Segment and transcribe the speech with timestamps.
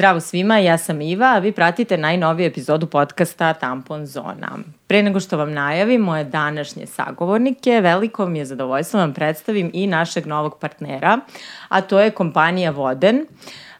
[0.00, 4.58] Zdravo svima, ja sam Iva, a vi pratite najnoviju epizodu podcasta Tampon Zona.
[4.86, 9.70] Pre nego što vam najavim moje današnje sagovornike, veliko mi je zadovoljstvo da vam predstavim
[9.74, 11.18] i našeg novog partnera,
[11.68, 13.26] a to je kompanija Voden.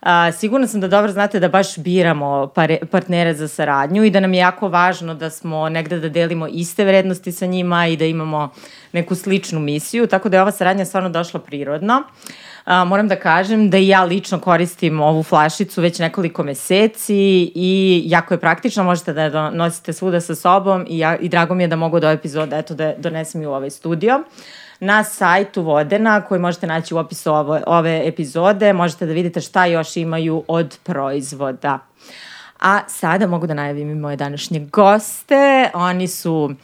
[0.00, 4.20] A, sigurno sam da dobro znate da baš biramo pare, partnere za saradnju i da
[4.20, 8.04] nam je jako važno da smo negde da delimo iste vrednosti sa njima i da
[8.04, 8.48] imamo
[8.92, 12.02] neku sličnu misiju, tako da je ova saradnja stvarno došla prirodno.
[12.64, 18.02] A, moram da kažem da i ja lično koristim ovu flašicu već nekoliko meseci i
[18.06, 21.62] jako je praktično, možete da je nosite svuda sa sobom i, ja, i drago mi
[21.62, 24.24] je da mogu do ove epizode eto, da donesem i u ovaj studio.
[24.80, 29.66] Na sajtu Vodena, koji možete naći u opisu ove, ove epizode, možete da vidite šta
[29.66, 31.78] još imaju od proizvoda.
[32.60, 35.70] A sada mogu da najavim i moje današnje goste.
[35.74, 36.54] Oni su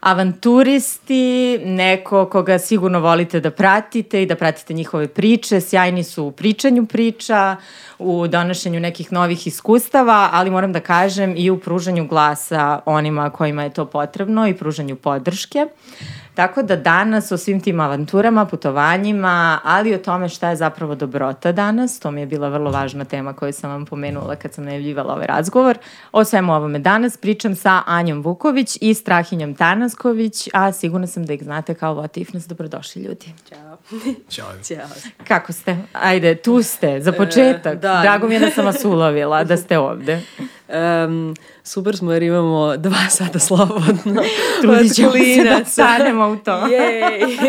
[0.00, 5.60] avanturisti, neko koga sigurno volite da pratite i da pratite njihove priče.
[5.60, 7.56] Sjajni su u pričanju priča,
[7.98, 13.62] u donošenju nekih novih iskustava, ali moram da kažem i u pružanju glasa onima kojima
[13.62, 15.66] je to potrebno i pružanju podrške.
[16.34, 21.52] Tako da danas o svim tim avanturama, putovanjima, ali o tome šta je zapravo dobrota
[21.52, 25.14] danas, to mi je bila vrlo važna tema koju sam vam pomenula kad sam najavljivala
[25.14, 25.78] ovaj razgovor.
[26.12, 31.32] O svemu ovome danas pričam sa Anjom Vuković i Strahinjom Tanasković, a sigurna sam da
[31.32, 32.46] ih znate kao What If Nas.
[32.46, 33.26] Dobrodošli ljudi.
[33.48, 33.76] Ćao.
[34.34, 34.46] Ćao.
[34.64, 34.76] Ćao.
[35.28, 35.76] Kako ste?
[35.92, 37.74] Ajde, tu ste, za početak.
[37.74, 38.00] E, da.
[38.02, 40.22] Drago mi je da sam vas ulovila, da ste ovde.
[40.68, 44.22] Um, super smo jer imamo dva sata slobodno.
[44.62, 46.60] Trudit ćemo se da stanemo u to.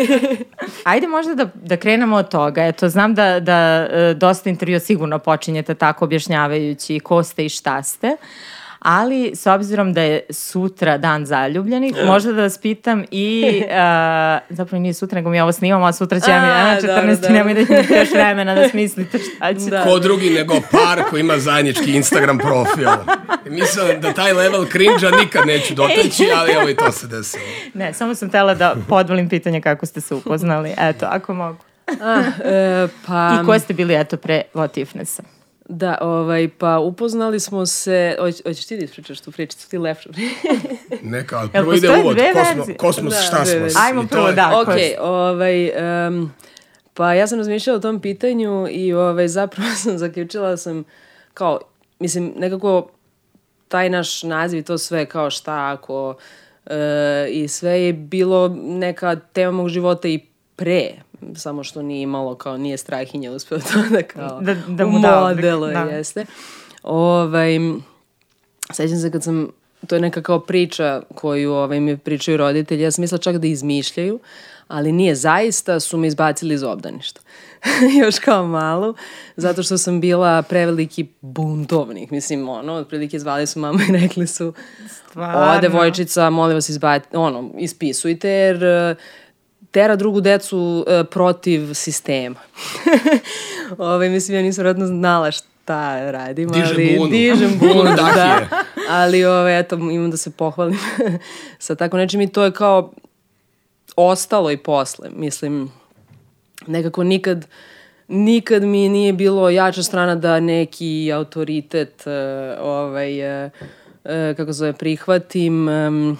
[0.84, 2.64] Ajde možda da, da krenemo od toga.
[2.64, 7.82] Eto, znam da, da e, dosta intervjua sigurno počinjete tako objašnjavajući ko ste i šta
[7.82, 8.06] ste.
[8.06, 8.18] Uh,
[8.82, 12.06] ali s obzirom da je sutra dan zaljubljenih, yeah.
[12.06, 16.20] možda da vas pitam i, uh, zapravo nije sutra, nego mi ovo snimamo, a sutra
[16.20, 17.06] će ja mi na 14.
[17.06, 17.28] Da, da.
[17.28, 19.70] nemoj da imate još vremena da smislite šta će.
[19.70, 19.84] Da.
[19.84, 22.88] Ko drugi nego par koji ima zajednički Instagram profil.
[23.46, 27.42] Mislim da taj level cringe-a nikad neću doteći, ali evo i to se desilo.
[27.74, 30.74] Ne, samo sam tela da podvolim pitanje kako ste se upoznali.
[30.78, 31.58] Eto, ako mogu.
[32.00, 33.38] Ah, e, pa...
[33.42, 35.22] I koje ste bili, eto, pre What Ifnessa?
[35.74, 40.08] Da, ovaj, pa upoznali smo se, hoćeš ti da ispričaš tu priču, ti lepšu
[41.02, 43.80] Neka, ali prvo ide uvod, kosmos, kosmos da, šta smo.
[43.86, 44.60] Ajmo prvo, da.
[44.60, 45.70] Ok, ovaj,
[46.08, 46.32] um,
[46.94, 50.84] pa ja sam razmišljala o tom pitanju i ovaj, zapravo sam zaključila da sam
[51.34, 51.60] kao,
[51.98, 52.90] mislim, nekako
[53.68, 56.14] taj naš naziv i to sve kao šta ako
[56.66, 60.20] e, i sve je bilo neka tema mog života i
[60.56, 60.90] pre
[61.36, 65.20] samo što nije imalo kao nije strahinja uspeo to da kao da, da mu da
[65.20, 65.80] modelo da.
[65.80, 66.26] jeste.
[66.82, 67.58] Ovaj,
[68.72, 69.48] sećam se kad sam
[69.86, 72.82] to je neka kao priča koju ovaj, mi pričaju roditelji.
[72.82, 74.20] Ja sam mislila čak da izmišljaju,
[74.68, 77.20] ali nije zaista, su me izbacili iz obdaništa.
[78.02, 78.94] Još kao malu,
[79.36, 82.10] zato što sam bila preveliki buntovnik.
[82.10, 84.52] Mislim, ono, otprilike zvali su mama i rekli su
[85.10, 85.58] Stvarno?
[85.58, 88.58] o, devojčica, molim vas izbacite, ono, ispisujte, jer
[89.72, 92.40] tera drugu decu uh, protiv sistema.
[93.78, 97.10] Ove, mislim, ja nisam vratno znala šta radim, dižem ali bunu.
[97.10, 98.48] dižem bunu, da.
[98.90, 100.78] Ali, ove, eto, imam da se pohvalim
[101.58, 102.92] sa tako nečim i to je kao
[103.96, 105.10] ostalo i posle.
[105.10, 105.72] Mislim,
[106.66, 107.46] nekako nikad
[108.08, 112.12] nikad mi nije bilo jača strana da neki autoritet uh,
[112.66, 113.50] ovaj, uh,
[114.04, 115.68] uh, kako zove, prihvatim.
[115.68, 116.18] Um,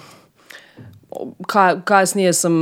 [1.47, 2.53] ka, kasnije sam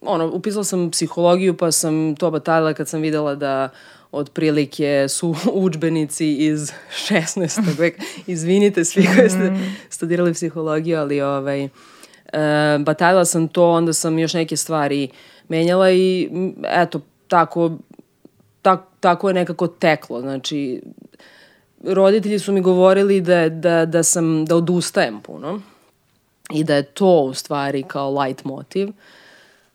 [0.00, 3.68] ono, upisala sam psihologiju pa sam to batalila kad sam videla da
[4.12, 6.72] otprilike su učbenici iz
[7.08, 7.78] 16.
[7.78, 8.02] veka.
[8.26, 9.62] Izvinite svi koji ste mhm.
[9.88, 11.68] studirali psihologiju, ali ovaj, e,
[12.78, 15.08] batalila sam to, onda sam još neke stvari
[15.48, 16.30] menjala i
[16.64, 17.70] eto, tako,
[18.62, 20.20] tak, tako je nekako teklo.
[20.20, 20.82] Znači,
[21.84, 25.60] roditelji su mi govorili da, da, da sam, da odustajem puno
[26.52, 28.88] i da je to u stvari kao light motiv.
[28.88, 28.94] Uh,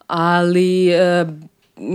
[0.07, 1.25] ali e,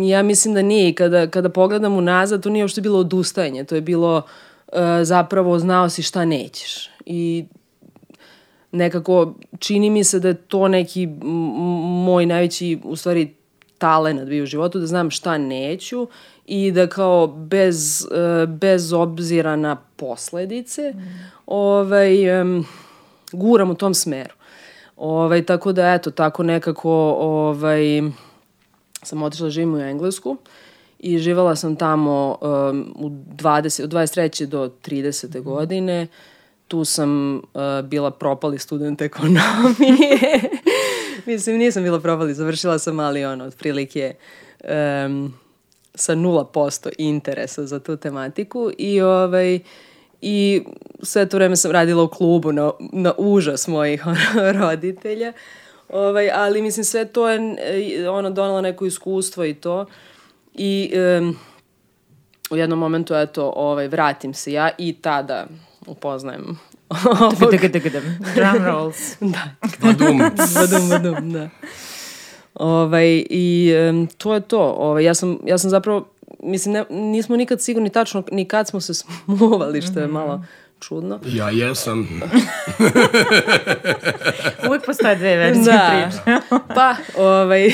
[0.03, 0.95] ja mislim da nije.
[0.95, 4.23] Kada, kada pogledam unazad, to nije uopšte bilo odustajanje, to je bilo
[4.73, 6.91] e, zapravo znao si šta nećeš.
[7.07, 7.45] I
[8.73, 11.09] nekako čini mi se da je to neki
[12.05, 13.35] moj najveći, u stvari,
[13.79, 16.09] talent bio u životu, da znam šta neću
[16.47, 21.31] i da kao bez, e, bez obzira na posledice mm.
[21.47, 22.67] ovaj, um,
[23.33, 24.35] guram u tom smeru.
[25.00, 28.02] Ovaj, tako da, eto, tako nekako ovaj,
[29.02, 30.37] sam otišla da živim u Englesku
[30.99, 34.47] i živala sam tamo um, u 20, od 23.
[34.47, 35.41] do 30.
[35.41, 35.43] Mm.
[35.43, 36.06] godine.
[36.69, 37.43] Tu sam uh,
[37.85, 40.41] bila propali student ekonomije.
[41.26, 44.14] Mislim, nisam bila propali, završila sam, ali ono, otprilike
[45.05, 45.35] um,
[45.94, 49.61] sa 0% interesa za tu tematiku i ovaj,
[50.23, 50.63] I
[51.03, 55.33] sve to vreme sam radila u klubu na, na užas mojih ono, roditelja.
[55.89, 59.87] Ovaj, ali mislim sve to je e, ono donalo neko iskustvo i to.
[60.55, 61.37] I um,
[62.51, 65.47] u jednom momentu eto ovaj vratim se ja i tada
[65.87, 66.59] upoznajem
[67.21, 67.51] ovog...
[68.35, 69.17] Drum rolls.
[69.21, 69.51] da.
[69.83, 70.19] Badum.
[70.55, 71.49] Badum, badum, da.
[72.55, 74.61] Ovaj, I um, to je to.
[74.61, 76.09] Ovaj, ja, sam, ja sam zapravo,
[76.43, 80.45] mislim, ne, nismo nikad sigurni tačno ni kad smo se smuvali, što je malo
[80.81, 81.21] čudno.
[81.27, 82.09] Ja jesam.
[84.69, 86.11] Uvijek postoje dve verzije Da.
[86.11, 86.41] priče.
[86.77, 87.71] pa, ovaj,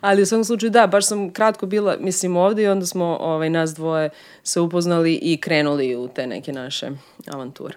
[0.00, 3.50] ali u svakom slučaju da, baš sam kratko bila, mislim, ovde i onda smo ovaj,
[3.50, 4.10] nas dvoje
[4.42, 6.90] se upoznali i krenuli u te neke naše
[7.32, 7.74] avanture.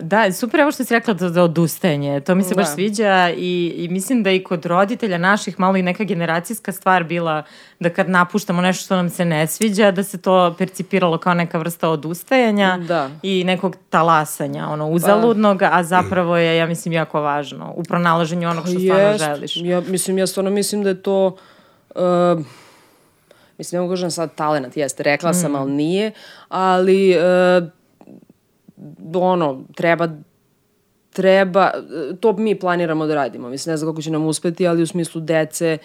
[0.00, 2.20] Da, super ovo što si rekla za, za odustajanje.
[2.20, 2.72] To mi se baš Da.
[2.72, 7.42] sviđa i, i mislim da i kod roditelja naših malo i neka generacijska stvar bila
[7.80, 11.58] da kad napuštamo nešto što nam se ne sviđa, da se to percipiralo kao neka
[11.58, 13.10] vrsta odustajanja Da.
[13.22, 18.64] i nekog talasanja, ono, uzaludnog, a zapravo je, ja mislim, jako važno u pronalaženju onog
[18.68, 19.24] što stvarno Jest.
[19.24, 19.56] želiš.
[19.56, 21.36] Ja, mislim, ja stvarno mislim da je to...
[21.94, 22.02] Uh,
[23.58, 26.12] mislim, ne mogu kažem sad talenat, jeste, rekla sam, ali nije,
[26.48, 27.68] ali uh,
[29.14, 30.08] ono, treba
[31.16, 31.70] treba,
[32.20, 33.48] to mi planiramo da radimo.
[33.48, 35.78] Mislim, ne znam kako će nam uspeti, ali u smislu dece,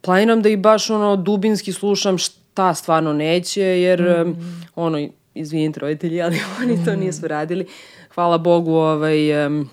[0.00, 4.36] planiram da i baš ono dubinski slušam šta stvarno neće, jer um,
[4.74, 7.66] ono, izvinite roditelji, ali oni to nisu radili.
[8.14, 9.70] Hvala Bogu, ovaj, um,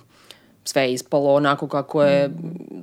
[0.64, 2.30] sve je ispalo onako kako je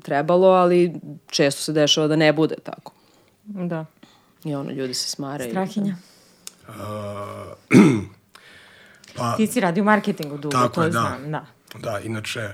[0.02, 0.94] trebalo, ali
[1.26, 2.92] često se dešava da ne bude tako.
[3.44, 3.84] Da.
[4.44, 5.50] I ono, ljudi se smaraju.
[5.50, 5.96] Strahinja.
[9.16, 11.00] Pa, Ti si radi u marketingu dugo, Tako to je, da.
[11.00, 11.46] znam, da.
[11.78, 12.48] Da, inače,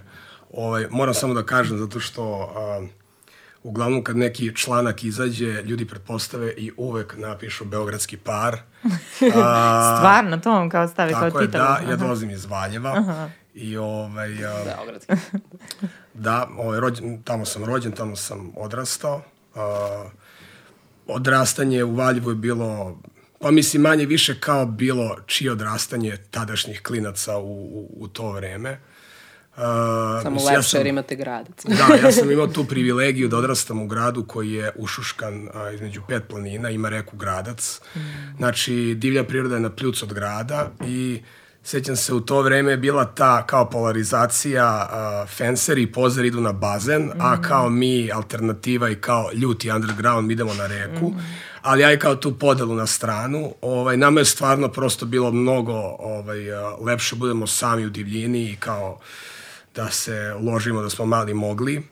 [0.53, 2.87] ovaj, moram samo da kažem, zato što a,
[3.63, 8.59] uglavnom kad neki članak izađe, ljudi pretpostave i uvek napišu Beogradski par.
[9.35, 11.61] A, Stvarno, to vam kao stavi kao tako je, titul.
[11.61, 11.97] da, ja Aha.
[11.97, 13.29] dolazim iz Valjeva.
[13.55, 15.13] I ovaj, a, Beogradski.
[16.15, 19.23] Da, ovaj, rođen, tamo sam rođen, tamo sam odrastao.
[19.55, 19.61] Uh,
[21.07, 22.99] odrastanje u Valjevu je bilo,
[23.43, 28.79] pa mislim manje više kao bilo čije odrastanje tadašnjih klinaca u, u, u to vreme.
[29.57, 29.59] Uh,
[30.23, 31.65] Samo mislim, lepše sam- jer imate gradac.
[31.65, 36.03] Da, ja sam imao tu privilegiju da odrastam u gradu koji je ušuškan a, između
[36.09, 37.81] pet planina, ima reku Gradac.
[38.37, 41.23] Znači, divlja priroda je na pljuc od grada i
[41.63, 46.41] sećam se u to vreme je bila ta kao polarizacija a, fenseri i pozar idu
[46.41, 51.13] na bazen, a kao mi alternativa i kao ljuti underground mi idemo na reku.
[51.63, 56.53] Ali i kao tu podelu na stranu, ovaj, nama je stvarno prosto bilo mnogo ovaj,
[56.53, 58.99] a, lepše budemo sami u divljini i kao
[59.75, 61.83] da se ložimo da smo mali mogli.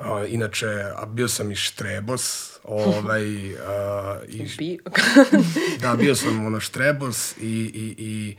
[0.00, 4.78] A, inače, a bio sam i štrebos, ovaj, a, i, Bi...
[5.82, 8.36] da, bio sam ono štrebos i, i, i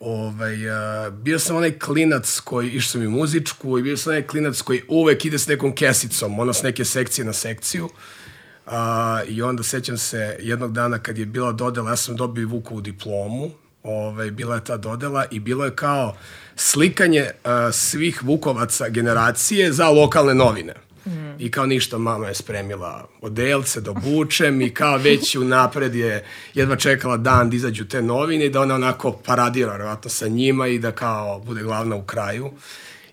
[0.00, 4.26] ovaj, a, bio sam onaj klinac koji, išao sam i muzičku i bio sam onaj
[4.26, 7.88] klinac koji uvek ide s nekom kesicom, ono s neke sekcije na sekciju.
[8.66, 12.80] A, I onda sećam se jednog dana kad je bila dodela, ja sam dobio Vukovu
[12.80, 13.50] diplomu,
[13.82, 16.16] ovaj, bila je ta dodela i bilo je kao
[16.56, 20.74] slikanje a, svih Vukovaca generacije za lokalne novine.
[21.38, 26.76] I kao ništa, mama je spremila odelce da obučem i kao već unapred je jedva
[26.76, 30.78] čekala dan da izađu te novine i da ona onako paradira vjerojatno sa njima i
[30.78, 32.50] da kao bude glavna u kraju.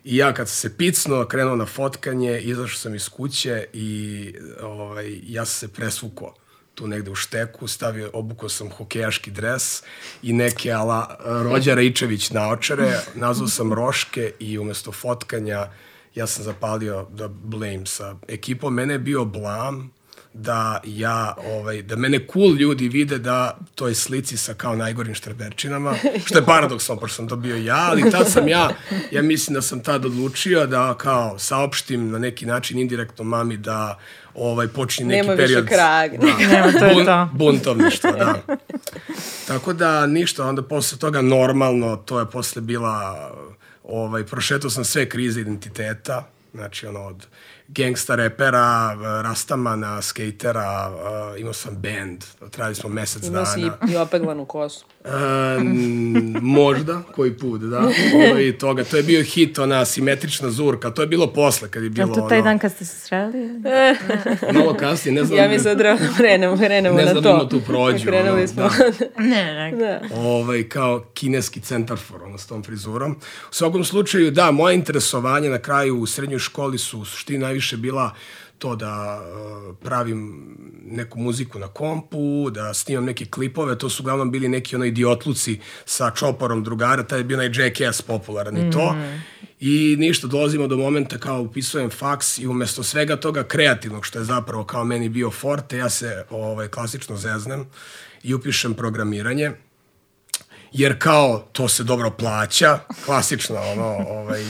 [0.04, 5.20] I ja kad sam se picnuo, krenuo na fotkanje, izašao sam iz kuće i ovaj,
[5.22, 6.34] ja sam se presvukao
[6.74, 9.82] tu negde u šteku, stavio, obukao sam hokejaški dres
[10.22, 15.66] i neke ala Rođa Raičević naočare, nazvao sam Roške i umesto fotkanja
[16.14, 18.74] ja sam zapalio da blame sa ekipom.
[18.74, 19.92] Mene je bio blam
[20.32, 25.94] da ja, ovaj, da mene cool ljudi vide da toj slici sa kao najgorim štrberčinama,
[26.26, 28.70] što je paradoksalno, pošto sam to bio ja, ali tad sam ja,
[29.10, 33.98] ja mislim da sam tad odlučio da kao saopštim na neki način indirektno mami da
[34.34, 36.10] ovaj počne neki Nema više period krag.
[36.20, 37.28] Da, Nema, to je bun- to.
[37.32, 38.34] buntovništva, da.
[39.46, 43.30] Tako da ništa, onda posle toga normalno, to je posle bila,
[43.84, 47.26] ovaj, prošetao sam sve krize identiteta, znači ono od
[47.72, 50.90] gangsta repera, rastamana, skatera,
[51.38, 53.76] imao sam band, trajali smo mesec Imao si dana.
[53.88, 54.84] i, i opeglanu kosu.
[55.04, 57.78] Um, možda, koji put, da.
[58.14, 58.84] Ovo i toga.
[58.84, 60.90] To je bio hit, ona simetrična zurka.
[60.90, 62.84] To je bilo posle, kad je Je bilo li to taj ono, dan kad ste
[62.84, 63.48] se sreli?
[64.58, 65.38] malo kasnije, ne znam.
[65.38, 67.28] Ja mislim da treba da krenemo, krenemo Ne na znam to.
[67.28, 68.62] da ima tu prođu, Krenuli ono, smo.
[68.62, 68.70] da.
[69.24, 69.76] Ne, ne.
[69.76, 70.00] da.
[70.16, 73.12] ovaj, kao kineski centarfor, ono, s tom frizurom.
[73.50, 77.60] U svakom slučaju, da, moje interesovanje na kraju u srednjoj školi su u suštini najviše
[77.60, 78.14] više bila
[78.60, 80.46] to da uh, pravim
[80.84, 85.60] neku muziku na kompu, da snimam neke klipove, to su uglavnom bili neki ono idiotluci
[85.84, 88.94] sa čoporom drugara, taj je bio onaj Jackass popularan i to.
[89.60, 94.24] I ništa, dolazimo do momenta kao upisujem faks i umesto svega toga kreativnog, što je
[94.24, 97.66] zapravo kao meni bio forte, ja se ovaj, klasično zeznem
[98.22, 99.52] i upišem programiranje
[100.72, 104.44] jer kao to se dobro plaća, klasična ono, ovaj,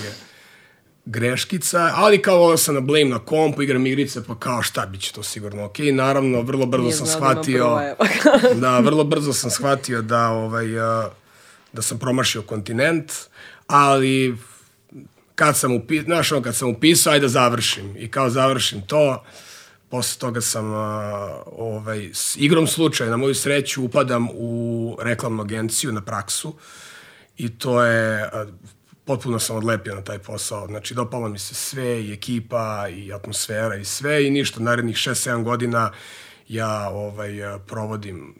[1.04, 5.00] greškica, ali kao ovo sam na blame na kompu, igram igrice, pa kao šta, bit
[5.00, 5.78] će to sigurno ok.
[5.78, 7.78] Naravno, vrlo brzo Nije sam da shvatio,
[8.54, 10.66] da, vrlo brzo sam shvatio da, ovaj,
[11.73, 13.12] da sam promašio kontinent,
[13.66, 14.37] ali
[15.35, 17.97] kad sam upisao, znaš, kad sam upisao, ajde da završim.
[17.97, 19.25] I kao završim to,
[19.88, 25.92] posle toga sam a, ovaj, s igrom slučaja, na moju sreću, upadam u reklamnu agenciju
[25.92, 26.54] na praksu
[27.37, 28.47] i to je, a,
[29.04, 30.66] potpuno sam odlepio na taj posao.
[30.66, 34.61] Znači, dopalo mi se sve, i ekipa, i atmosfera, i sve, i ništa.
[34.61, 35.92] Narednih 6-7 godina
[36.49, 37.30] ja ovaj,
[37.66, 38.35] provodim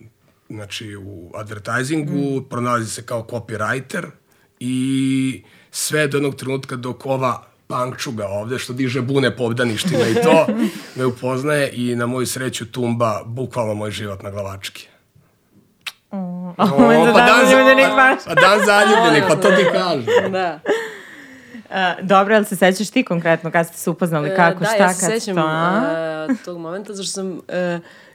[0.49, 2.49] znači, u advertisingu, mm.
[2.49, 4.07] pronalazi se kao copywriter
[4.61, 10.15] i sve do jednog trenutka dok ova pankčuga ovde, što diže bune po obdaništima i
[10.15, 10.47] to,
[10.97, 14.89] me upoznaje i na moju sreću tumba bukvalno moj život na glavački.
[16.11, 18.25] Ovo je za dan zaljubljenih baš.
[18.27, 20.33] Pa dan zaljubljenih, pa to ti kažem.
[20.33, 20.61] da.
[21.71, 24.77] Uh, dobro, jel se sećaš ti konkretno kad ste se upoznali, kako, E, da, šta,
[24.77, 27.41] ja kad se sećam to, uh, tog momenta, zašto sam, uh,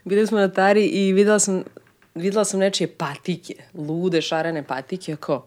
[0.04, 1.64] bili smo na Tari i videla sam,
[2.14, 5.46] videla sam nečije patike, lude, šarene patike, ako,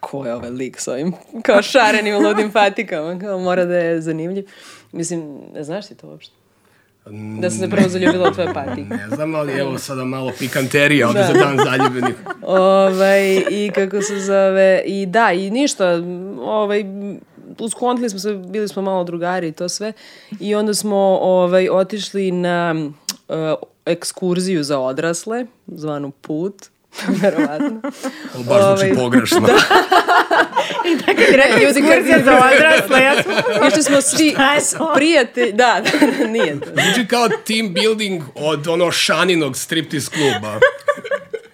[0.00, 4.48] ko je ovaj lik s ovim, kao šarenim ludim patikama, kao mora da je zanimljiv.
[4.92, 6.39] Mislim, ne znaš ti to uopšte?
[7.40, 8.94] Da sam se prvo zaljubila od tvoje patike.
[8.94, 12.14] Ne znam, ali evo sada malo pikanterija ovde za dan zaljubljenih.
[12.42, 16.02] ovaj, I kako se zove, i da, i ništa,
[16.40, 16.84] ovaj,
[17.58, 19.92] uskontili smo se, bili smo malo drugari i to sve.
[20.40, 22.74] I onda smo ovaj, otišli na
[23.28, 23.36] uh,
[23.86, 26.54] ekskurziju za odrasle, zvanu Put,
[27.22, 27.80] verovatno.
[28.34, 29.40] Baš zvuči Ovaj, pogrešno.
[31.06, 33.32] Kad je rekao Ljudi kad za odrasle, ja sam...
[33.68, 34.36] Išli smo svi
[34.94, 35.82] prijatelji, da,
[36.28, 36.66] nije to.
[36.66, 40.60] Zvuči kao team building od ono šaninog striptease kluba.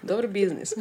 [0.02, 0.72] Dobar biznis.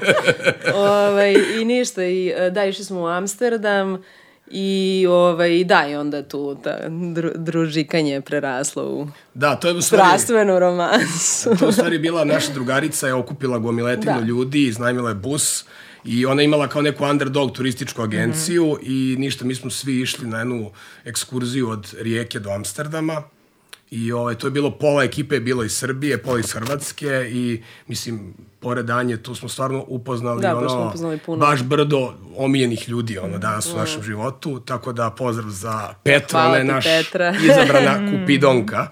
[0.74, 4.02] ovaj, I ništa, i e, da, išli smo u Amsterdam
[4.50, 6.78] i ovaj, da, i onda tu ta
[7.14, 10.02] dru, družikanje je preraslo u Da, to je u stvari...
[10.02, 11.50] strastvenu romansu.
[11.58, 14.20] To je u stvari bila naša drugarica je okupila gomiletinu Da.
[14.20, 15.64] ljudi, iznajmila je bus
[16.04, 18.82] i ona je imala kao neku underdog turističku agenciju Mhm.
[18.84, 20.70] i ništa, mi smo svi išli na jednu
[21.04, 23.22] ekskurziju od Rijeke do Amsterdama
[23.90, 27.62] i ovaj, to je bilo pola ekipe je bilo iz Srbije, pola iz Hrvatske i
[27.86, 31.38] mislim, pored Anje, tu smo stvarno upoznali Da, ono, smo upoznali puno.
[31.38, 36.48] baš brdo omiljenih ljudi ono, danas u našem životu, tako da pozdrav za Petra, Hvala
[36.48, 37.34] ona je naš Petra.
[37.44, 38.86] izabrana kupidonka.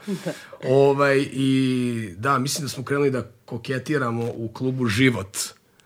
[0.64, 5.37] ovaj, I da, mislim da smo krenuli da koketiramo u klubu Život.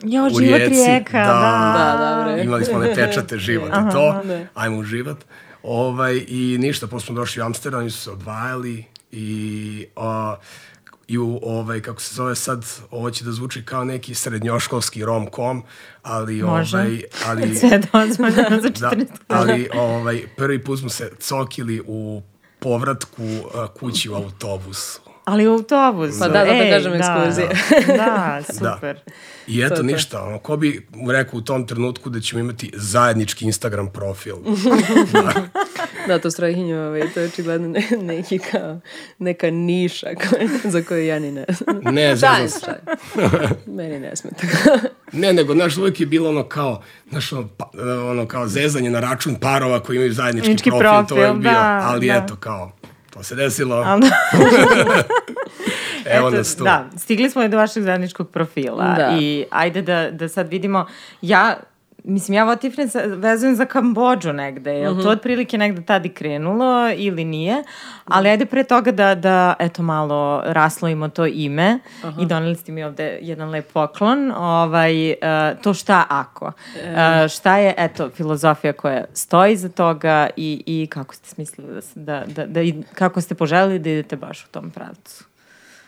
[0.03, 0.75] Jo, u život Rijeci.
[0.75, 1.33] rijeka, da.
[1.77, 2.45] Da, da, bre.
[2.45, 4.21] Imali smo one pečate život i to.
[4.25, 4.47] da.
[4.55, 5.19] Ajmo u život.
[5.63, 10.37] Ovaj, I ništa, posle smo došli u Amsterdam, oni su se odvajali i, a,
[11.09, 15.63] i u, ovaj, kako se zove sad, ovo će da zvuči kao neki srednjoškolski rom-com,
[16.03, 16.77] ali, Može.
[16.77, 21.83] ovaj, ali, Sve je dozvoljeno za da, 14 ali ovaj, prvi put smo se cokili
[21.87, 22.23] u
[22.59, 25.12] povratku a, kući u autobusu.
[25.25, 26.19] Ali u autobusu.
[26.19, 27.49] Pa da, zato ej, kažem ekskurzije.
[27.87, 29.01] Da, da, super.
[29.47, 29.83] I eto to.
[29.83, 34.37] ništa, ono, ko bi rekao u tom trenutku da ćemo imati zajednički Instagram profil.
[36.07, 38.81] Da, to strahinje, ovaj, to je očigledno ne, neki kao,
[39.19, 41.95] neka niša koja, za koju ja ni ne znam.
[41.95, 42.81] Ne, zezam se.
[43.67, 44.47] Meni ne smeta.
[45.13, 47.71] Ne, nego, znaš, uvijek je bilo ono kao, znaš, ono, pa,
[48.11, 51.53] ono kao zezanje na račun parova koji imaju zajednički Zajednički profil, to je profil, bio,
[51.53, 52.15] da, ali da.
[52.15, 52.73] eto, kao,
[53.13, 54.07] to se desilo, Ali-
[56.07, 56.65] evo Eto, nas tu.
[56.65, 59.17] Da, stigli smo i do vašeg zajedničkog profila Da.
[59.21, 60.87] i ajde da, da sad vidimo,
[61.23, 61.57] ja
[62.05, 64.73] Mislim, ja Votifren sa- vezujem za Kambođu negde.
[64.73, 67.63] Je li to otprilike negde tad i krenulo ili nije?
[68.05, 71.79] Ali ajde pre toga da, da eto, malo raslojimo to ime
[72.21, 74.33] i doneli ste mi ovde jedan lep poklon.
[74.33, 75.17] Ovaj, uh,
[75.63, 76.45] to šta ako?
[76.45, 76.53] Uh,
[77.31, 82.01] šta je, eto, filozofija koja stoji za toga i, i kako ste smislili da, se-
[82.01, 85.25] da, da, da, i kako ste poželili da idete baš u tom pravcu?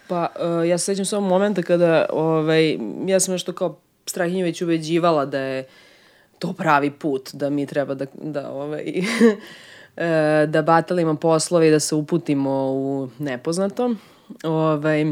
[0.09, 0.29] Pa,
[0.61, 5.25] uh, ja se sećam samo momenta kada, ovaj, ja sam nešto kao Strahinju već ubeđivala
[5.27, 5.65] da je
[6.39, 8.83] to pravi put, da mi treba da, da ovaj,
[9.97, 13.95] e, da batalimo poslove i da se uputimo u nepoznato.
[14.45, 15.05] Ovaj,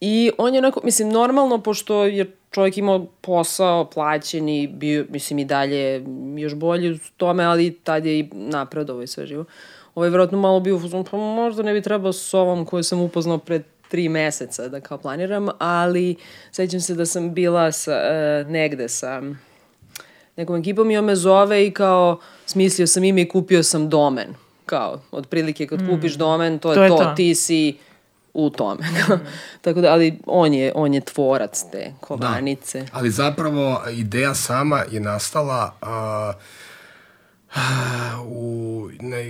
[0.00, 5.38] I on je onako, mislim, normalno, pošto je čovjek imao posao, plaćen i bio, mislim,
[5.38, 6.04] i dalje
[6.36, 9.44] još bolji u tome, ali tad je i napredovo i sve živo.
[9.94, 10.80] Ovo je vjerojatno malo bio,
[11.10, 14.98] pa možda ne bi trebao s ovom koju sam upoznao pred tri meseca da kao
[14.98, 16.16] planiram, ali
[16.52, 19.22] sećam se da sam bila sa, uh, negde sa
[20.36, 24.34] nekom ekipom i on me zove i kao smislio sam ime i kupio sam domen.
[24.66, 25.88] Kao, otprilike kad mm.
[25.88, 26.96] kupiš domen, to je to, je to.
[26.96, 27.12] to.
[27.16, 27.78] ti si
[28.34, 28.84] u tome.
[28.84, 29.12] Mm.
[29.62, 32.80] Tako da, ali on je, on je tvorac te kovanice.
[32.80, 32.86] Da.
[32.92, 35.88] Ali zapravo ideja sama je nastala uh,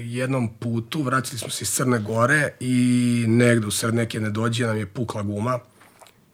[0.05, 4.77] jednom putu, vraćali smo se iz Crne Gore i negde u sred neke nedođe nam
[4.77, 5.59] je pukla guma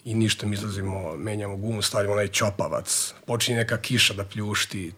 [0.05, 4.93] i ništa mi izlazimo, menjamo gumu, stavimo onaj čopavac, počinje neka kiša da pljušti,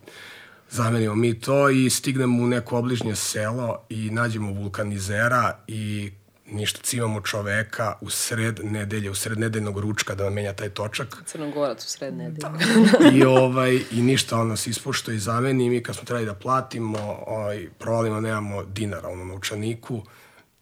[0.71, 6.11] zamenimo mi to i stignemo u neko obližnje selo i nađemo vulkanizera i
[6.51, 11.23] ništa, cimamo čoveka u sred nedelje, u sred nedeljnog ručka da menja taj točak.
[11.27, 12.39] Crnogorac u sred nedelje.
[12.39, 13.11] Da.
[13.17, 16.35] I, ovaj, I ništa, on nas ispošto i zameni i mi kad smo trebali da
[16.35, 20.03] platimo, ovaj, provalimo, nemamo dinara ono, na učaniku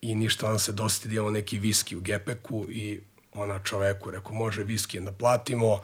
[0.00, 3.00] i ništa, on se dosti da imamo neki viski u gepeku i
[3.35, 5.81] ona čoveku, rekao, može viski da platimo,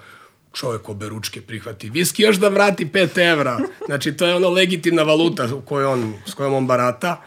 [0.53, 3.59] čovek obe ručke prihvati viski, još da vrati 5 evra.
[3.87, 7.23] Znači, to je ono legitimna valuta u kojoj on, s kojom on barata.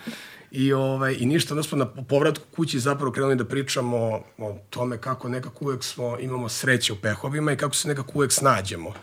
[0.55, 3.97] I, ovaj, I ništa, onda smo na povratku kući zapravo krenuli da pričamo
[4.37, 8.31] o tome kako nekako uvek smo, imamo sreće u pehovima i kako se nekako uvek
[8.31, 8.93] snađemo.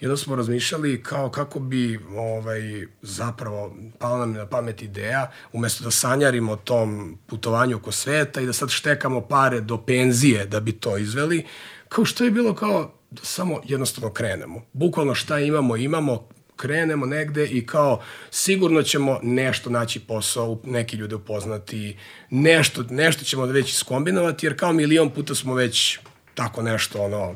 [0.00, 5.84] I onda smo razmišljali kao kako bi ovaj, zapravo pala nam na pamet ideja, umesto
[5.84, 10.60] da sanjarimo o tom putovanju oko sveta i da sad štekamo pare do penzije da
[10.60, 11.46] bi to izveli,
[11.88, 14.62] kao što je bilo kao da samo jednostavno krenemo.
[14.72, 16.28] Bukvalno šta imamo, imamo,
[16.60, 21.96] krenemo negde i kao sigurno ćemo nešto naći posao, neki ljude upoznati,
[22.30, 25.98] nešto, nešto ćemo da već iskombinovati, jer kao milion puta smo već
[26.34, 27.34] tako nešto ono,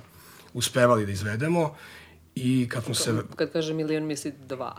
[0.55, 1.77] uspevali da izvedemo.
[2.35, 3.15] I kad smo se...
[3.37, 4.77] Kad kaže milion, misli dva.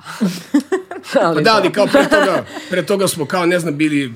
[1.22, 4.13] ali pa da, ali kao pre toga, pre toga smo kao, ne znam, bili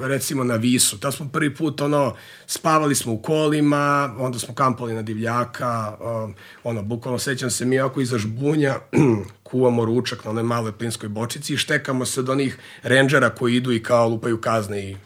[0.00, 1.00] recimo na Visu.
[1.00, 2.14] Ta smo prvi put ono,
[2.46, 6.34] spavali smo u kolima, onda smo kampali na divljaka, um,
[6.64, 8.76] ono, bukvalno sećam se mi ako iza žbunja
[9.52, 13.72] kuvamo ručak na onoj maloj plinskoj bočici i štekamo se od onih renđera koji idu
[13.72, 14.96] i kao lupaju kazne i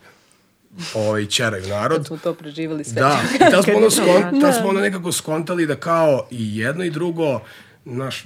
[0.94, 1.98] ovaj, čeraju narod.
[1.98, 3.00] Kad smo to preživali sve.
[3.00, 6.84] Da, i tad smo, ono, skon, tad smo ono nekako skontali da kao i jedno
[6.84, 7.40] i drugo,
[7.84, 8.24] naš,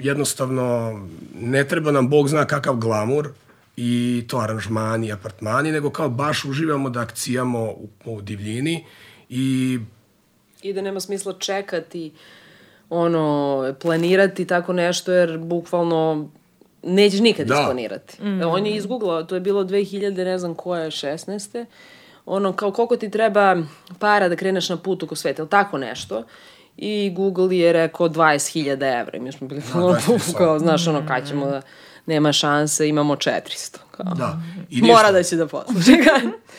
[0.00, 0.98] jednostavno,
[1.40, 3.28] ne treba nam Bog zna kakav glamur,
[3.76, 8.84] i to aranžmani, apartmani, nego kao baš uživamo da akcijamo u, u divljini
[9.28, 9.78] i...
[10.62, 12.12] I da nema smisla čekati,
[12.90, 16.28] ono, planirati tako nešto, jer bukvalno
[16.82, 17.54] nećeš nikad da.
[17.54, 18.22] isplanirati.
[18.22, 18.40] Mm.
[18.42, 21.64] On je izgooglao, to je bilo 2000, ne znam koja je, 16.
[22.26, 23.56] Ono, kao koliko ti treba
[23.98, 26.22] para da kreneš na put oko sveta, ili tako nešto.
[26.76, 29.16] I Google je rekao 20.000 evra.
[29.16, 29.98] I mi smo bili da,
[30.38, 31.62] kao, znaš, ono, kad ćemo da
[32.06, 33.76] nema šanse, imamo 400.
[33.90, 34.14] Kao.
[34.14, 34.42] Da.
[34.70, 35.92] I ništa, Mora da će da posluša.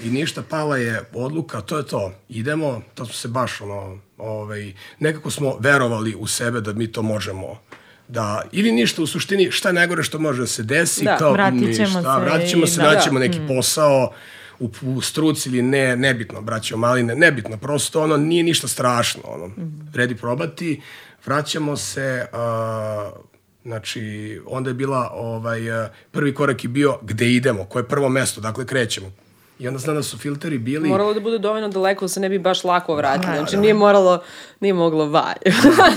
[0.04, 2.14] I ništa, pala je odluka, to je to.
[2.30, 7.02] Idemo, to smo se baš, ono, ovaj, nekako smo verovali u sebe da mi to
[7.02, 7.60] možemo
[8.08, 11.34] da, ili ništa u suštini, šta je najgore što može da se desi, da, kao
[11.34, 13.26] vratit ćemo ništa, se, vratit ćemo se, da, naćemo da.
[13.26, 13.48] neki mm.
[13.48, 14.12] posao,
[14.60, 19.48] u, u struci ili ne, nebitno, braćo maline, nebitno, prosto ono nije ništa strašno, ono,
[19.48, 19.92] mm.
[19.94, 20.82] redi probati,
[21.26, 23.35] vraćamo se, uh,
[23.66, 28.10] Znači, onda je bila, ovaj, eh, prvi korak je bio gde idemo, koje je prvo
[28.10, 29.12] mesto, dakle krećemo.
[29.60, 30.90] I onda znam da su filteri bili...
[30.90, 33.32] Moralo da bude dovoljno daleko da se ne bi baš lako vratili.
[33.32, 33.62] Da, znači, da.
[33.62, 34.24] nije moralo,
[34.60, 35.54] nije moglo valj.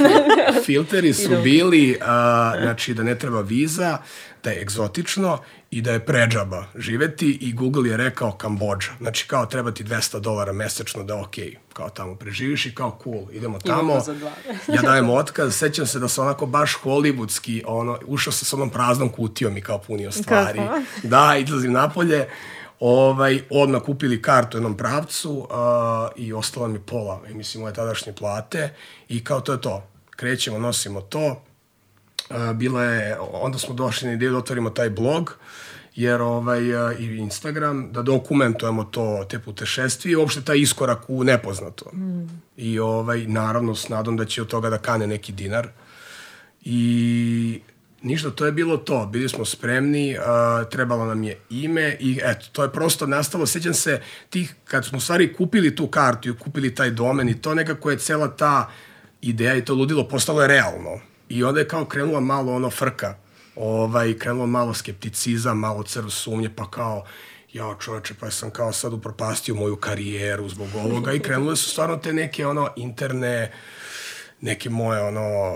[0.66, 3.98] filteri su bili, a, znači, da ne treba viza,
[4.44, 5.38] da je egzotično
[5.70, 8.90] i da je pređaba živeti i Google je rekao Kambođa.
[8.98, 11.34] Znači kao treba ti 200 dolara mesečno da ok,
[11.72, 13.92] kao tamo preživiš i kao cool, idemo tamo.
[14.74, 18.70] ja dajem otkaz, sećam se da sam onako baš hollywoodski, ono, ušao sam sa onom
[18.70, 20.58] praznom kutijom i kao punio stvari.
[20.58, 20.82] Kako?
[21.08, 22.28] Da, izlazim napolje
[22.80, 25.46] ovaj, odmah kupili kartu u jednom pravcu uh,
[26.16, 28.74] i ostala mi pola, mislim, moje tadašnje plate
[29.08, 29.88] i kao to je to.
[30.10, 31.42] Krećemo, nosimo to,
[32.54, 35.36] bila je, onda smo došli na ideju da otvorimo taj blog,
[35.98, 36.62] jer ovaj,
[36.98, 41.90] i Instagram, da dokumentujemo to, te putešestvije i uopšte taj iskorak u nepoznato.
[41.92, 42.42] Mm.
[42.56, 45.68] I ovaj, naravno s nadom da će od toga da kane neki dinar.
[46.64, 47.60] I
[48.02, 49.06] ništa, to je bilo to.
[49.06, 53.46] Bili smo spremni, uh, trebalo nam je ime i eto, to je prosto nastalo.
[53.46, 57.54] Sećam se tih, kad smo stvari kupili tu kartu i kupili taj domen i to
[57.54, 58.70] nekako je cela ta
[59.20, 61.00] ideja i to ludilo postalo je realno.
[61.28, 63.16] I onda je kao krenula malo ono frka,
[63.58, 67.04] ovaj, krenulo malo skepticizam, malo crv sumnje, pa kao
[67.52, 71.96] jao čoveče, pa sam kao sad upropastio moju karijeru zbog ovoga i krenule su stvarno
[71.96, 73.52] te neke ono interne,
[74.40, 75.54] neke moje ono,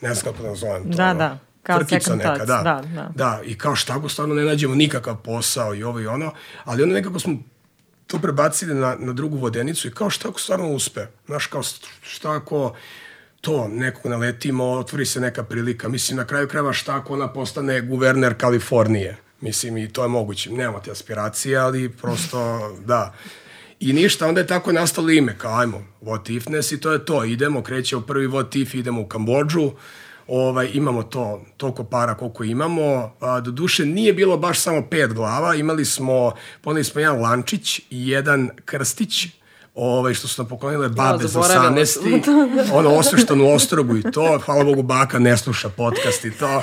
[0.00, 0.96] ne znam kako da nazovem to.
[0.96, 1.38] Da, ono, da.
[1.62, 3.12] Kao frkica neka, thoughts, da, da, da.
[3.14, 3.40] da.
[3.44, 6.32] i kao šta ako stvarno ne nađemo nikakav posao i ovo i ono,
[6.64, 7.38] ali onda nekako smo
[8.06, 11.62] to prebacili na, na drugu vodenicu i kao šta ako stvarno uspe, znaš, kao
[12.02, 12.74] šta ako
[13.40, 17.80] to, nekog naletimo, otvori se neka prilika, mislim, na kraju krajeva šta ako ona postane
[17.80, 23.14] guverner Kalifornije, mislim, i to je moguće, nemamo te aspiracije, ali prosto, da.
[23.80, 27.24] I ništa, onda je tako nastalo ime, kao ajmo, what ifness i to je to,
[27.24, 29.70] idemo, krećemo prvi what if, idemo u Kambođu,
[30.28, 33.12] ovaj, imamo to, toliko para koliko imamo.
[33.20, 37.78] A, do duše nije bilo baš samo pet glava, imali smo, poneli smo jedan lančić
[37.78, 39.26] i jedan krstić,
[39.78, 42.70] ovaj, što su nam poklonile babe za zaboravila 18.
[42.72, 46.62] ono osveštanu ostrogu i to, hvala Bogu baka ne sluša podcast i to,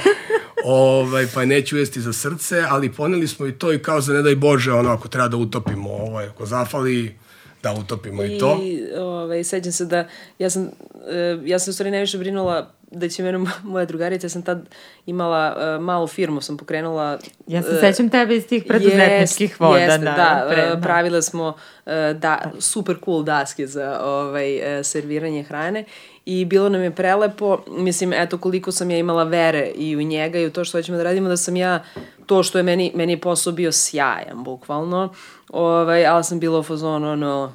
[0.65, 4.21] ovaj, pa neću uvesti za srce, ali poneli smo i to i kao za ne
[4.21, 7.15] daj Bože, ono, ako treba da utopimo, ovaj, ako zafali,
[7.63, 8.59] da utopimo i, i to.
[8.63, 10.07] I ovaj, sećam se da
[10.39, 10.69] ja sam,
[11.09, 14.69] e, ja sam u stvari najviše brinula da će mene moja drugarica, ja sam tad
[15.05, 17.17] imala uh, malu firmu, sam pokrenula...
[17.47, 19.79] Ja se uh, sećam tebe iz tih preduzetničkih jest, voda.
[19.79, 20.81] Jeste, da, da, pre, da.
[20.81, 25.85] pravile smo uh, da, super cool daske za ovaj, uh, serviranje hrane
[26.25, 30.39] i bilo nam je prelepo, mislim, eto koliko sam ja imala vere i u njega
[30.39, 31.83] i u to što ćemo da radimo, da sam ja,
[32.25, 35.13] to što je meni, meni je posao bio sjajan, bukvalno,
[35.49, 37.53] ovaj, ali sam bila u fazonu, ono,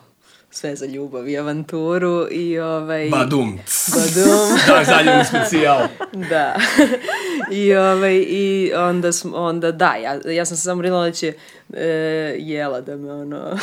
[0.51, 3.09] sve za ljubav i avanturu i ovaj...
[3.09, 3.59] Badum.
[3.95, 4.59] Badum.
[4.67, 5.89] da, zaljubni specijal.
[6.31, 6.55] da.
[7.63, 11.35] I, ovaj, I onda, sm, onda da, ja, ja sam se samo brinula da će
[11.73, 11.87] e,
[12.39, 13.59] jela da me ono...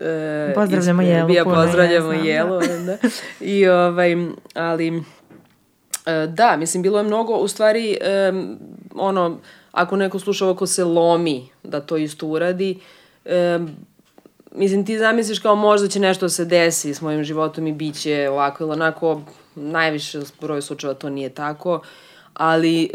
[0.00, 1.32] e, pozdravljamo jelu.
[1.32, 2.60] Ja pozdravljamo ja jelu.
[2.60, 2.96] Da.
[3.40, 4.16] I ovaj,
[4.54, 5.02] ali...
[6.06, 8.32] E, da, mislim, bilo je mnogo, u stvari, e,
[8.94, 9.38] ono,
[9.72, 12.78] ako neko sluša ovo ko se lomi da to isto uradi,
[13.24, 13.58] e,
[14.54, 18.00] mislim, ti zamisliš kao možda će nešto da se desi s mojim životom i bit
[18.00, 19.22] će ovako ili onako,
[19.54, 21.82] najviše broj slučajeva to nije tako,
[22.34, 22.88] ali e,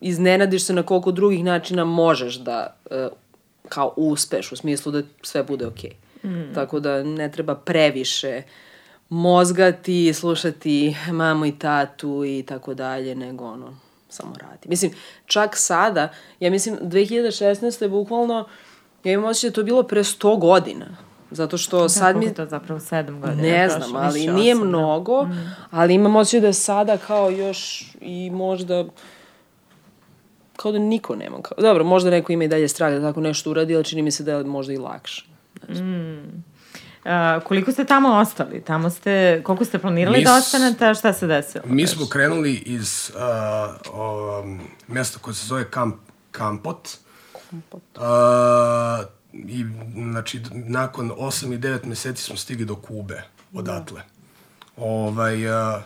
[0.00, 3.08] iznenadiš se na koliko drugih načina možeš da e,
[3.68, 5.90] kao uspeš, u smislu da sve bude okej.
[5.90, 6.04] Okay.
[6.28, 6.54] Mm.
[6.54, 8.42] Tako da ne treba previše
[9.08, 13.76] mozgati, slušati mamu i tatu i tako dalje, nego ono,
[14.08, 14.68] samo radi.
[14.68, 14.92] Mislim,
[15.26, 16.08] čak sada,
[16.40, 17.82] ja mislim, 2016.
[17.82, 18.48] je bukvalno
[19.04, 20.86] Ja imam osjećaj da to je bilo pre 100 godina.
[21.30, 22.24] Zato što da, sad mi...
[22.24, 23.42] je to zapravo 7 godina?
[23.42, 25.56] Ne znam, ali nije osam, mnogo, mm.
[25.70, 28.84] ali imam osjećaj da je sada kao još i možda
[30.56, 31.42] kao da niko nema.
[31.42, 34.10] Kao, dobro, možda neko ima i dalje strah da tako nešto uradi, ali čini mi
[34.10, 35.26] se da je možda i lakše.
[35.68, 36.44] Mm.
[37.04, 38.60] Uh, koliko ste tamo ostali?
[38.60, 41.64] Tamo ste, koliko ste planirali mi da ostanete, a šta se desilo?
[41.66, 45.96] Mi smo krenuli iz uh, um, mesta koje se zove Kamp,
[46.30, 47.03] Kampot.
[47.72, 48.02] Uh,
[49.32, 49.64] i
[49.94, 54.02] znači nakon 8 i 9 meseci smo stigli do Kube odatle.
[54.76, 55.82] Ovaj uh,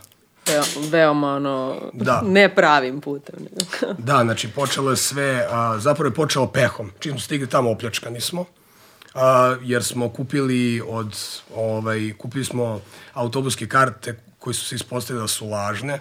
[0.48, 2.22] Veo, veoma ono, da.
[2.26, 3.34] ne pravim putem.
[4.08, 6.90] da, znači počelo je sve, a, zapravo je počelo pehom.
[6.98, 8.44] Čim smo stigli tamo opljačkani smo,
[9.14, 11.16] a, jer smo kupili od,
[11.54, 12.80] ovaj, kupili smo
[13.12, 16.00] autobuske karte koje su se ispostavili da su lažne,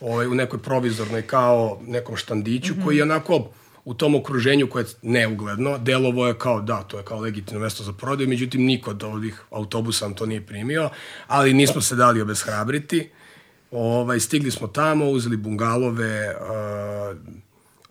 [0.00, 2.84] ovaj, u nekoj provizornoj kao nekom štandiću, mm -hmm.
[2.84, 3.48] koji je onako
[3.88, 7.82] u tom okruženju koje je neugledno, delovo je kao, da, to je kao legitimno mesto
[7.82, 10.90] za prodaju, međutim niko od ovih autobusa nam to nije primio,
[11.26, 13.10] ali nismo se dali obeshrabriti.
[13.70, 17.16] Ovaj, stigli smo tamo, uzeli bungalove, uh,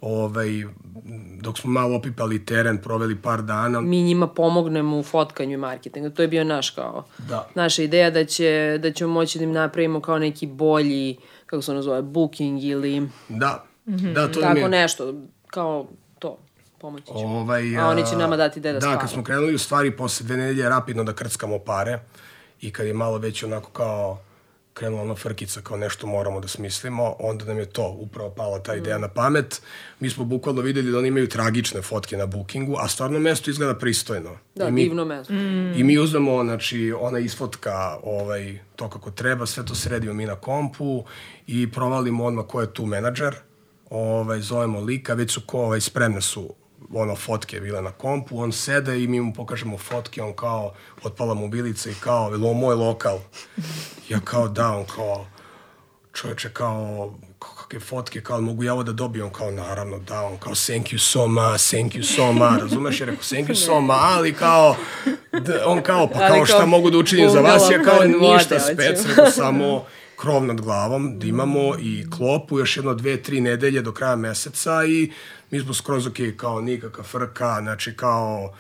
[0.02, 0.50] ovaj,
[1.42, 3.82] dok smo malo opipali teren, proveli par dana.
[3.82, 6.10] Mi njima pomognemo u fotkanju i marketingu.
[6.10, 7.50] To je bio naš kao, da.
[7.56, 11.72] naša ideja da, će, da ćemo moći da im napravimo kao neki bolji, kako se
[11.72, 13.10] ono zove, booking ili...
[13.30, 14.14] Da, mm -hmm.
[14.14, 14.70] da, to Tako je...
[14.70, 15.14] nešto,
[15.48, 15.88] kao
[16.20, 16.38] to
[16.78, 17.40] pomoći ćemo.
[17.40, 18.98] Ovaj, a oni će nama dati gde da, da spavamo.
[18.98, 22.00] Da, kad smo krenuli u stvari posle dve nedelje rapidno da krckamo pare
[22.62, 24.20] i kad je malo već onako kao
[24.78, 28.76] krenula ona frkica kao nešto moramo da smislimo, onda nam je to upravo pala ta
[28.76, 29.02] ideja mm.
[29.02, 29.62] na pamet.
[30.00, 33.76] Mi smo bukvalno videli da oni imaju tragične fotke na bookingu, a stvarno mesto izgleda
[33.76, 34.38] pristojno.
[34.56, 35.34] Da, I mi, divno mesto.
[35.34, 35.74] Mm.
[35.74, 40.36] I mi uzmemo, znači, ona isfotka ovaj, to kako treba, sve to sredimo mi na
[40.36, 41.04] kompu
[41.48, 43.36] i provalimo odmah ko je tu menadžer
[43.90, 46.54] ovaj, zovemo lika, već su ko, ovaj, spremne su
[46.94, 50.74] ono, fotke bile na kompu, on sede i mi mu pokažemo fotke, on kao,
[51.04, 53.20] otpala mobilica i kao, je moj lokal?
[54.10, 55.26] Ja kao, da, on kao,
[56.14, 59.26] čovječe, kao, kakve fotke, kao, mogu ja ovo da dobijem?
[59.26, 63.00] On kao, naravno, da, on kao, thank you so much, thank you so much, razumeš?
[63.00, 64.76] Je rekao, thank you so much, ali kao,
[65.66, 67.64] on kao, pa kao, šta mogu da učinim za vas?
[67.72, 69.86] Ja kao, ništa, spec, rekao, samo,
[70.18, 74.86] krov nad glavom, da imamo i klopu još jedno dve, tri nedelje do kraja meseca
[74.86, 75.12] i
[75.52, 78.54] mi smo skroz ok, kao nikakva frka, znači kao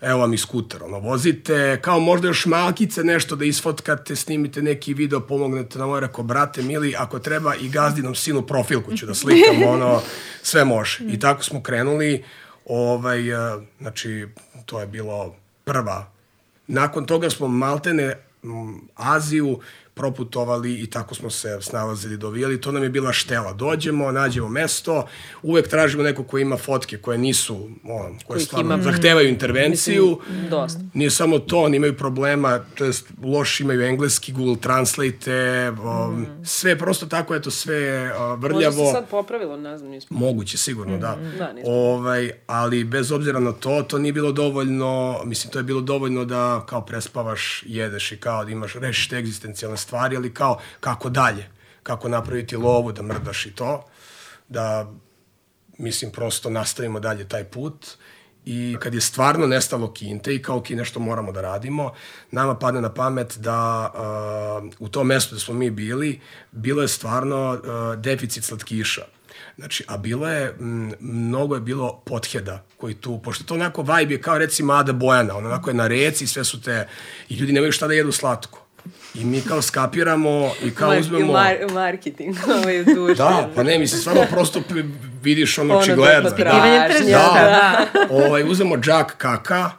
[0.00, 4.94] evo vam i skuter, ono, vozite, kao možda još malkice nešto da isfotkate, snimite neki
[4.94, 9.14] video, pomognete na moje, rekao, brate, mili, ako treba i gazdinom sinu profilku ću da
[9.14, 10.00] slikam, ono,
[10.42, 11.04] sve može.
[11.08, 12.24] I tako smo krenuli,
[12.66, 14.26] ovaj, eh, znači,
[14.66, 16.10] to je bilo prva.
[16.66, 19.58] Nakon toga smo maltene m, Aziju
[19.94, 22.60] proputovali i tako smo se snalazili, dovijali.
[22.60, 23.52] To nam je bila štela.
[23.52, 25.06] Dođemo, nađemo mesto,
[25.42, 27.54] uvek tražimo neko ko ima fotke koje nisu,
[27.84, 30.18] ono, koje Kojih stvarno ima- zahtevaju intervenciju.
[30.28, 30.80] Mislim, dosta.
[30.94, 36.78] Nije samo to, oni imaju problema, to jest loš imaju engleski, Google Translate, um, sve
[36.78, 38.86] prosto tako, eto, sve uh, Možda vrljavo.
[38.86, 40.18] se sad popravilo, ne znam, nismo.
[40.18, 41.18] Moguće, sigurno, da.
[41.38, 41.72] Da, nismo.
[41.72, 44.84] Ovaj, ali bez obzira na to, to nije bilo dovoljno,
[45.24, 49.16] mislim, to je bilo dovoljno da kao prespavaš, jedeš i kao da imaš, rešiš te
[49.16, 51.48] egzistencijalne stvari, ali kao kako dalje,
[51.82, 53.84] kako napraviti lovu, da mrdaš i to,
[54.48, 54.90] da,
[55.78, 57.86] mislim, prosto nastavimo dalje taj put
[58.44, 61.92] i kad je stvarno nestalo kinte i kao ki nešto moramo da radimo,
[62.30, 66.20] nama padne na pamet da uh, u tom mestu da smo mi bili,
[66.52, 69.04] bilo je stvarno uh, deficit slatkiša.
[69.56, 74.14] Znači, a bilo je, m, mnogo je bilo potheda koji tu, pošto to onako vibe
[74.14, 76.88] je kao recimo Ada Bojana, ono onako je na reci, sve su te,
[77.28, 78.63] i ljudi nemaju šta da jedu slatko.
[79.14, 81.32] I mi kao skapiramo i kao Mar- uzmemo...
[81.32, 83.14] Mar marketing, ovaj duše.
[83.14, 84.62] Da, pa ne, mislim, stvarno prosto
[85.22, 86.30] vidiš ono Ono očigledno.
[86.30, 87.86] da Da, da.
[88.08, 88.14] da.
[88.26, 89.70] ovaj, uzmemo džak kaka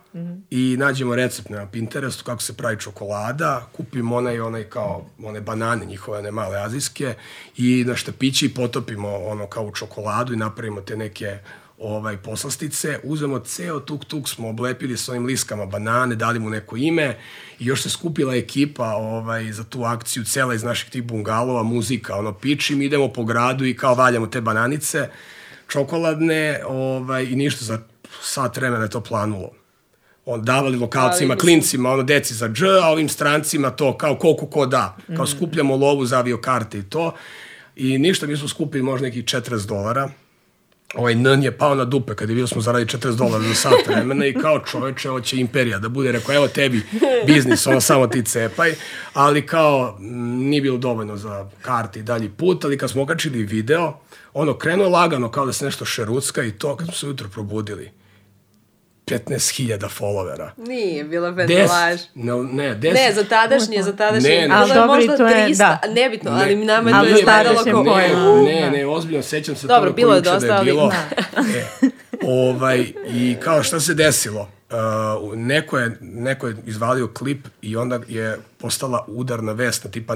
[0.49, 5.85] i nađemo recept na Pinterestu kako se pravi čokolada, kupimo onaj, onaj kao, one banane
[5.85, 7.13] njihove, one male azijske
[7.57, 11.37] i na štapići potopimo ono kao u čokoladu i napravimo te neke
[11.77, 16.77] ovaj poslastice, uzmemo ceo tuk tuk smo oblepili sa ovim liskama banane, dali mu neko
[16.77, 17.17] ime
[17.59, 22.15] i još se skupila ekipa ovaj za tu akciju cela iz naših tih bungalova, muzika,
[22.15, 25.09] ono pičim, idemo po gradu i kao valjamo te bananice
[25.67, 27.79] čokoladne, ovaj i ništa za
[28.21, 29.51] sat vremena je to planulo
[30.25, 34.47] on davali lokalcima, Ali, klincima, ono deci za dž, a ovim strancima to, kao koliko
[34.47, 34.97] ko da.
[35.15, 37.13] Kao skupljamo lovu za aviokarte i to.
[37.75, 40.09] I ništa, mi smo skupili možda nekih 40 dolara.
[40.93, 43.88] Ovaj N je pao na dupe kad je bilo smo zaradi 40 dolara za sat
[43.88, 46.82] vremena i kao čoveče, ovo će imperija da bude, rekao, evo tebi
[47.28, 48.74] biznis, ono samo ti cepaj,
[49.13, 53.43] ali kao m, nije bilo dovoljno za karte i dalji put, ali kad smo okačili
[53.43, 54.00] video,
[54.34, 57.91] ono krenuo lagano kao da se nešto šerucka i to kad smo se ujutro probudili.
[59.07, 60.49] 15.000 followera.
[60.59, 62.01] Nije, bila bedelaž.
[62.15, 64.29] ne, ne, des, Ne, za tadašnje, za tadašnje.
[64.29, 64.41] Ne, ne.
[64.43, 65.81] Bilo Ali dobro, možda to je- 300, da.
[65.91, 66.37] nebitno, Ne.
[66.37, 67.83] ali nama je to izgledalo tadašnje kao...
[67.83, 68.41] pojma.
[68.43, 70.91] Ne, ne, ozbiljno, sećam se Dobro, toga bilo je ko dosta, da je ali- bilo.
[71.55, 71.65] E,
[72.23, 74.49] ovaj, I kao šta se desilo?
[75.21, 80.15] Uh, neko, je, neko je izvalio klip i onda je postala udarna vest na tipa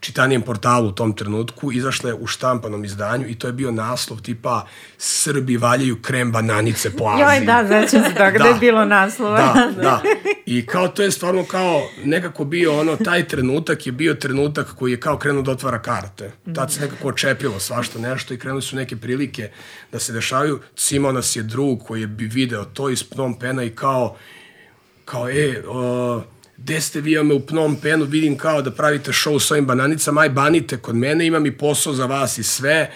[0.00, 4.20] najčitanijem portalu u tom trenutku, izašla je u štampanom izdanju i to je bio naslov
[4.20, 4.66] tipa
[4.98, 7.22] Srbi valjaju krem bananice po Aziji.
[7.22, 9.36] Joj, da, sećam se toga da, je bilo naslova.
[9.36, 10.02] Da, da.
[10.46, 14.92] I kao to je stvarno kao nekako bio ono, taj trenutak je bio trenutak koji
[14.92, 16.32] je kao krenuo da otvara karte.
[16.54, 19.50] Tad se nekako očepilo svašta nešto i krenuli su neke prilike
[19.92, 20.60] da se dešavaju.
[20.76, 24.16] Cimao nas je drug koji je video to iz Phnom Pena i kao,
[25.04, 26.22] kao e, uh,
[26.62, 30.20] gde ste vi me u Phnom Penu, vidim kao da pravite show s ovim bananicama,
[30.20, 32.90] aj banite kod mene, imam i posao za vas i sve.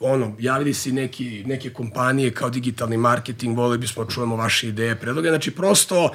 [0.00, 4.68] Ono, javili se i neki, neke kompanije kao digitalni marketing, voleli bismo da čujemo vaše
[4.68, 6.10] ideje, predloge, znači prosto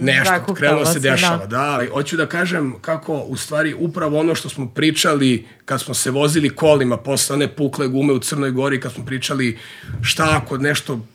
[0.00, 1.46] nešto, zakuktalo krenulo se, dešava, da.
[1.46, 1.62] da.
[1.62, 6.10] ali hoću da kažem kako u stvari upravo ono što smo pričali kad smo se
[6.10, 9.58] vozili kolima posle one pukle gume u Crnoj Gori, kad smo pričali
[10.02, 11.06] šta ako nešto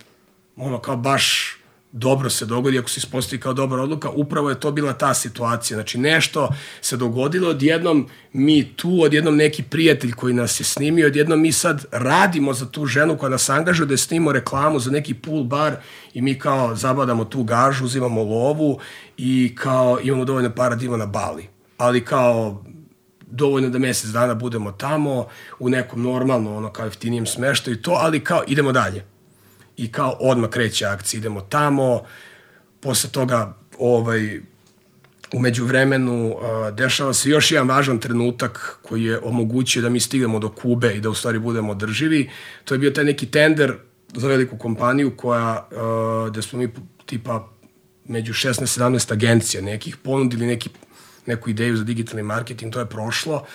[0.55, 1.54] ono kao baš
[1.97, 5.77] dobro se dogodi, ako se ispostavi kao dobra odluka, upravo je to bila ta situacija.
[5.77, 6.49] Znači nešto
[6.81, 11.85] se dogodilo, odjednom mi tu, odjednom neki prijatelj koji nas je snimio, odjednom mi sad
[11.91, 15.75] radimo za tu ženu koja nas angažuje da snimimo reklamu za neki pool bar
[16.13, 18.79] i mi kao zabadamo tu gažu, uzimamo lovu
[19.17, 21.47] i kao imamo dovoljno para da na Bali.
[21.77, 22.63] Ali kao
[23.27, 25.27] dovoljno da mesec dana budemo tamo
[25.59, 29.14] u nekom normalno ono kao jeftinijem smeštaju i to, ali kao idemo dalje
[29.77, 32.01] i kao odmah kreće akcija, idemo tamo,
[32.79, 34.39] posle toga ovaj,
[35.33, 36.35] umeđu vremenu
[36.73, 41.01] dešava se još jedan važan trenutak koji je omogućio da mi stignemo do Kube i
[41.01, 42.29] da u stvari budemo održivi.
[42.63, 43.73] To je bio taj neki tender
[44.13, 46.69] za veliku kompaniju koja, uh, gde smo mi
[47.05, 47.49] tipa
[48.05, 50.69] među 16-17 agencija nekih ponudili neki,
[51.25, 53.45] neku ideju za digitalni marketing, to je prošlo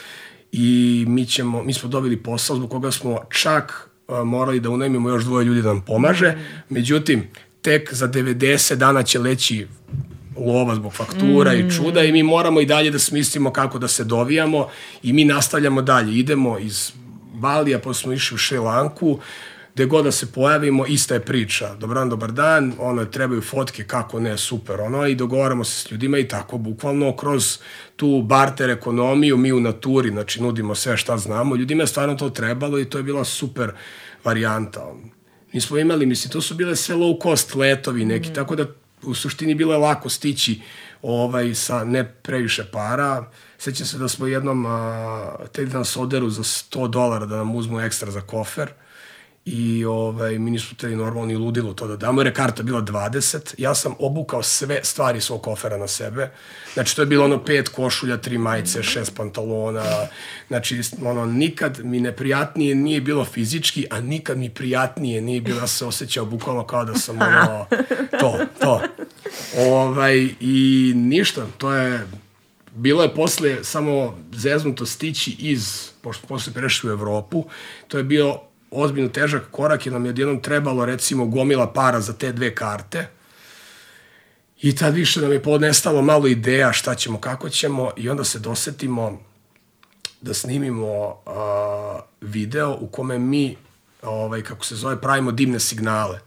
[0.53, 3.90] i mi, ćemo, mi smo dobili posao zbog koga smo čak
[4.25, 6.35] morali da unajmimo još dvoje ljudi da nam pomaže.
[6.69, 7.29] Međutim,
[7.63, 9.67] tek za 90 dana će leći
[10.37, 11.57] lova zbog faktura mm.
[11.57, 14.69] i čuda i mi moramo i dalje da smislimo kako da se dovijamo
[15.03, 16.19] i mi nastavljamo dalje.
[16.19, 16.93] Idemo iz
[17.35, 19.19] Balija, posle smo išli u Šrilanku,
[19.81, 21.75] gde god da se pojavimo, ista je priča.
[21.75, 26.19] Dobran, dobar dan, ono, trebaju fotke, kako ne, super, ono, i dogovaramo se s ljudima
[26.19, 27.59] i tako, bukvalno, kroz
[27.97, 32.31] tu barter ekonomiju, mi u naturi, znači, nudimo sve šta znamo, ljudima je stvarno to
[32.31, 33.73] trebalo i to je bila super
[34.25, 34.93] varijanta.
[35.53, 38.35] Mi smo imali, mislim, to su bile sve low cost letovi neki, mm.
[38.35, 38.67] tako da
[39.03, 40.61] u suštini bilo je lako stići
[41.03, 43.31] ovaj, sa ne previše para.
[43.59, 47.55] Sećam se da smo jednom a, tek da nas oderu za 100 dolara da nam
[47.55, 48.71] uzmu ekstra za kofer
[49.53, 53.55] i ovaj, mi nisu teli normalno ludilo to da damo, jer je karta bila 20,
[53.59, 56.31] ja sam obukao sve stvari svog kofera na sebe,
[56.75, 59.83] znači to je bilo ono pet košulja, tri majice, šest pantalona,
[60.49, 65.67] znači ono, nikad mi neprijatnije nije bilo fizički, a nikad mi prijatnije nije bilo, ja
[65.67, 67.67] se osjećao bukvalno kao da sam ono,
[68.21, 68.83] to, to.
[69.59, 72.07] Ovaj, I ništa, to je,
[72.75, 77.45] bilo je posle samo zeznuto stići iz, pošto posle prešli u Evropu,
[77.89, 82.13] to je bio ozbiljno težak korak i nam je odjednom trebalo recimo gomila para za
[82.13, 83.09] te dve karte.
[84.63, 88.39] I tad više nam je podnestalo malo ideja šta ćemo, kako ćemo i onda se
[88.39, 89.21] dosetimo
[90.21, 93.57] da snimimo uh, video u kome mi,
[94.03, 96.21] ovaj, kako se zove, pravimo dimne signale.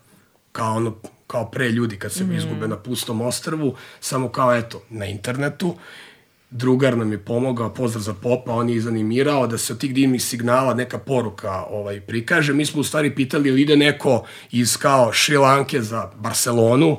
[0.51, 0.95] Kao ono,
[1.27, 2.33] kao pre ljudi kad se mm.
[2.33, 5.75] izgube na pustom ostrvu, samo kao eto, na internetu
[6.53, 10.23] drugar nam je pomogao, pozdrav za popa, on je izanimirao da se od tih divnih
[10.23, 12.53] signala neka poruka ovaj, prikaže.
[12.53, 16.97] Mi smo u stvari pitali ili ide neko iz kao Šrilanke za Barcelonu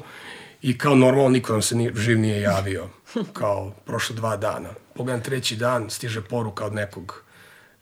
[0.63, 2.89] i kao normalno niko nam se ni, živ nije javio.
[3.33, 4.69] Kao prošlo dva dana.
[4.95, 7.25] Pogledam treći dan, stiže poruka od nekog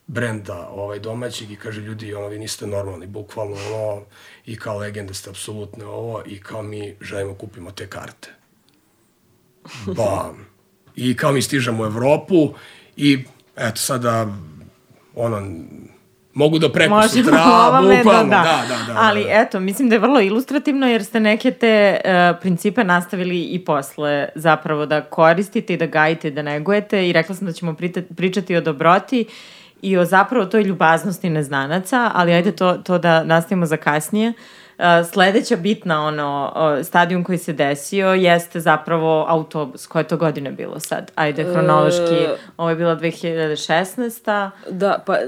[0.07, 4.03] brenda ovaj, domaćeg i kaže ljudi, ono, vi niste normalni, bukvalno ono,
[4.47, 8.29] i kao legende ste apsolutno ovo i kao mi želimo kupimo te karte.
[9.97, 10.52] Bam!
[10.97, 12.55] I kao mi stižemo u Evropu
[12.97, 13.25] i
[13.57, 14.27] eto sada
[15.17, 15.43] ono
[16.35, 16.69] mogu da
[17.09, 19.01] sutra, ovome, bukvalno, da, da, da, da, da.
[19.01, 23.65] Ali eto, mislim da je vrlo ilustrativno jer ste neke te uh, principe nastavili i
[23.65, 28.01] posle zapravo da koristite i da gajite, da negujete i rekla sam da ćemo prita,
[28.17, 29.25] pričati o dobroti
[29.83, 34.29] i o zapravo toj ljubaznosti neznanaca, ali ajde to, to da nastavimo za kasnije.
[34.29, 34.35] Uh,
[35.13, 39.87] sledeća bitna ono, stadijum koji se desio jeste zapravo autobus.
[39.87, 41.13] Koje to godine bilo sad?
[41.15, 42.15] Ajde, hronološki.
[42.15, 42.37] E...
[42.57, 44.51] Ovo je bila 2016.
[44.71, 45.25] Da, pa e,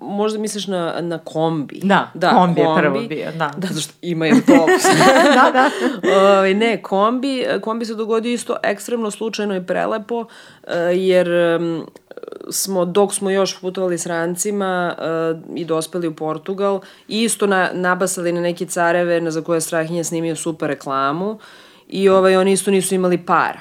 [0.00, 1.80] možda misliš na, na kombi.
[1.82, 3.30] Da, da kombi, kombi je prvo bio.
[3.38, 4.82] Da, da zašto ima i autobus.
[5.36, 5.70] da, da.
[6.20, 10.26] ovaj, ne, kombi, kombi se dogodio isto ekstremno slučajno i prelepo,
[10.66, 11.28] e, jer
[12.50, 18.32] smo, dok smo još putovali s rancima uh, i dospeli u Portugal, isto na, nabasali
[18.32, 21.38] na neke careve na za koje Strahinja snimio super reklamu
[21.88, 23.60] i ovaj, oni isto nisu imali para.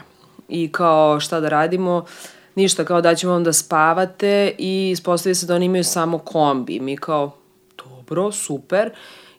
[0.50, 2.06] I kao šta da radimo,
[2.56, 6.80] ništa, kao da ćemo vam da spavate i ispostavi se da oni imaju samo kombi.
[6.80, 7.32] Mi kao,
[7.78, 8.89] dobro, super.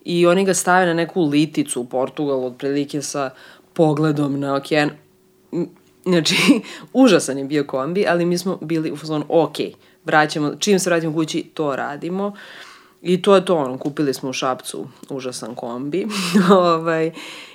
[0.04, 3.30] I oni ga stave na neku liticu u Portugalu, otprilike sa
[3.72, 4.90] pogledom na okean
[6.04, 6.36] Znači,
[6.92, 9.56] užasan je bio kombi, ali mi smo bili u fazonu, ok,
[10.04, 12.34] vraćamo, čim se vratimo kući, to radimo.
[13.02, 16.06] I to je to, ono, kupili smo u Šapcu užasan kombi.
[16.50, 17.12] ovaj,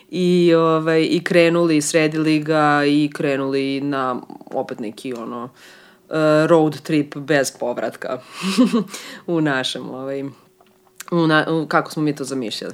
[0.10, 5.50] i, ovaj, I krenuli, sredili ga i krenuli na opet neki, ono, uh,
[6.46, 8.20] road trip bez povratka
[9.28, 10.24] u našem, ovaj,
[11.12, 12.74] u na, u, kako smo mi to zamišljali.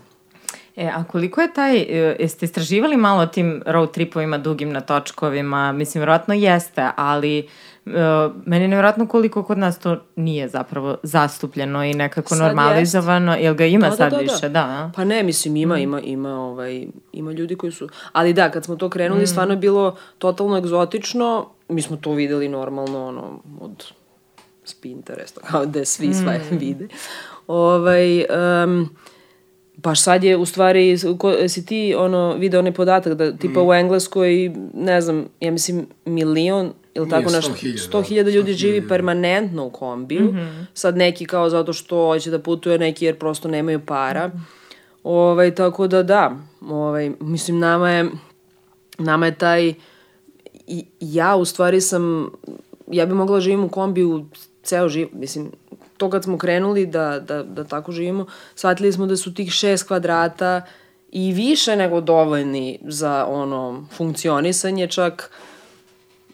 [0.76, 4.82] E, a koliko je taj, e, jeste istraživali malo o tim road tripovima dugim na
[4.82, 5.72] točkovima?
[5.72, 7.48] Mislim, vjerojatno jeste, ali
[7.86, 7.94] uh,
[8.46, 13.32] meni je nevjerojatno koliko kod nas to nije zapravo zastupljeno i nekako sad normalizovano.
[13.32, 13.44] Jest.
[13.44, 14.42] Jel ga ima da, sad da, da, više?
[14.42, 14.50] Da.
[14.50, 14.92] da.
[14.96, 15.80] Pa ne, mislim, ima, mm.
[15.80, 17.90] ima, ima, ovaj, ima ljudi koji su...
[18.12, 19.28] Ali da, kad smo to krenuli, mm.
[19.28, 21.50] stvarno je bilo totalno egzotično.
[21.70, 23.86] Mi smo to videli normalno, ono, od
[24.66, 26.14] s Pinteresta, kao da svi mm.
[26.14, 26.88] sve vide.
[27.48, 28.26] Ovaj,
[28.64, 28.90] um,
[29.78, 33.68] Baš sad je, u stvari, ko, si ti ono, video onaj podatak da tipa mm.
[33.68, 39.70] u Engleskoj, ne znam, ja mislim milion ili tako nešto, 100.000 ljudi živi permanentno u
[39.70, 40.66] kombiju, mm -hmm.
[40.74, 44.42] sad neki kao zato što hoće da putuje, neki jer prosto nemaju para, mm -hmm.
[45.04, 48.10] ovaj, tako da da, ovaj, mislim nama je,
[48.98, 49.74] nama je taj,
[50.68, 52.32] i, ja u stvari sam,
[52.88, 54.26] ja bi mogla da živim u kombiju
[54.64, 55.52] ceo život, mislim,
[55.98, 58.26] to kad smo krenuli da, da, da tako živimo,
[58.56, 60.62] shvatili smo da su tih šest kvadrata
[61.12, 65.32] i više nego dovoljni za ono funkcionisanje, čak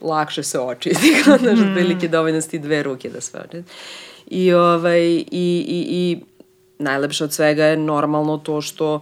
[0.02, 1.70] lakše se očisti, kao da mm.
[1.70, 3.72] otprilike dovoljno sti dve ruke da sve očisti.
[4.28, 6.20] I, ovaj, i, i, i
[6.80, 9.02] najlepše od svega je normalno to što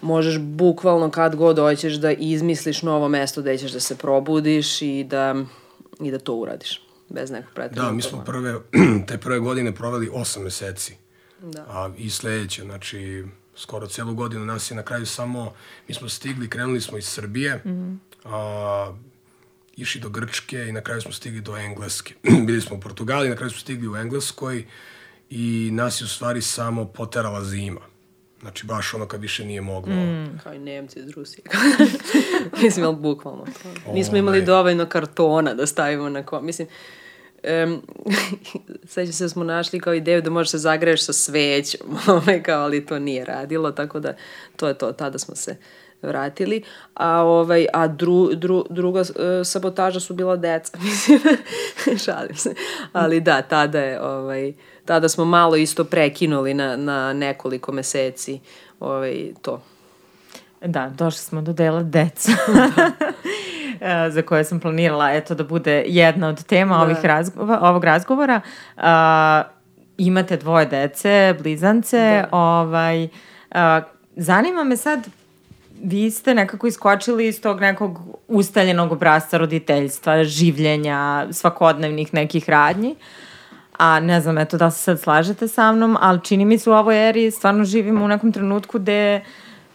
[0.00, 5.04] možeš bukvalno kad god hoćeš da izmisliš novo mesto gde ćeš da se probudiš i
[5.04, 5.34] da,
[6.00, 8.60] i da to uradiš bez nekog pretrednog Da, mi smo prve,
[9.08, 10.96] te prve godine proveli osam meseci.
[11.42, 11.66] Da.
[11.68, 13.24] A, I sledeće, znači,
[13.56, 15.52] skoro celu godinu nas je na kraju samo,
[15.88, 17.98] mi smo stigli, krenuli smo iz Srbije, mm -hmm.
[18.24, 18.94] a,
[19.76, 22.14] išli do Grčke i na kraju smo stigli do Engleske.
[22.46, 24.66] Bili smo u Portugali, na kraju smo stigli u Engleskoj
[25.30, 27.80] i nas je u stvari samo poterala zima.
[28.44, 29.94] Znači, baš ono kad više nije moglo.
[29.94, 30.40] Mm.
[30.42, 31.44] Kao i Nemci iz Rusije.
[32.62, 33.92] Mislim, ali bukvalno to.
[33.92, 36.40] Nismo imali dovoljno kartona da stavimo na ko...
[36.40, 36.68] Mislim,
[37.64, 37.82] um,
[38.92, 41.80] sećam se da smo našli kao ideju da možeš se zagreješ sa svećom,
[42.16, 44.16] ovaj, kao, ali to nije radilo, tako da
[44.56, 45.56] to je to, tada smo se
[46.02, 46.62] vratili,
[46.94, 49.06] a ovaj a dru, dru, druga uh,
[49.44, 51.20] sabotaža su bila deca, mislim,
[52.04, 52.54] šalim se.
[52.92, 54.52] Ali da, tada je ovaj
[54.84, 58.40] tada smo malo isto prekinuli na, na nekoliko meseci
[58.80, 59.62] ovaj, to.
[60.64, 62.32] Da, došli smo do dela deca.
[63.80, 64.10] Da.
[64.14, 66.82] za koje sam planirala eto da bude jedna od tema da.
[66.82, 68.40] ovih razgovora, ovog razgovora.
[68.76, 68.82] Uh,
[69.98, 72.38] imate dvoje dece, blizance, da.
[72.38, 73.08] ovaj, uh,
[74.16, 75.08] zanima me sad
[75.82, 82.94] vi ste nekako iskočili iz tog nekog ustaljenog obrazca roditeljstva, življenja, svakodnevnih nekih radnji.
[83.78, 86.72] A ne znam, eto da se sad slažete sa mnom, ali čini mi se u
[86.72, 89.20] ovoj eri stvarno živimo u nekom trenutku gde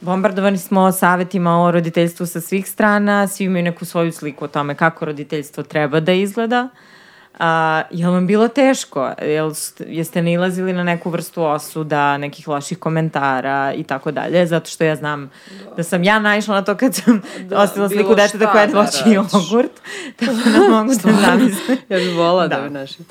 [0.01, 4.75] bombardovani smo savetima o roditeljstvu sa svih strana, svi imaju neku svoju sliku o tome
[4.75, 6.67] kako roditeljstvo treba da izgleda.
[7.39, 9.11] A, je li vam bilo teško?
[9.21, 14.45] Jel, jeste nilazili na neku vrstu osuda, nekih loših komentara i tako dalje?
[14.47, 15.31] Zato što ja znam
[15.69, 18.67] da, da sam ja naišla na to kad sam da, ostila sliku deteta koja je
[18.67, 19.71] dvoći da jogurt.
[20.19, 21.77] Tako da mogu da zamislim.
[21.89, 23.05] ja bih volala da, da bi našim.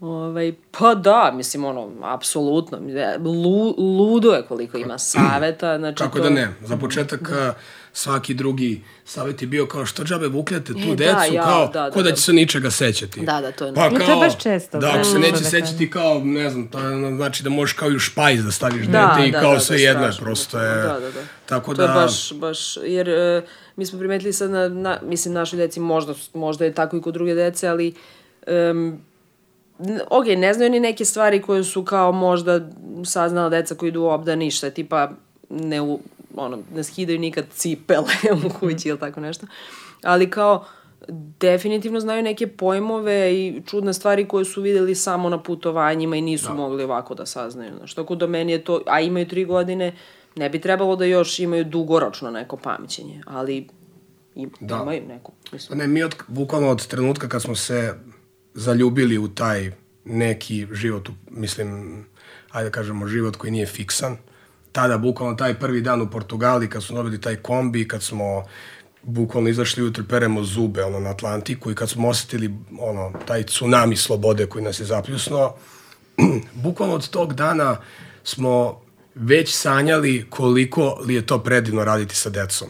[0.00, 2.78] Ovaj, pa da, mislim, ono, apsolutno.
[3.18, 5.78] Lu, ludo je koliko ima saveta.
[5.78, 6.24] Znači, Kako to...
[6.24, 6.48] da ne?
[6.64, 7.54] Za početak, da
[7.92, 11.42] svaki drugi savjet je bio kao što džabe vukljate tu e, da, decu, da, ja,
[11.42, 13.20] kao da, da, ko da, da će se ničega sećati.
[13.20, 13.74] Da, da, to je.
[13.74, 14.78] Pa, kao, to je baš često.
[14.78, 16.78] Da, ako se neće da sećati kao, ne znam, to
[17.16, 19.76] znači da možeš kao i u špajz da staviš da, dete i kao da, sve
[19.76, 20.76] da, jedno je, prosto je.
[20.76, 21.20] Da, da, da.
[21.46, 21.94] Tako to da...
[21.94, 25.80] To je baš, baš, jer uh, mi smo primetili sad na, na mislim, našoj deci
[25.80, 27.94] možda, možda je tako i kod druge dece, ali
[28.46, 29.00] um,
[30.10, 32.60] ok, ne znaju ni neke stvari koje su kao možda
[33.04, 35.10] saznala deca koji idu u obdanište, tipa
[35.50, 36.00] ne u,
[36.36, 38.12] ono, ne skidaju nikad cipele
[38.46, 39.46] u kući ili tako nešto.
[40.02, 40.64] Ali kao,
[41.40, 46.48] definitivno znaju neke pojmove i čudne stvari koje su videli samo na putovanjima i nisu
[46.48, 46.54] da.
[46.54, 47.76] mogli ovako da saznaju.
[47.76, 49.92] Znaš, tako da meni je to, a imaju tri godine,
[50.36, 53.68] ne bi trebalo da još imaju dugoročno neko pamećenje, ali
[54.34, 54.80] im, da.
[54.82, 55.32] imaju neko.
[55.52, 55.78] Mislim.
[55.78, 57.94] Ne, mi od, bukvalno od trenutka kad smo se
[58.56, 59.72] zaljubili u taj
[60.04, 62.04] neki život, mislim,
[62.50, 64.16] ajde da kažemo život koji nije fiksan,
[64.72, 68.44] tada bukvalno taj prvi dan u Portugali kad smo dobili taj kombi, kad smo
[69.02, 73.96] bukvalno izašli ujutro peremo zube ono, na Atlantiku i kad smo osetili ono, taj tsunami
[73.96, 75.52] slobode koji nas je zapljusno,
[76.64, 77.76] bukvalno od tog dana
[78.24, 78.80] smo
[79.14, 82.68] već sanjali koliko li je to predivno raditi sa decom.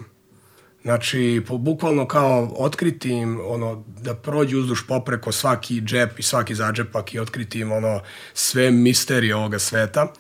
[0.87, 6.55] Znači, po, bukvalno kao otkriti im, ono, da prođu uzduž popreko svaki džep i svaki
[6.55, 8.01] zadžepak i otkriti im, ono,
[8.35, 10.13] sve misterije ovoga sveta.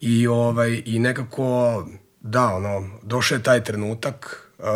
[0.00, 1.86] I, ovaj, i nekako,
[2.20, 4.66] da, ono, došao je taj trenutak, uh,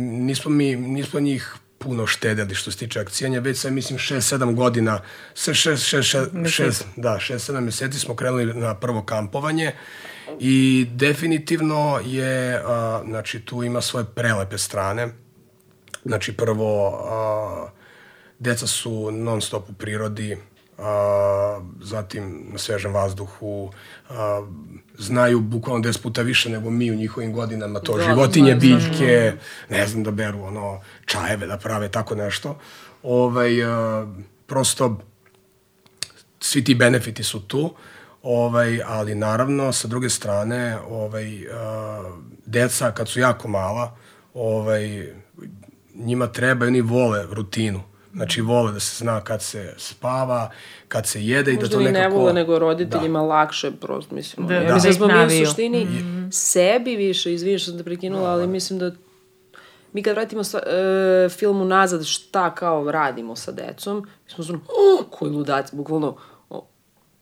[0.00, 5.00] nismo, mi, nismo njih puno štedeli što se tiče akcijanja, već sam mislim 6-7 godina,
[5.34, 9.72] 6, da, 6-7 meseci smo krenuli na prvo kampovanje
[10.40, 15.08] i definitivno je, uh, znači tu ima svoje prelepe strane.
[16.04, 17.70] Znači prvo, uh,
[18.38, 20.36] deca su non stop u prirodi,
[20.78, 23.72] a, zatim na svežem vazduhu,
[24.10, 24.46] a,
[24.98, 29.32] znaju bukvalno 10 puta više nego mi u njihovim godinama, to da, životinje, da, biljke,
[29.70, 32.58] ne znam da beru ono, čajeve da prave, tako nešto.
[33.02, 34.06] Ovaj, a,
[34.46, 35.00] prosto,
[36.40, 37.74] svi ti benefiti su tu,
[38.22, 41.44] ovaj, ali naravno, sa druge strane, ovaj,
[42.46, 43.96] deca kad su jako mala,
[44.34, 45.12] ovaj,
[45.94, 47.82] njima treba i oni vole rutinu
[48.14, 50.50] Znači, vole da se zna kad se spava,
[50.88, 51.92] kad se jede Možda i da to nekako...
[51.92, 53.24] Možda ne vole, nego roditeljima da.
[53.24, 54.46] lakše, prosto, mislim.
[54.46, 54.74] Da, da.
[54.74, 56.32] Mislim da smo mi u suštini mm.
[56.32, 58.52] sebi više, izvini što sam te prekinula, da, ali da.
[58.52, 58.90] mislim da
[59.92, 64.60] mi kad vratimo sa, e, film unazad šta kao radimo sa decom, mi smo zvonu,
[64.60, 66.16] oh, koji ludac, bukvalno,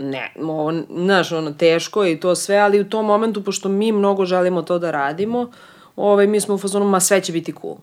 [0.00, 3.92] ne, ovo, znaš, ono, teško je i to sve, ali u tom momentu, pošto mi
[3.92, 5.50] mnogo želimo to da radimo,
[5.96, 7.76] ovaj, mi smo u fazonu, ma sve će biti cool.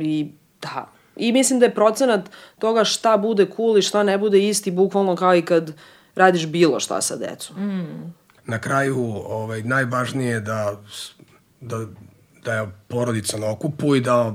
[0.00, 0.30] I
[0.62, 4.70] da, I mislim da je procenat toga šta bude cool i šta ne bude isti
[4.70, 5.72] bukvalno kao i kad
[6.14, 7.56] radiš bilo šta sa decom.
[7.56, 8.14] Mm.
[8.44, 10.80] na kraju ovaj, najvažnije je da,
[11.60, 11.86] da,
[12.44, 14.34] da je porodica na okupu i da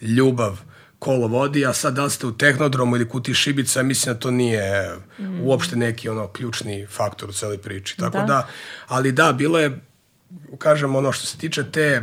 [0.00, 0.60] ljubav
[1.02, 4.30] kolo vodi, a sad da li ste u tehnodromu ili kuti šibica, mislim da to
[4.30, 5.40] nije mm.
[5.40, 7.96] uopšte neki ono ključni faktor u celoj priči.
[7.96, 8.24] Tako da.
[8.24, 8.48] da,
[8.88, 9.80] ali da, bilo je
[10.58, 12.02] kažem ono što se tiče te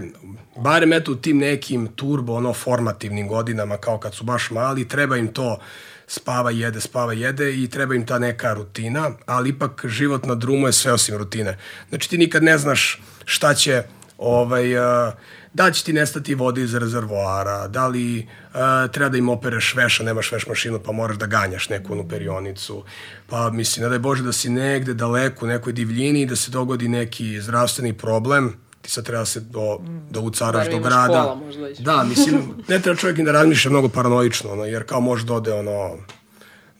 [0.57, 5.17] barem eto u tim nekim turbo ono formativnim godinama kao kad su baš mali treba
[5.17, 5.59] im to
[6.07, 10.67] spava jede, spava jede i treba im ta neka rutina, ali ipak život na drumu
[10.67, 11.57] je sve osim rutine.
[11.89, 13.83] Znači ti nikad ne znaš šta će
[14.17, 15.13] ovaj, uh,
[15.53, 19.99] da će ti nestati vode iz rezervoara, da li uh, treba da im opereš veš,
[19.99, 22.83] a nemaš veš mašinu pa moraš da ganjaš neku onu perionicu,
[23.27, 26.51] pa mislim, ne daj Bože da si negde daleko u nekoj divljini i da se
[26.51, 29.79] dogodi neki zdravstveni problem, ti sad treba da se do,
[30.09, 31.21] da ucaraš do grada.
[31.23, 35.25] Škola, možda Da, mislim, ne treba čovjek da razmišlja mnogo paranoično, ono, jer kao može
[35.25, 35.97] dode, da ono,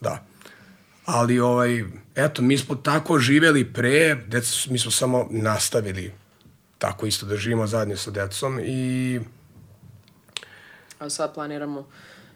[0.01, 0.26] da.
[1.05, 1.84] Ali, ovaj,
[2.15, 6.11] eto, mi smo tako živeli pre, deca, mi smo samo nastavili
[6.80, 9.19] tako isto da živimo zajedno sa decom i...
[10.99, 11.88] A sad planiramo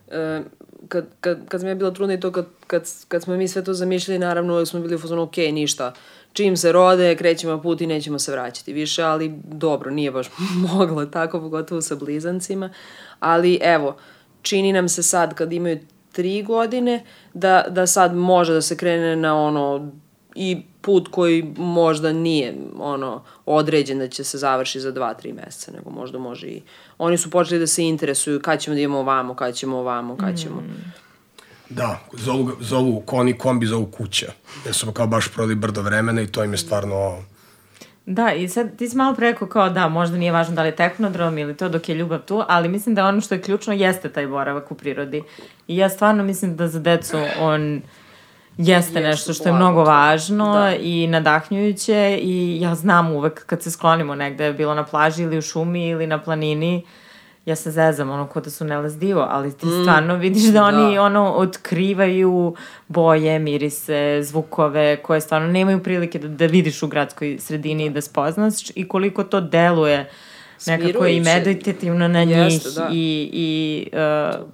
[0.08, 0.42] e,
[0.88, 3.64] kad, kad, kad sam ja bila trudna i to kad, kad, kad smo mi sve
[3.64, 5.94] to zamišljali, naravno smo bili u fazonu, ok, ništa,
[6.34, 10.30] čim se rode, krećemo put i nećemo se vraćati više, ali dobro, nije baš
[10.74, 12.70] moglo tako, pogotovo sa blizancima,
[13.20, 13.98] ali evo,
[14.42, 15.80] čini nam se sad kad imaju
[16.12, 19.92] tri godine, da, da sad može da se krene na ono
[20.36, 25.72] i put koji možda nije ono određen da će se završi za dva, tri meseca,
[25.72, 26.62] nego možda može i...
[26.98, 30.40] Oni su počeli da se interesuju kad ćemo da idemo ovamo, kad ćemo ovamo, kad
[30.40, 30.56] ćemo...
[30.56, 30.94] Mm.
[31.70, 34.32] Da, zovu, zovu koni kombi, zovu kuća.
[34.66, 37.24] Jer su kao baš prodali brdo vremena i to im je stvarno...
[38.06, 40.76] Da, i sad ti si malo preko kao da, možda nije važno da li je
[40.76, 44.10] tehnodrom ili to dok je ljubav tu, ali mislim da ono što je ključno jeste
[44.10, 45.24] taj boravak u prirodi.
[45.68, 47.82] I ja stvarno mislim da za decu on
[48.58, 50.76] jeste nešto što je mnogo važno da.
[50.76, 55.42] i nadahnjujuće i ja znam uvek kad se sklonimo negde, bilo na plaži ili u
[55.42, 56.86] šumi ili na planini,
[57.46, 59.82] ja se zezam, ono, ko da su Neles Divo, ali ti mm.
[59.82, 62.56] stvarno vidiš da, da oni, ono, otkrivaju
[62.88, 68.02] boje, mirise, zvukove, koje stvarno nemaju prilike da, da vidiš u gradskoj sredini i da
[68.02, 70.10] spoznaš i koliko to deluje
[70.68, 72.90] nekako i meditativno na njih Jeste, da.
[72.92, 74.48] i, i uh,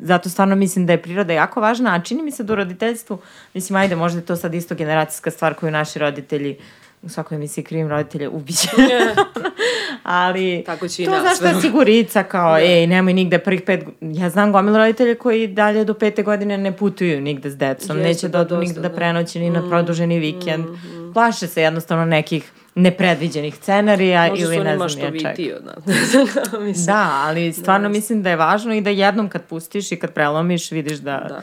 [0.00, 3.18] zato stvarno mislim da je priroda jako važna, a čini mi se da u roditeljstvu,
[3.54, 6.56] mislim, ajde, možda je to sad isto generacijska stvar koju naši roditelji
[7.02, 8.68] u svakoj emisiji krivim roditelje ubiće.
[8.78, 9.24] Yeah.
[10.02, 11.22] Ali Tako će to nas.
[11.22, 12.80] zašto je sigurica kao, yeah.
[12.80, 16.76] ej, nemoj nigde prvih pet, ja znam gomil roditelje koji dalje do pete godine ne
[16.76, 19.68] putuju nigde s decom, Jeste, neće da odu nigde da, da prenoće ni na mm,
[19.68, 20.64] produženi vikend.
[20.64, 21.12] Mm, mm.
[21.14, 25.60] Plaše se jednostavno nekih nepredviđenih scenarija Možda ili ne znam ja čega.
[26.66, 29.96] Možda da, ali stvarno da, mislim da je važno i da jednom kad pustiš i
[29.96, 31.42] kad prelomiš vidiš da, da.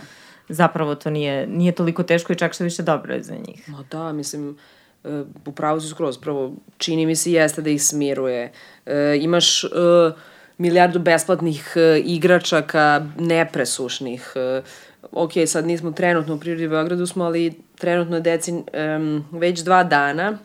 [0.50, 3.70] zapravo to nije, nije toliko teško i čak što više dobro je za njih.
[3.70, 4.58] Ma da, mislim,
[5.04, 5.12] uh,
[5.46, 8.52] upravo si skroz, prvo čini mi se jeste da ih smiruje.
[8.86, 9.72] Uh, imaš uh,
[10.58, 14.66] milijardu besplatnih uh, igračaka nepresušnih, uh,
[15.12, 20.38] ok, sad nismo trenutno u prirodi Beogradu smo, ali trenutno deci um, već dva dana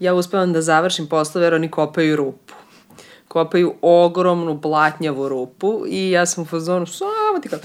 [0.00, 2.54] ja uspevam da završim poslove jer oni kopaju rupu.
[3.28, 7.58] Kopaju ogromnu blatnjavu rupu i ja sam u fazonu, samo ti kao,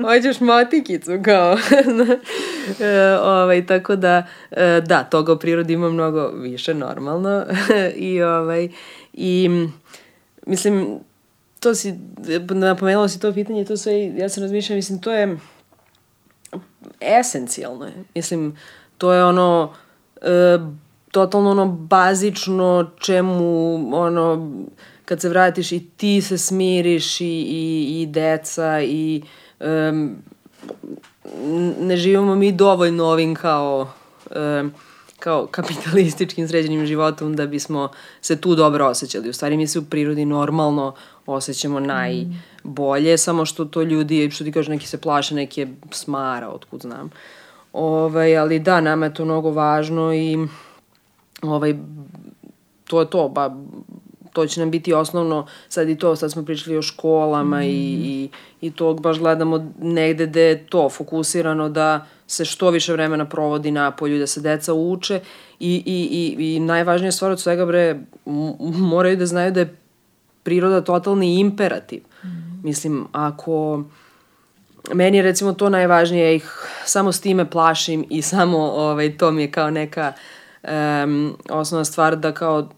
[0.06, 1.56] hoćeš motikicu, kao.
[2.80, 7.44] e, ovaj, tako da, e, da, toga u prirodi ima mnogo više, normalno.
[7.96, 8.68] I, ovaj,
[9.12, 9.50] i
[10.46, 10.98] mislim,
[11.62, 11.94] to si,
[12.50, 15.38] napomenula si to pitanje, to sve, ja sam razmišljala, mislim, to je
[17.00, 17.88] esencijalno.
[18.14, 18.56] Mislim,
[18.98, 19.74] to je ono,
[20.22, 20.58] e,
[21.10, 24.52] totalno ono bazično čemu, ono,
[25.04, 29.22] kad se vratiš i ti se smiriš i, i, i deca i
[29.60, 30.16] um,
[31.80, 33.92] ne živimo mi dovoljno ovim kao
[34.30, 34.72] um,
[35.22, 37.88] kao kapitalističkim sređenim životom da bismo
[38.20, 39.28] se tu dobro osjećali.
[39.28, 40.94] U stvari mi se u prirodi normalno
[41.26, 43.18] osjećamo najbolje, mm.
[43.18, 47.10] samo što to ljudi, što ti kaže, neki se plaše, neki je smara, otkud znam.
[47.72, 50.38] Ovaj, ali da, nama je to mnogo važno i
[51.42, 51.74] ovaj,
[52.84, 53.56] to je to, ba,
[54.32, 57.62] to će nam biti osnovno, sad i to, sad smo pričali o školama mm.
[57.62, 57.66] i,
[58.04, 58.28] i,
[58.60, 63.70] i to baš gledamo negde gde je to fokusirano da se što više vremena provodi
[63.70, 65.20] na polju, da se deca uče
[65.60, 68.00] i, i, i, i najvažnija stvar od svega, bre,
[68.62, 69.76] moraju da znaju da je
[70.42, 72.02] priroda totalni imperativ.
[72.24, 72.28] Mm.
[72.62, 73.84] Mislim, ako
[74.94, 79.30] meni je recimo to najvažnije, ja ih samo s time plašim i samo ovaj, to
[79.30, 80.12] mi je kao neka
[80.62, 82.68] um, osnovna stvar da kao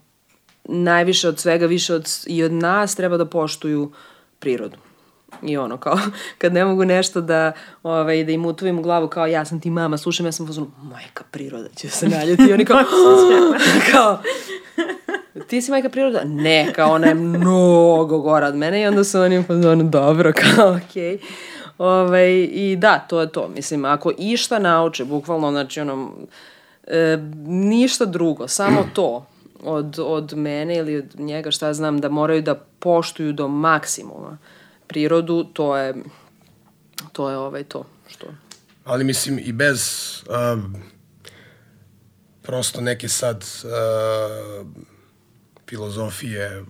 [0.65, 3.93] najviše od svega, više od, i od nas treba da poštuju
[4.39, 4.77] prirodu.
[5.43, 5.99] I ono, kao,
[6.39, 7.53] kad ne mogu nešto da,
[7.83, 10.71] ovaj, da im utuvim u glavu, kao, ja sam ti mama, slušam, ja sam fazonu,
[10.83, 12.43] majka priroda će se naljeti.
[12.43, 12.85] I oni kao,
[13.93, 14.23] kao,
[15.49, 16.25] ti si majka priroda?
[16.25, 18.83] Ne, kao, ona je mnogo gora od mene.
[18.83, 21.19] I onda su oni fazonu, dobro, kao, okej.
[21.19, 21.19] Okay.
[21.79, 23.49] Ovaj, I da, to je to.
[23.49, 26.13] Mislim, ako išta nauče, bukvalno, znači, ono,
[26.87, 29.27] e, ništa drugo, samo to
[29.63, 34.39] od, od mene ili od njega, šta ja znam, da moraju da poštuju do maksimuma
[34.87, 35.95] prirodu, to je,
[37.13, 38.27] to je ovaj to što...
[38.85, 40.63] Ali mislim i bez uh,
[42.43, 44.67] prosto neke sad uh,
[45.69, 46.65] filozofije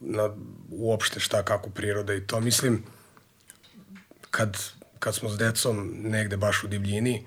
[0.00, 0.30] na
[0.70, 2.40] uopšte šta kako priroda i to.
[2.40, 2.82] Mislim
[4.30, 4.56] kad,
[4.98, 7.26] kad smo s decom negde baš u divljini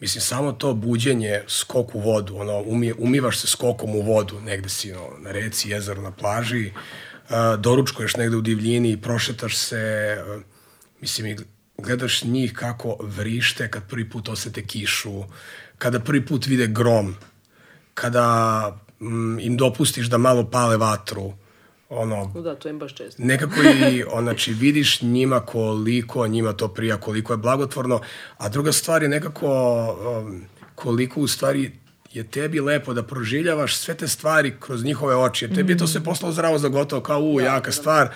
[0.00, 4.68] mislim samo to buđenje skok u vodu ono umi, umivaš se skokom u vodu negde
[4.68, 10.16] si no, na reci, jezeru, na plaži uh, doručkuješ negde u divljini i prošetaš se
[10.20, 10.42] uh,
[11.00, 11.36] mislim i
[11.78, 15.24] gledaš njih kako vrište kad prvi put osete kišu
[15.78, 17.16] kada prvi put vide grom
[17.94, 21.32] kada mm, im dopustiš da malo pale vatru,
[21.88, 22.32] ono...
[22.42, 23.22] Da, to im baš često.
[23.22, 28.00] Nekako i, znači, vidiš njima koliko njima to prija, koliko je blagotvorno,
[28.36, 29.48] a druga stvar je nekako
[30.20, 30.44] um,
[30.74, 31.72] koliko u stvari
[32.12, 35.86] je tebi lepo da proživljavaš sve te stvari kroz njihove oči, jer tebi je to
[35.86, 37.72] sve poslao zdravo za gotovo, kao u, da, jaka da.
[37.72, 38.08] stvar,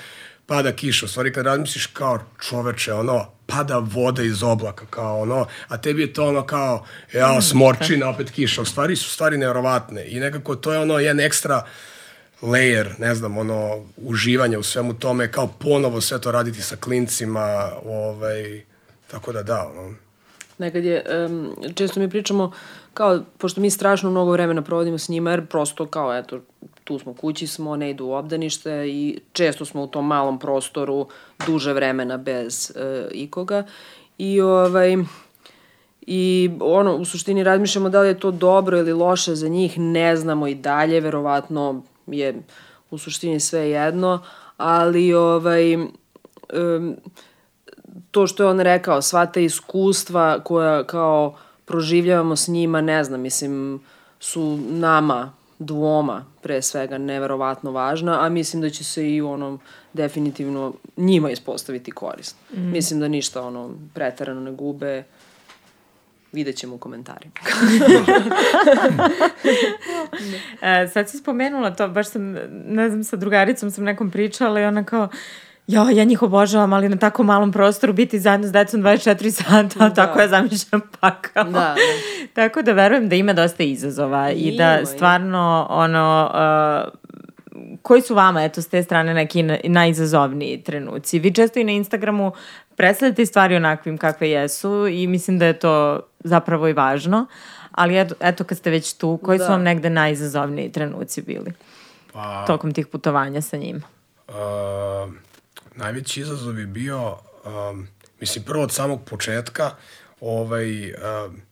[0.47, 1.07] pada kiša.
[1.07, 2.19] U stvari kad razmisliš kao
[2.49, 6.85] čoveče, ono, pada voda iz oblaka, kao ono, a tebi je to ono kao,
[7.15, 8.65] ja, mm, smorčina, opet kiša.
[8.65, 11.63] Stvari su stvari nevjerovatne i nekako to je ono jedan ekstra
[12.43, 17.71] layer, ne znam, ono, uživanje u svemu tome, kao ponovo sve to raditi sa klincima,
[17.85, 18.65] ovaj,
[19.11, 19.95] tako da da, ono.
[20.59, 22.53] Nekad je, um, često mi pričamo,
[22.95, 26.41] kao, pošto mi strašno mnogo vremena provodimo s njima, jer prosto kao, eto,
[26.91, 31.07] tu smo, kući smo, ne idu u obdanište i često smo u tom malom prostoru
[31.47, 33.63] duže vremena bez e, ikoga.
[34.19, 34.97] I ovaj,
[36.07, 40.17] I ono, u suštini razmišljamo da li je to dobro ili loše za njih, ne
[40.17, 42.43] znamo i dalje, verovatno je
[42.91, 44.19] u suštini sve jedno,
[44.57, 46.97] ali ovaj, um,
[48.11, 53.21] to što je on rekao, sva ta iskustva koja kao proživljavamo s njima, ne znam,
[53.21, 53.81] mislim,
[54.21, 59.61] su nama dvoma pre svega neverovatno važna, a mislim da će se i onom
[59.93, 62.39] definitivno njima ispostaviti korisno.
[62.57, 62.71] Mm.
[62.71, 65.05] Mislim da ništa ono preterano ne gube,
[66.33, 67.33] vidjet ćemo u komentarima.
[70.85, 72.23] e, sad si spomenula to, baš sam,
[72.67, 75.09] ne znam, sa drugaricom sam nekom pričala i ona kao,
[75.71, 79.89] ja, ja njih obožavam, ali na tako malom prostoru biti zajedno s decom 24 sata,
[79.89, 79.95] da.
[79.95, 81.45] tako je zamišljam pakao.
[81.45, 81.75] Da, da.
[82.43, 86.31] tako da verujem da ima dosta izazova i, i da stvarno ono...
[86.35, 87.01] Uh,
[87.83, 91.19] koji su vama, eto, s te strane neki najizazovniji trenuci?
[91.19, 92.33] Vi često i na Instagramu
[92.77, 97.27] predstavljate stvari onakvim kakve jesu i mislim da je to zapravo i važno,
[97.73, 99.45] ali eto, eto kad ste već tu, koji da.
[99.45, 101.53] su vam negde najizazovniji trenuci bili
[102.13, 103.83] pa, tokom tih putovanja sa njim?
[104.29, 104.35] Uh,
[105.81, 107.17] najveći izazov je bio,
[107.71, 107.89] um,
[108.21, 109.71] mislim, prvo od samog početka,
[110.21, 111.43] ovaj, um,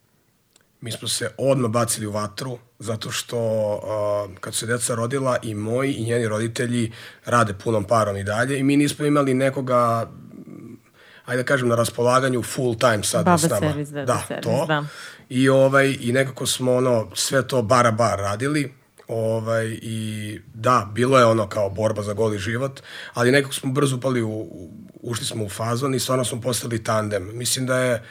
[0.80, 5.36] mi smo se odmah bacili u vatru, zato što uh, kad su se deca rodila
[5.42, 6.92] i moji i njeni roditelji
[7.24, 10.10] rade punom parom i dalje i mi nismo imali nekoga
[11.28, 13.72] ajde da kažem, na raspolaganju full time sad Baba s nama.
[13.72, 14.66] Service, da, da, servis, to.
[14.66, 14.84] Da.
[15.28, 18.74] I, ovaj, I nekako smo ono, sve to bara bar radili.
[19.08, 22.80] Ovaj, I da, bilo je ono kao borba za goli život,
[23.14, 24.70] ali nekako smo brzo upali u, u
[25.02, 27.30] ušli smo u fazon i stvarno smo postali tandem.
[27.38, 28.02] Mislim da je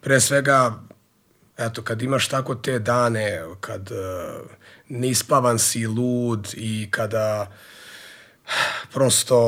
[0.00, 0.74] pre svega
[1.58, 4.50] eto, kad imaš tako te dane, kad uh,
[4.88, 7.50] nispavan si, lud i kada
[8.94, 9.38] prosto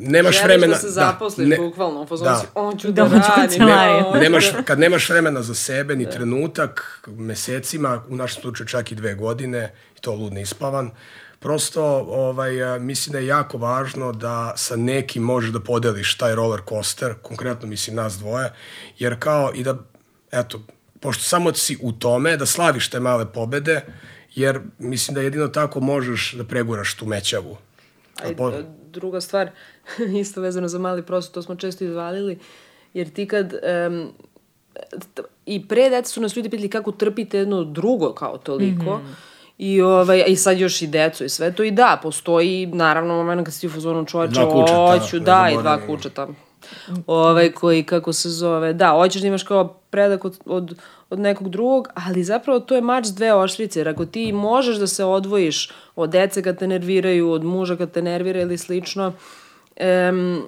[0.00, 0.74] nemaš Želiš vremena...
[0.74, 2.36] da se zaposliš, da, ne, bukvalno, da.
[2.36, 3.64] si, on ću da, da radim.
[3.64, 6.10] Ne, nemaš, kad nemaš vremena za sebe, ni da.
[6.10, 10.90] trenutak, mesecima, u našem slučaju čak i dve godine, i to lud nispavan,
[11.40, 16.60] prosto ovaj, mislim da je jako važno da sa nekim možeš da podeliš taj roller
[16.68, 18.52] coaster, konkretno mislim nas dvoje,
[18.98, 19.76] jer kao i da,
[20.32, 20.62] eto,
[21.00, 23.80] pošto samo si u tome, da slaviš te male pobede,
[24.34, 27.56] jer mislim da jedino tako možeš da preguraš tu mećavu.
[28.24, 29.50] A druga stvar,
[30.20, 32.38] isto vezano za mali prostor, to smo često izvalili,
[32.94, 33.54] jer ti kad...
[33.88, 34.08] Um,
[35.46, 39.30] I pre deca su nas ljudi pitali kako trpite jedno drugo kao toliko, mm -hmm.
[39.60, 41.62] I, ovaj, I sad još i decu i sve to.
[41.62, 46.28] I da, postoji, naravno, moment kad si u fazonu čoveče, hoću, da, i dva kučeta.
[47.06, 50.78] Ovaj, koji, kako se zove, da, hoćeš da imaš kao predak od, od,
[51.10, 54.86] od nekog drugog, ali zapravo to je mač dve oštrice, jer ako ti možeš da
[54.86, 59.12] se odvojiš od dece kad te nerviraju, od muža kad te nervira ili slično,
[59.76, 60.42] em,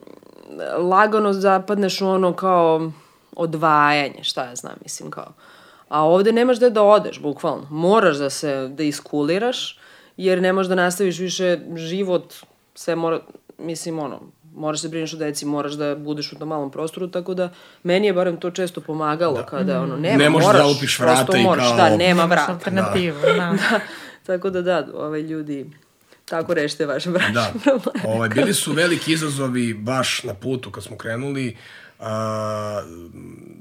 [0.78, 2.92] lagano zapadneš u ono kao
[3.36, 5.32] odvajanje, šta ja znam, mislim kao.
[5.88, 7.66] A ovde nemaš gde da odeš, bukvalno.
[7.70, 9.78] Moraš da se, da iskuliraš,
[10.16, 12.34] jer ne možeš da nastaviš više život,
[12.74, 13.20] sve mora,
[13.58, 14.20] mislim, ono,
[14.52, 17.50] moraš se brineš o deci, moraš da budeš u tom malom prostoru, tako da
[17.82, 19.46] meni je barem to često pomagalo da.
[19.46, 22.52] kada, ono, nema, Ne možeš moraš, da upiš vrata i moraš, kao- Da, nema vrata.
[22.52, 23.54] alternativu, da.
[23.60, 23.80] Da,
[24.28, 25.70] tako da da, ovaj ljudi,
[26.24, 27.52] tako rešite vaše bračne Da.
[27.64, 28.00] probleme.
[28.06, 31.56] Ovaj, bili su veliki izazovi baš na putu kad smo krenuli,
[32.00, 32.82] a,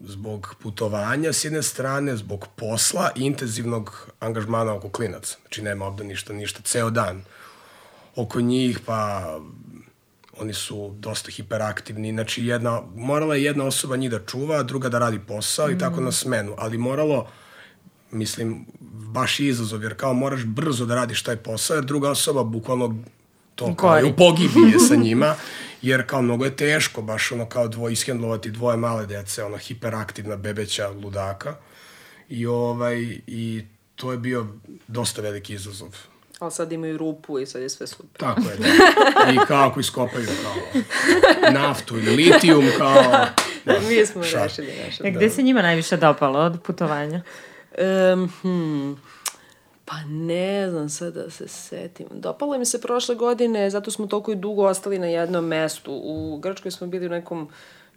[0.04, 5.38] zbog putovanja s jedne strane, zbog posla i intenzivnog angažmana oko klinaca.
[5.40, 7.24] Znači nema ovde ništa, ništa, ceo dan
[8.16, 9.22] oko njih, pa
[10.42, 15.00] oni su dosta hiperaktivni, znači jedna, morala je jedna osoba njih da čuva, druga da
[15.00, 17.28] radi posao i tako na smenu, ali moralo,
[18.12, 18.66] mislim,
[19.14, 22.96] baš je izazov, jer kao moraš brzo da radiš taj posao, jer druga osoba bukvalno
[23.56, 24.16] to kao je u
[24.74, 25.36] je sa njima,
[25.82, 30.36] jer kao mnogo je teško baš ono kao dvoje ishendlovati dvoje male dece, ono hiperaktivna
[30.36, 31.56] bebeća ludaka.
[32.30, 33.66] I ovaj i
[33.96, 34.48] to je bio
[34.88, 36.11] dosta veliki izazov.
[36.42, 38.20] Ali sad imaju rupu i sad je sve super.
[38.20, 39.32] Tako je, da.
[39.32, 40.82] I kao ako iskopaju kao
[41.52, 43.04] naftu ili litijum, kao...
[43.66, 44.44] Da, Mi smo šal.
[44.44, 45.04] rešili naše.
[45.08, 47.22] E, gde se njima najviše dopalo od putovanja?
[48.14, 49.02] Um, hmm,
[49.86, 52.08] pa ne znam sad da se setim.
[52.12, 55.92] Dopalo mi se prošle godine, zato smo toliko i dugo ostali na jednom mestu.
[55.94, 57.50] U Grčkoj smo bili u nekom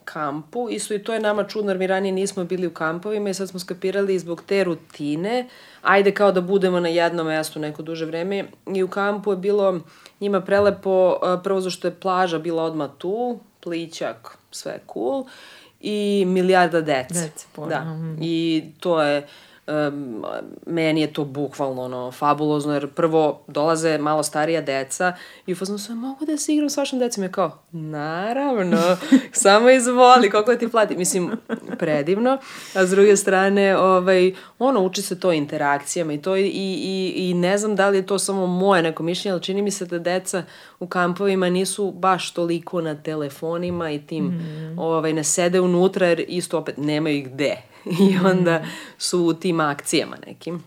[0.04, 3.34] kampu, isto i to je nama čudno, jer mi ranije nismo bili u kampovima i
[3.34, 5.48] sad smo skapirali zbog te rutine,
[5.82, 8.44] ajde kao da budemo na jednom mestu neko duže vreme.
[8.74, 9.80] I u kampu je bilo
[10.20, 15.24] njima prelepo, prvo zašto je plaža bila odmah tu, plićak, sve cool,
[15.80, 17.14] i milijarda dece.
[17.14, 19.26] Dece, Da, i to je
[19.66, 20.24] um,
[20.66, 25.12] meni je to bukvalno ono fabulozno jer prvo dolaze malo starija deca
[25.46, 27.24] i u fazonu sam mogu da se igram s vašom decom?
[27.24, 28.96] Je kao naravno
[29.32, 30.96] samo izvoli koliko ti plati?
[30.96, 31.30] Mislim
[31.78, 32.38] predivno.
[32.74, 37.34] A s druge strane ovaj ono uči se to interakcijama i to i, i, i
[37.34, 39.98] ne znam da li je to samo moje neko mišljenje ali čini mi se da
[39.98, 40.42] deca
[40.80, 44.78] u kampovima nisu baš toliko na telefonima i tim mm.
[44.78, 47.73] ovaj ne sede unutra jer isto opet nemaju gde
[48.10, 48.64] i onda
[48.98, 50.64] su u tim akcijama nekim.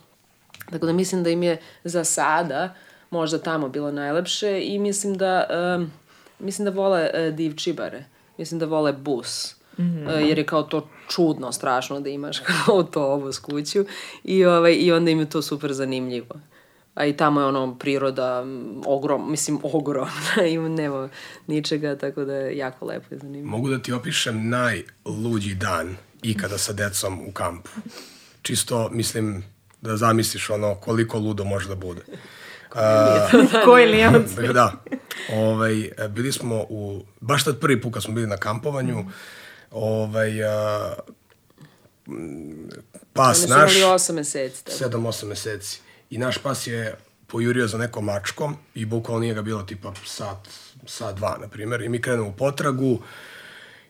[0.71, 2.75] Tako da mislim da im je za sada
[3.09, 5.43] možda tamo bilo najlepše i mislim da
[5.77, 5.91] um,
[6.39, 8.05] mislim da vole uh, divčibare.
[8.37, 9.55] Mislim da vole bus.
[9.77, 10.09] Mm -hmm.
[10.09, 13.85] jer je kao to čudno, strašno da imaš kao autobus kuću
[14.23, 16.35] i, ovaj, i onda im je to super zanimljivo.
[16.93, 18.45] A i tamo je ono priroda
[18.85, 21.09] ogrom, mislim ogromna, ima nema
[21.47, 23.57] ničega, tako da je jako lepo i zanimljivo.
[23.57, 27.69] Mogu da ti opišem najluđi dan ikada sa decom u kampu.
[28.41, 29.43] Čisto, mislim,
[29.81, 32.01] da zamisliš ono koliko ludo može da bude.
[33.65, 34.31] Koji Lijevac?
[34.53, 34.73] Da.
[35.33, 39.05] Ovaj, bili smo u, baš tad prvi put kad smo bili na kampovanju,
[39.71, 40.93] ovaj, a,
[42.07, 42.69] m,
[43.13, 44.65] pas Oni su naš, imali osam meseci.
[44.65, 44.97] Tako.
[44.97, 45.81] 7-8 meseci.
[46.09, 46.95] I naš pas je
[47.27, 50.47] pojurio za nekom mačkom i bukvalno nije ga bilo tipa sat,
[50.85, 51.81] sat dva, na primjer.
[51.81, 52.99] I mi krenemo u potragu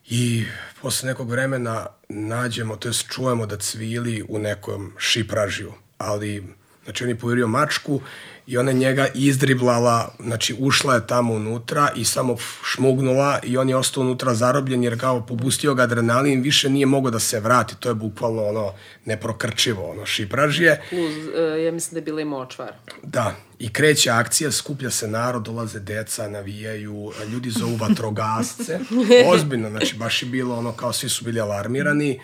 [0.10, 0.46] i
[0.82, 5.74] posle nekog vremena nađemo, to jest čujemo da cvili u nekom šipražiju.
[5.98, 6.44] Ali,
[6.88, 8.02] znači on je pojurio mačku
[8.48, 13.70] i ona je njega izdriblala, znači ušla je tamo unutra i samo šmugnula i on
[13.70, 17.76] je ostao unutra zarobljen jer kao popustio ga adrenalin, više nije mogao da se vrati,
[17.76, 18.74] to je bukvalno ono
[19.06, 20.82] neprokrčivo, ono šipražje.
[20.90, 22.74] Plus, uh, ja mislim da je bila i močvar.
[23.04, 28.80] Da, i kreće akcija, skuplja se narod, dolaze deca, navijaju, ljudi zovu vatrogasce.
[29.34, 32.20] Ozbiljno, znači baš je bilo ono kao svi su bili alarmirani.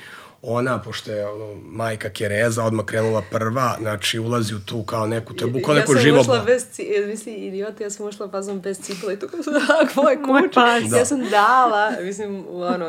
[0.45, 5.33] Ona, pošto je ono, majka Kereza odmah krenula prva, znači ulazi u tu kao neku,
[5.33, 6.17] to je bukvalno neko živo...
[6.17, 9.27] Ja sam ušla bez, ci, mislim, idiota, ja sam ušla fazom bez cipela i to
[9.27, 10.53] kao sam dala moje Moj kuće.
[10.53, 10.99] pas.
[10.99, 12.87] Ja sam dala, mislim, ono,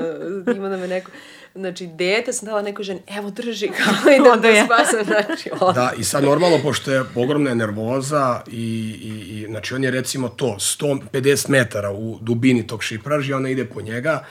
[0.57, 1.11] ima da me neko,
[1.55, 4.65] znači, dete sam dala nekoj ženi, evo drži, kao i da me ja.
[4.65, 5.73] spasam, znači, ono.
[5.73, 9.91] Da, i sad normalno, pošto je ogromna je nervoza i, i, i znači on je
[9.91, 14.25] recimo to 150 metara u dubini tog šipražja, ona ide po njega,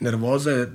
[0.00, 0.68] nervoza je,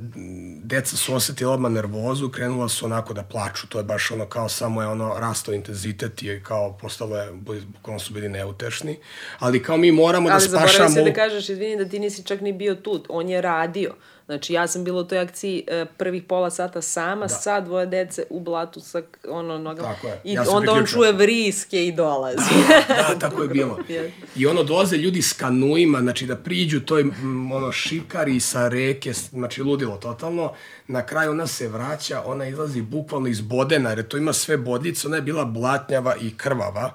[0.63, 4.49] deca su osetila odmah nervozu, krenula su onako da plaču, to je baš ono kao
[4.49, 7.31] samo je ono rastao intenzitet i kao postalo je,
[7.73, 8.97] bukvalno su bili neutešni,
[9.39, 10.95] ali kao mi moramo da Ali zaboravio spašamo...
[10.95, 13.93] se da kažeš, izvini da ti nisi čak ni bio tu, on je radio.
[14.25, 17.29] Znači, ja sam bila u toj akciji e, prvih pola sata sama, da.
[17.29, 19.93] sa dvoje dece u blatu sa ono nogama.
[19.93, 20.21] Tako je.
[20.23, 22.53] I Ja onda on čuje vriske i dolazi.
[22.87, 23.79] da, tako je bilo.
[24.35, 27.05] I ono dolaze ljudi s kanuima, znači da priđu toj
[27.53, 30.53] ono šikari sa reke, znači ludilo totalno.
[30.87, 35.07] Na kraju ona se vraća, ona izlazi bukvalno iz bodena, jer to ima sve bodljice,
[35.07, 36.93] ona je bila blatnjava i krvava.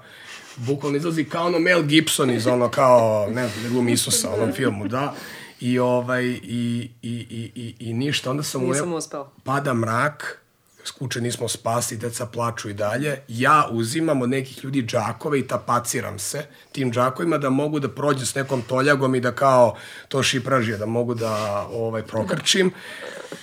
[0.55, 4.33] Bukvalno izlazi kao ono Mel Gibson iz ono kao, ne znam, ne glumi Isusa u
[4.33, 5.13] onom filmu, da.
[5.59, 8.31] I, ovaj, i, i, i, i, i ništa.
[8.31, 8.95] Onda sam Nisam u...
[8.95, 9.31] uspela.
[9.43, 10.39] Pada mrak,
[10.83, 13.19] skuče nismo spasi, deca plaču i dalje.
[13.27, 18.25] Ja uzimam od nekih ljudi džakove i tapaciram se tim džakovima da mogu da prođem
[18.25, 19.75] s nekom toljagom i da kao
[20.07, 22.71] to šipražije, da mogu da ovaj, prokrčim.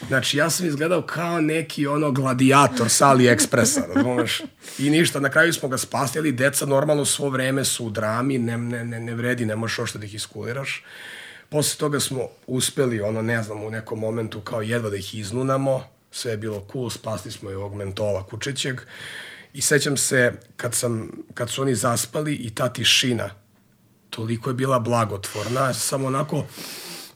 [0.08, 4.42] Znači, ja sam izgledao kao neki ono gladijator sa AliExpressa, razumeš?
[4.78, 8.58] I ništa, na kraju smo ga spasili, deca normalno svo vreme su u drami, ne,
[8.58, 10.84] ne, ne, ne vredi, ne možeš ošto da ih iskuliraš.
[11.48, 15.84] Posle toga smo uspeli, ono, ne znam, u nekom momentu kao jedva da ih iznunamo,
[16.10, 18.80] sve je bilo cool, spasli smo i ovog mentola kučećeg.
[19.52, 23.30] I sećam se kad, sam, kad su oni zaspali i ta tišina,
[24.10, 26.44] toliko je bila blagotvorna, samo onako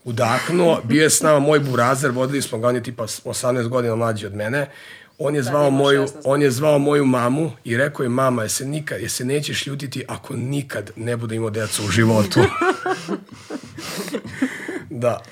[0.05, 3.97] udahnuo, bio je s nama moj burazer, vodili smo ga, on je tipa 18 godina
[3.97, 4.71] mlađi od mene,
[5.19, 6.21] on je zvao ima moju, 16.
[6.25, 9.67] on je zvao moju mamu i rekao je mama, je se nikad, je se nećeš
[9.67, 12.41] ljutiti ako nikad ne bude imao deca u životu.
[15.01, 15.23] da.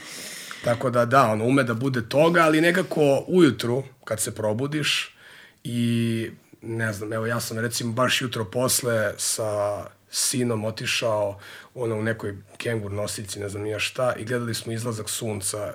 [0.64, 5.16] Tako da da, ono, ume da bude toga, ali nekako ujutru, kad se probudiš
[5.64, 6.30] i
[6.62, 11.38] ne znam, evo ja sam recimo baš jutro posle sa sinom otišao
[11.74, 15.74] ono u nekoj kengur nosici, ne znam nija šta, i gledali smo izlazak sunca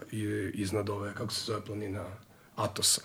[0.54, 2.04] iznad ove, kako se zove planina,
[2.56, 3.02] Atosa.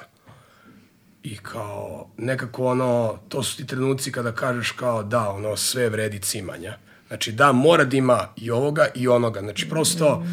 [1.22, 6.18] I kao, nekako ono, to su ti trenuci kada kažeš kao da, ono, sve vredi
[6.18, 6.78] cimanja.
[7.08, 9.40] Znači da, mora da ima i ovoga i onoga.
[9.40, 10.24] Znači prosto,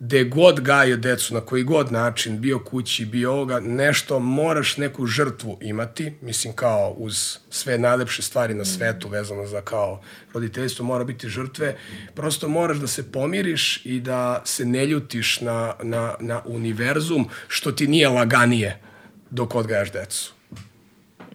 [0.00, 5.06] gde god gaje decu, na koji god način, bio kući, bio ovoga, nešto, moraš neku
[5.06, 10.00] žrtvu imati, mislim kao uz sve najlepše stvari na svetu vezano za kao
[10.32, 11.76] roditeljstvo, mora biti žrtve,
[12.14, 17.72] prosto moraš da se pomiriš i da se ne ljutiš na, na, na univerzum, što
[17.72, 18.80] ti nije laganije
[19.30, 20.32] dok odgajaš decu.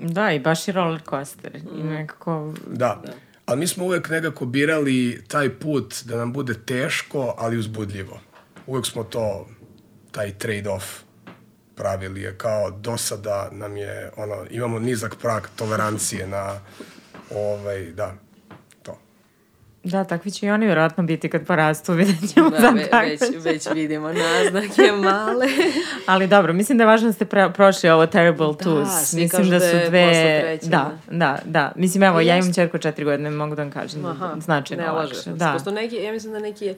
[0.01, 1.55] Da, i baš je roller coaster.
[1.55, 2.53] I nekako...
[2.67, 3.01] Da.
[3.05, 3.13] da.
[3.45, 8.19] Ali mi smo uvek nekako birali taj put da nam bude teško, ali uzbudljivo.
[8.67, 9.47] Uvek smo to,
[10.11, 10.83] taj trade-off
[11.75, 16.59] pravili je kao do sada nam je, ono, imamo nizak prag tolerancije na,
[17.35, 18.13] ovaj, da,
[18.83, 18.97] to.
[19.83, 23.21] Da, takvi će i oni vjerojatno biti kad porastu, vidjet ćemo Da, za ve, već,
[23.45, 25.45] već vidimo naznake male.
[26.07, 28.85] Ali dobro, mislim da je važno da ste pre, prošli ovo Terrible Da, Twos.
[29.15, 30.39] mislim kažu da da su je dve...
[30.41, 31.71] treće, da, da, da.
[31.75, 34.05] Mislim, evo, ja imam čerku četiri godine, mogu da vam kažem.
[34.05, 35.15] Aha, značajno ne lakše.
[35.15, 35.25] lažeš.
[35.25, 35.53] Da.
[35.53, 36.75] Posto neki, ja mislim da neki,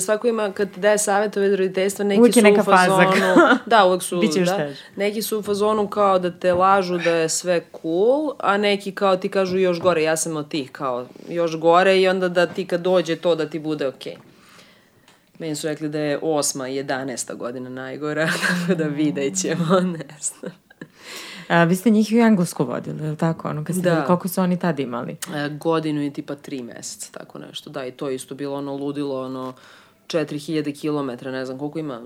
[0.00, 3.12] svako ima, kad ti daje savjetove od roditeljstva, neki Uvijek je su neka u fazonu,
[3.12, 3.58] faza.
[3.66, 7.28] da, uvek su, Biće da, neki su u fazonu kao da te lažu da je
[7.28, 11.58] sve cool, a neki kao ti kažu još gore, ja sam od tih, kao još
[11.58, 14.16] gore i onda da ti kad dođe to da ti bude okej.
[15.38, 20.06] Meni su rekli da je osma i jedanesta godina najgora, tako da vidjet ćemo, ne
[20.20, 20.67] znam.
[21.48, 23.48] A, vi ste njih i u Englesku vodili, je li tako?
[23.48, 23.94] Ono, kad ste Da.
[23.94, 25.16] bili, koliko su oni tad imali?
[25.34, 27.70] E, godinu i tipa tri meseca, tako nešto.
[27.70, 29.52] Da, i to isto bilo ono ludilo, ono
[30.06, 32.02] 4000 km, ne znam koliko ima,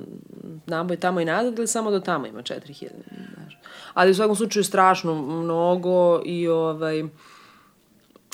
[0.67, 2.87] naboj tamo i nazad ili samo do tamo ima 4000,
[3.35, 3.59] znaš.
[3.95, 7.05] Ali u svakom slučaju strašno mnogo i ovaj,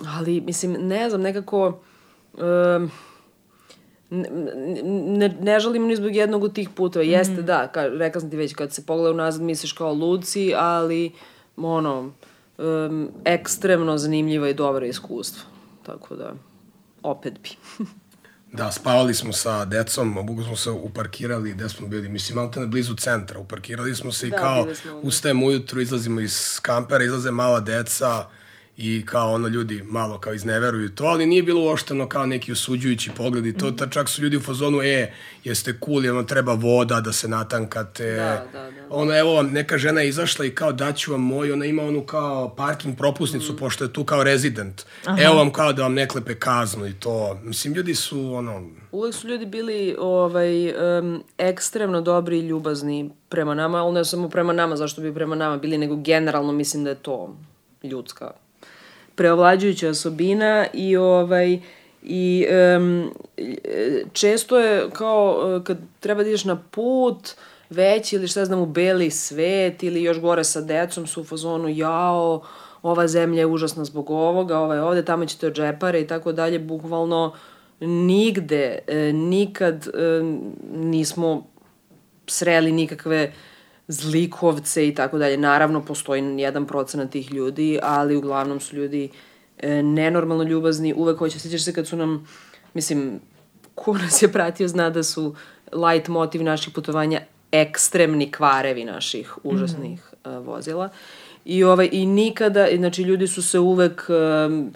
[0.07, 1.81] ali mislim, ne znam, nekako,
[2.33, 2.91] um,
[4.11, 7.05] ne, ne, žalimo ni zbog jednog od tih puteva.
[7.05, 11.13] Jeste, da, ka, rekla sam ti već, kad se pogleda unazad misliš kao luci, ali
[11.57, 12.13] ono,
[12.59, 15.43] um, ekstremno zanimljivo i dobro iskustvo.
[15.83, 16.33] Tako da,
[17.03, 17.51] opet bi.
[18.53, 22.67] Da, spavali smo sa decom, obugo smo se uparkirali gde smo bili, mislim, malo te
[22.67, 24.95] blizu centra, uparkirali smo se i Da, kao da.
[25.03, 28.25] ustajemo ujutru, izlazimo iz kampera, izlaze mala deca
[28.81, 33.11] i kao ono ljudi malo kao izneveruju to, ali nije bilo uošteno kao neki osuđujući
[33.17, 35.13] pogled i to, ta, čak su ljudi u fazonu, e,
[35.45, 38.13] jeste cool, ono treba voda da se natankate.
[38.13, 38.71] Da, da, da.
[38.91, 42.05] Ono, evo vam, neka žena je izašla i kao daću vam moj, ona ima onu
[42.05, 43.57] kao parking propusnicu, Mm.
[43.57, 44.83] pošto je tu kao rezident.
[45.21, 47.39] Evo vam kao da vam ne klepe kaznu i to.
[47.43, 48.63] Mislim, ljudi su, ono,
[48.93, 50.69] Uvek su ljudi bili ovaj,
[50.99, 55.35] um, ekstremno dobri i ljubazni prema nama, ali ne samo prema nama, zašto bi prema
[55.35, 57.37] nama bili, nego generalno mislim da je to
[57.83, 58.31] ljudska
[59.19, 61.59] preovlađujuća osobina i ovaj
[62.03, 62.47] i
[62.77, 63.11] um,
[64.13, 67.35] često je kao uh, kad treba da ideš na put
[67.71, 71.69] veći ili šta znam u beli svet ili još gore sa decom su u fazonu
[71.69, 72.43] jao
[72.83, 76.33] ova zemlja je užasna zbog ovoga, ova je ovde, tamo ćete od džepare i tako
[76.33, 77.35] dalje, bukvalno
[77.81, 80.23] nigde, e, nikad e,
[80.73, 81.47] nismo
[82.27, 83.33] sreli nikakve
[83.89, 85.37] zlikovce i tako dalje.
[85.37, 89.09] Naravno, postoji jedan procenat tih ljudi, ali uglavnom su ljudi
[89.59, 92.29] e, nenormalno ljubazni, uvek hoće, sjećaš se kad su nam,
[92.75, 93.21] mislim,
[93.75, 95.35] ko nas je pratio zna da su
[95.73, 97.21] light motiv naših putovanja
[97.53, 100.31] ekstremni kvarevi naših užasnih mm.
[100.31, 100.89] uh, vozila.
[101.45, 104.73] I, ovaj, I nikada, znači ljudi su se uvek um,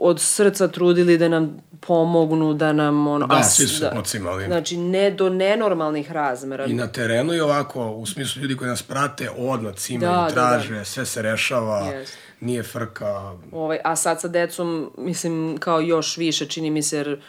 [0.00, 3.26] od srca trudili da nam pomognu, da nam ono...
[3.26, 4.44] Da, svi su se pocimali.
[4.44, 6.66] Znači, ne do nenormalnih razmera.
[6.66, 10.28] I na terenu je ovako, u smislu ljudi koji nas prate, odmah cimaju, Da, da,
[10.28, 12.18] traže, sve se rešava, Jest.
[12.40, 13.36] nije frka.
[13.52, 17.20] Ovaj, a sad sa decom, mislim, kao još više čini mi se, jer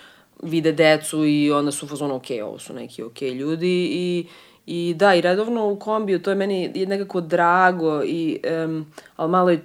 [0.43, 4.27] vide decu i onda su u fazonu, ok, ovo su neki ok ljudi i,
[4.65, 9.31] i da, i redovno u kombiju, to je meni je nekako drago i, um, ali
[9.31, 9.61] malo je,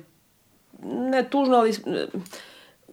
[0.82, 2.06] ne tužno, ali em,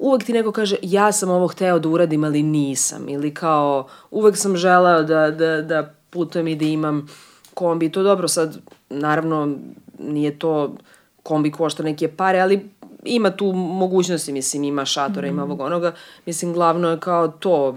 [0.02, 3.10] uvek ti neko kaže ja sam ovo hteo da uradim, ali nisam.
[3.10, 7.08] Ili kao uvek sam želeo da, da, da putujem i da imam
[7.54, 7.92] kombi.
[7.92, 8.58] To dobro, sad
[8.90, 9.56] naravno
[10.00, 10.76] nije to
[11.24, 12.70] kombi košta neke pare, ali
[13.06, 15.94] ima tu mogućnosti, mislim, ima šatora, ima ovog onoga.
[16.26, 17.76] Mislim, glavno je kao to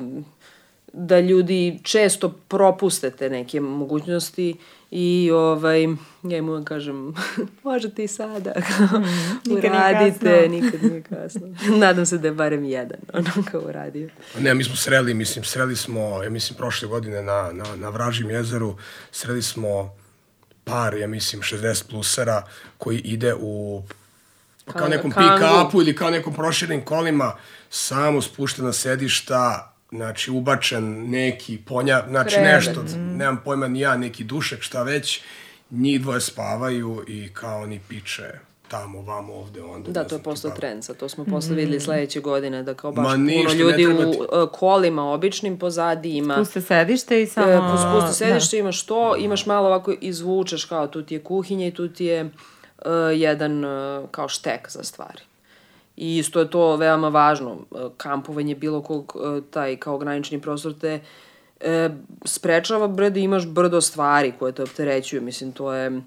[0.93, 4.55] da ljudi često propuste te neke mogućnosti
[4.97, 5.83] i ovaj,
[6.23, 7.15] ja im uvek kažem,
[7.65, 8.53] možete i sada,
[9.47, 10.49] Nikad nije uradite, kasno.
[10.49, 11.41] nikad nije kasno.
[11.87, 14.09] Nadam se da je barem jedan ono kao uradio.
[14.39, 18.31] Ne, mi smo sreli, mislim, sreli smo, ja mislim, prošle godine na, na, na Vražim
[18.31, 18.77] jezeru,
[19.11, 19.95] sreli smo
[20.65, 22.43] par, ja mislim, 60 plusera
[22.79, 23.83] koji ide u
[24.65, 27.37] pa kao Kao nekom pick-upu ili kao nekom proširenim kolima,
[27.71, 32.53] samo spuštena sedišta, znači ubačen neki ponja, znači Krevet.
[32.55, 35.21] nešto, nemam pojma ni ja, neki dušek, šta već,
[35.71, 38.33] njih dvoje spavaju i kao oni piče
[38.69, 39.91] tamo, vamo, ovde, onda.
[39.91, 40.61] Da, to je postao tipa.
[40.61, 43.59] trend, sad to smo posle videli sledeće godine, da kao baš Ma puno ništa, ne
[43.59, 46.35] ljudi u uh, kolima običnim pozadi ima.
[46.35, 47.53] Puste sedište i samo...
[47.53, 51.75] E, Spusti sedište, imaš to, imaš malo ovako izvučeš kao tu ti je kuhinja i
[51.75, 52.31] tu ti je uh,
[53.15, 55.23] jedan uh, kao štek za stvari.
[55.97, 57.53] I isto je to veoma važno.
[57.71, 61.01] Uh, kampovanje bilo kog, uh, taj kao ograničeni prostor te
[61.65, 61.91] e,
[62.25, 65.23] sprečava bre da imaš brdo stvari koje te opterećuju.
[65.23, 66.01] Mislim, to je,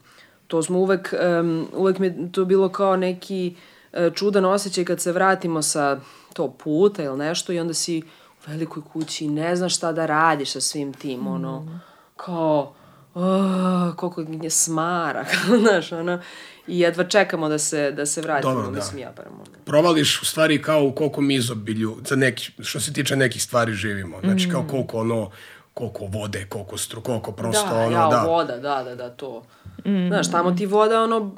[0.47, 3.55] to smo uvek, um, uvek mi to bilo kao neki
[3.93, 5.99] e, čudan osjećaj kad se vratimo sa
[6.33, 8.01] to puta ili nešto i onda si
[8.47, 11.79] u velikoj kući i ne znaš šta da radiš sa svim tim, ono,
[12.15, 12.73] kao,
[13.15, 15.25] oh, koliko je smara,
[15.63, 16.19] znaš, ono,
[16.67, 18.75] i jedva čekamo da se, da se vratimo, Dobro, da.
[18.75, 19.63] mislim, ja barem, ono.
[19.65, 23.73] provališ u stvari kao u koliko mi izobilju, za neki, što se tiče nekih stvari
[23.73, 24.19] živimo.
[24.23, 25.31] Znači kao koliko ono,
[25.73, 28.23] koliko vode, koliko stru, koliko prosto da, ono, ja, da.
[28.27, 29.43] voda, da, da, da, to.
[29.85, 30.07] Mm.
[30.07, 31.35] Znaš, tamo ti voda, ono,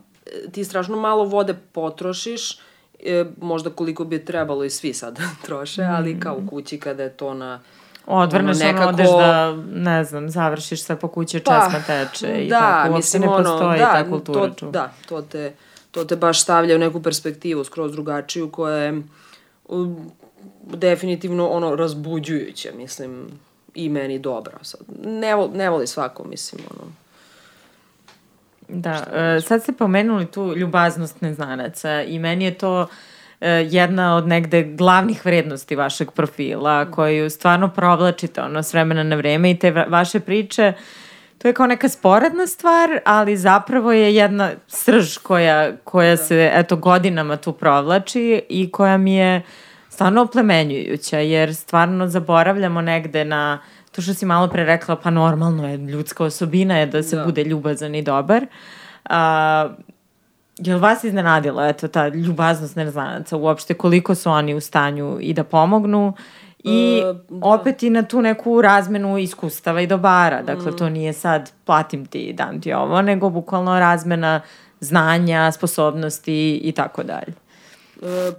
[0.52, 2.60] ti strašno malo vode potrošiš,
[3.00, 7.18] e, možda koliko bi trebalo i svi sad troše, ali kao u kući kada je
[7.18, 7.60] to na...
[8.10, 12.60] Odvrneš, ono, nekako- odeš da, ne znam, završiš sve po kući, česma teče i da,
[12.60, 12.94] tako.
[12.94, 14.50] Uopšte mislim, ne ono, postoji da, ta kultura.
[14.50, 15.54] to, da, to te,
[15.92, 19.02] to te baš stavlja u neku perspektivu skroz drugačiju koja je
[19.66, 20.12] um,
[20.64, 23.28] definitivno ono razbuđujuća, mislim,
[23.76, 24.58] i meni dobra.
[24.62, 26.92] Sad, ne, vo- ne voli svako, mislim, ono.
[28.70, 32.86] Da, e, sad ste pomenuli tu ljubaznost neznanaca i meni je to e,
[33.48, 39.52] jedna od negde glavnih vrednosti vašeg profila koju stvarno provlačite ono s vremena na vreme
[39.52, 40.74] i te va- vaše priče
[41.38, 46.76] to je kao neka sporedna stvar, ali zapravo je jedna srž koja, koja se eto
[46.76, 49.42] godinama tu provlači i koja mi je
[49.90, 53.60] stvarno oplemenjujuća, jer stvarno zaboravljamo negde na
[53.92, 57.24] to što si malo pre rekla, pa normalno je, ljudska osobina je da se Da.
[57.26, 58.46] bude ljubazan i dobar.
[59.06, 59.70] A,
[60.60, 65.34] je li vas iznenadilo, eto, ta ljubaznost neznanaca uopšte, koliko su oni u stanju i
[65.34, 66.14] da pomognu
[66.64, 67.46] i E, da.
[67.46, 70.42] opet i na tu neku razmenu iskustava i dobara.
[70.42, 70.46] Mm.
[70.46, 74.42] Dakle, to nije sad platim ti, dam ti ovo, nego bukvalno razmena
[74.80, 77.34] znanja, sposobnosti i tako dalje.
[78.02, 78.32] E,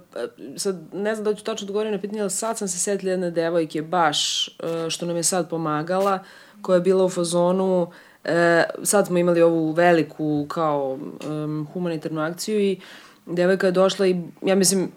[0.57, 3.31] sad, ne znam da ću tačno odgovoriti na pitanje, ali sad sam se setila jedne
[3.31, 6.19] devojke baš, e, što nam je sad pomagala,
[6.61, 7.91] koja je bila u fazonu,
[8.23, 10.97] e, sad smo imali ovu veliku kao
[11.27, 12.79] um, humanitarnu akciju i
[13.25, 14.91] devojka je došla i ja mislim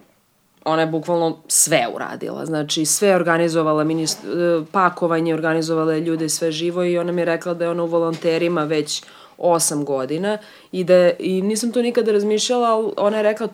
[0.64, 2.46] ona je bukvalno sve uradila.
[2.46, 7.20] Znači, sve je organizovala, minist, e, pakovanje, organizovala je ljude sve živo i ona mi
[7.20, 9.02] je rekla da je ona u volonterima već
[9.38, 10.38] osam godina
[10.72, 13.48] i da je, i nisam to nikada razmišljala, ali ona je rekla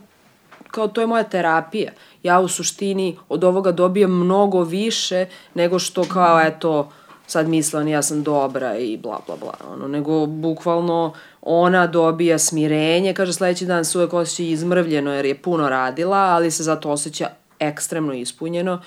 [0.71, 1.93] kao to je moja terapija.
[2.23, 6.93] Ja u suštini od ovoga dobijam mnogo više nego što kao eto
[7.31, 9.55] sad misle ja sam dobra i bla bla bla.
[9.73, 15.43] Ono, nego bukvalno ona dobija smirenje, kaže sledeći dan se uvek osjeća izmrvljeno jer je
[15.43, 17.29] puno radila, ali se zato osjeća
[17.59, 18.83] ekstremno ispunjeno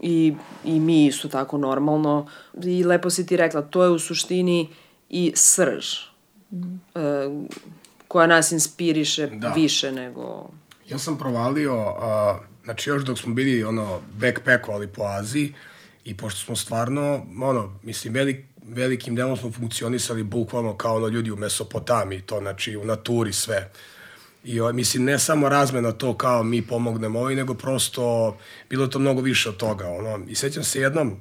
[0.00, 2.26] i, i mi isto tako normalno.
[2.62, 4.68] I lepo si ti rekla, to je u suštini
[5.08, 6.98] i srž e,
[8.08, 9.48] koja nas inspiriše Da.
[9.48, 10.50] više nego...
[10.88, 15.54] Ja sam provalio, a, znači još dok smo bili ono backpackovali po Aziji
[16.04, 21.30] i pošto smo stvarno, ono, mislim, velik, velikim delom smo funkcionisali bukvalno kao ono ljudi
[21.30, 23.70] u Mesopotamiji, to znači u naturi sve.
[24.44, 28.36] I o, mislim, ne samo razmena to kao mi pomognemo ovaj, nego prosto
[28.70, 29.88] bilo je to mnogo više od toga.
[29.88, 30.24] Ono.
[30.28, 31.20] I sećam se jednom,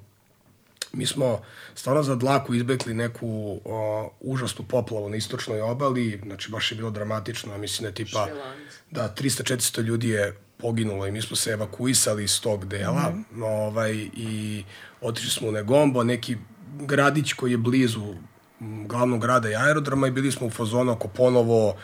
[0.93, 1.41] mi smo
[1.75, 6.89] stvarno za dlaku izbekli neku o, užasnu poplavu na istočnoj obali, znači baš je bilo
[6.89, 8.28] dramatično, mislim da tipa,
[8.91, 13.43] da, 300-400 ljudi je poginulo i mi smo se evakuisali iz tog dela mm -hmm.
[13.43, 14.64] ovaj, i
[15.01, 16.38] otišli smo u Negombo, neki
[16.80, 18.16] gradić koji je blizu
[18.60, 21.76] glavnog grada i aerodroma i bili smo u fazonu ako ponovo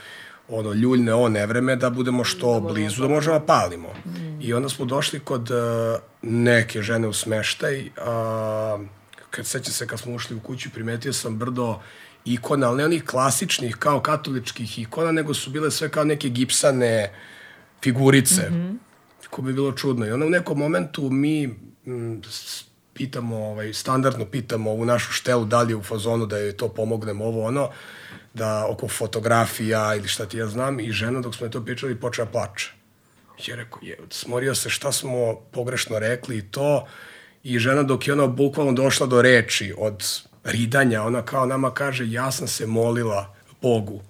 [0.50, 3.90] ono, ljuljne o nevreme da budemo što da blizu, da možemo da palimo.
[4.06, 4.42] Mm.
[4.42, 5.58] I onda smo došli kod uh,
[6.22, 8.82] neke žene u smeštaj, uh,
[9.30, 11.80] kad seća se kad smo ušli u kuću, primetio sam brdo
[12.26, 17.14] ikona, ali ne onih klasičnih kao katoličkih ikona, nego su bile sve kao neke gipsane
[17.84, 18.50] figurice.
[18.50, 18.78] Mm -hmm.
[19.30, 20.06] Ko bi bilo čudno.
[20.06, 21.44] I onda u nekom momentu mi
[21.86, 22.22] m,
[22.94, 26.70] pitamo, ovaj, standardno pitamo ovu našu štelu da li je u fazonu da joj to
[26.70, 27.70] pomognemo ovo ono,
[28.34, 32.00] da oko fotografija ili šta ti ja znam i žena dok smo je to pričali
[32.00, 32.72] počela plače.
[33.46, 36.88] Je rekao, je, smorio se šta smo pogrešno rekli i to
[37.44, 42.12] i žena dok je ona bukvalno došla do reči od ridanja, ona kao nama kaže
[42.12, 44.02] ja sam se molila Bogu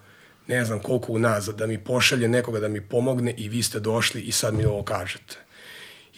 [0.48, 4.22] ne znam koliko unazad, da mi pošalje nekoga da mi pomogne i vi ste došli
[4.22, 5.36] i sad mi ovo kažete.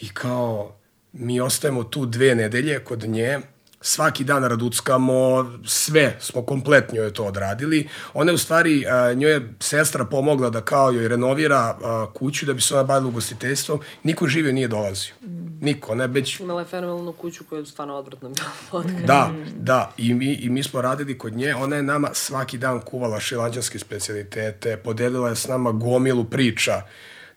[0.01, 0.75] I kao,
[1.13, 3.39] mi ostajemo tu dve nedelje kod nje,
[3.85, 7.87] svaki dan raduckamo, sve smo kompletno joj to odradili.
[8.13, 12.45] Ona je u stvari, a, njoj je sestra pomogla da kao joj renovira a, kuću
[12.45, 13.79] da bi se ona bavila ugostiteljstvom.
[14.03, 15.13] Niko živio nije dolazio.
[15.61, 15.91] Niko.
[15.91, 16.39] Ona je već...
[16.39, 18.83] Imala je fenomenalnu kuću koja je stvarno odvratna bila.
[19.07, 19.93] da, da.
[19.97, 21.55] I mi, I mi smo radili kod nje.
[21.55, 26.81] Ona je nama svaki dan kuvala šilanđanske specialitete, podelila je s nama gomilu priča.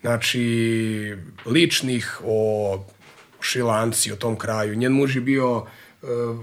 [0.00, 2.84] Znači, ličnih o
[3.40, 4.76] Šilanci, o tom kraju.
[4.76, 5.66] Njen muž je bio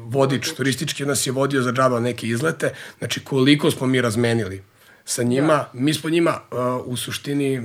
[0.05, 4.63] vodič turistički, nas je vodio za džaba neke izlete, znači koliko smo mi razmenili
[5.05, 5.69] sa njima, ja.
[5.73, 7.61] mi smo njima uh, u suštini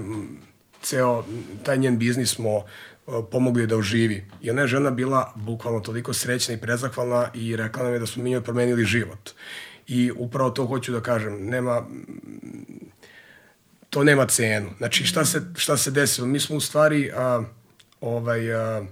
[0.82, 1.24] ceo
[1.62, 2.64] taj njen biznis smo uh,
[3.30, 4.24] pomogli da oživi.
[4.42, 8.06] I ona je žena bila bukvalno toliko srećna i prezahvalna i rekla nam je da
[8.06, 9.30] smo mi njoj promenili život.
[9.86, 11.86] I upravo to hoću da kažem, nema
[13.90, 14.70] to nema cenu.
[14.78, 16.26] Znači šta se, šta se desilo?
[16.26, 17.42] Mi smo u stvari a,
[18.00, 18.84] ovaj, a,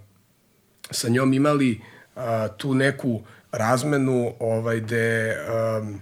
[0.90, 1.80] sa njom imali
[2.19, 3.21] a, tu neku
[3.53, 5.37] razmenu ovaj, gde,
[5.81, 6.01] um,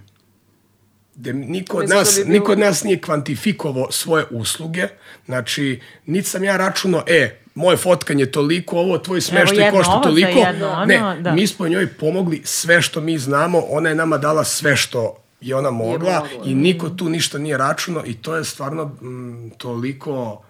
[1.15, 2.39] gde niko od, nas, da bi bilo...
[2.39, 4.87] niko od nas nije kvantifikovao svoje usluge.
[5.25, 10.39] Znači, niti sam ja računao, e, moje fotkanje toliko, ovo tvoj smeštaj košta toliko.
[10.39, 11.31] Jedno, ono, ne, da.
[11.31, 15.55] mi smo njoj pomogli sve što mi znamo, ona je nama dala sve što je
[15.55, 16.51] ona mogla, je mogla.
[16.51, 20.43] i niko tu ništa nije računao i to je stvarno mm, toliko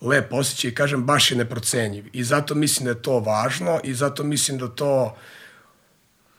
[0.00, 2.04] lep osjećaj kažem baš je neprocenjiv.
[2.12, 5.16] I zato mislim da je to važno i zato mislim da to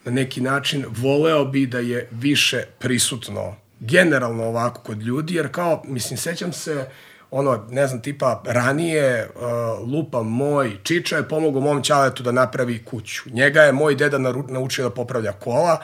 [0.05, 5.83] na neki način voleo bi da je više prisutno generalno ovako kod ljudi, jer kao,
[5.85, 6.89] mislim, sećam se
[7.31, 12.83] ono, ne znam, tipa, ranije uh, lupa moj Čiča je pomogao mom ćaletu da napravi
[12.83, 13.23] kuću.
[13.25, 14.17] Njega je moj deda
[14.49, 15.81] naučio da popravlja kola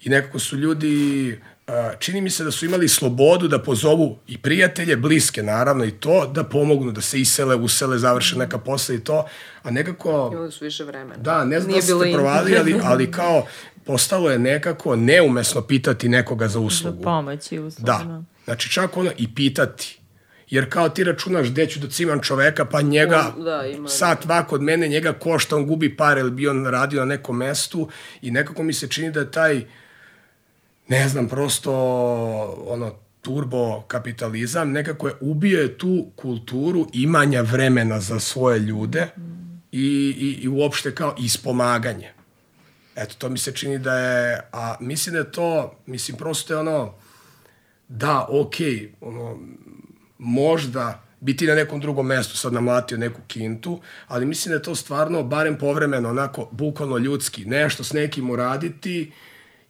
[0.00, 1.40] i nekako su ljudi
[1.98, 6.26] čini mi se da su imali slobodu da pozovu i prijatelje, bliske naravno i to,
[6.34, 9.26] da pomognu, da se isele, usele, završe neka posla i to,
[9.62, 10.30] a nekako...
[10.32, 11.16] Imali su više vremena.
[11.16, 13.46] Da, ne znam da ste provali, ali, ali kao
[13.84, 16.96] postalo je nekako neumesno pitati nekoga za uslugu.
[16.96, 17.86] Za pomoć i uslugu.
[17.86, 18.22] Da.
[18.44, 19.98] Znači čak ono i pitati.
[20.50, 24.22] Jer kao ti računaš gde ću da cimam čoveka, pa njega on, da, ima, sat
[24.26, 27.88] dva kod mene, njega košta, on gubi pare, ili bi on radio na nekom mestu
[28.22, 29.64] i nekako mi se čini da je taj
[30.88, 31.72] ne znam, prosto
[32.68, 39.06] ono, turbo kapitalizam nekako je ubije tu kulturu imanja vremena za svoje ljude
[39.72, 42.12] i, i, i uopšte kao ispomaganje.
[42.96, 46.58] Eto, to mi se čini da je, a mislim da je to, mislim, prosto je
[46.58, 46.94] ono,
[47.88, 49.38] da, okej, okay, ono,
[50.18, 54.62] možda bi ti na nekom drugom mestu sad namlatio neku kintu, ali mislim da je
[54.62, 59.12] to stvarno, barem povremeno, onako, bukvalno ljudski, nešto s nekim uraditi,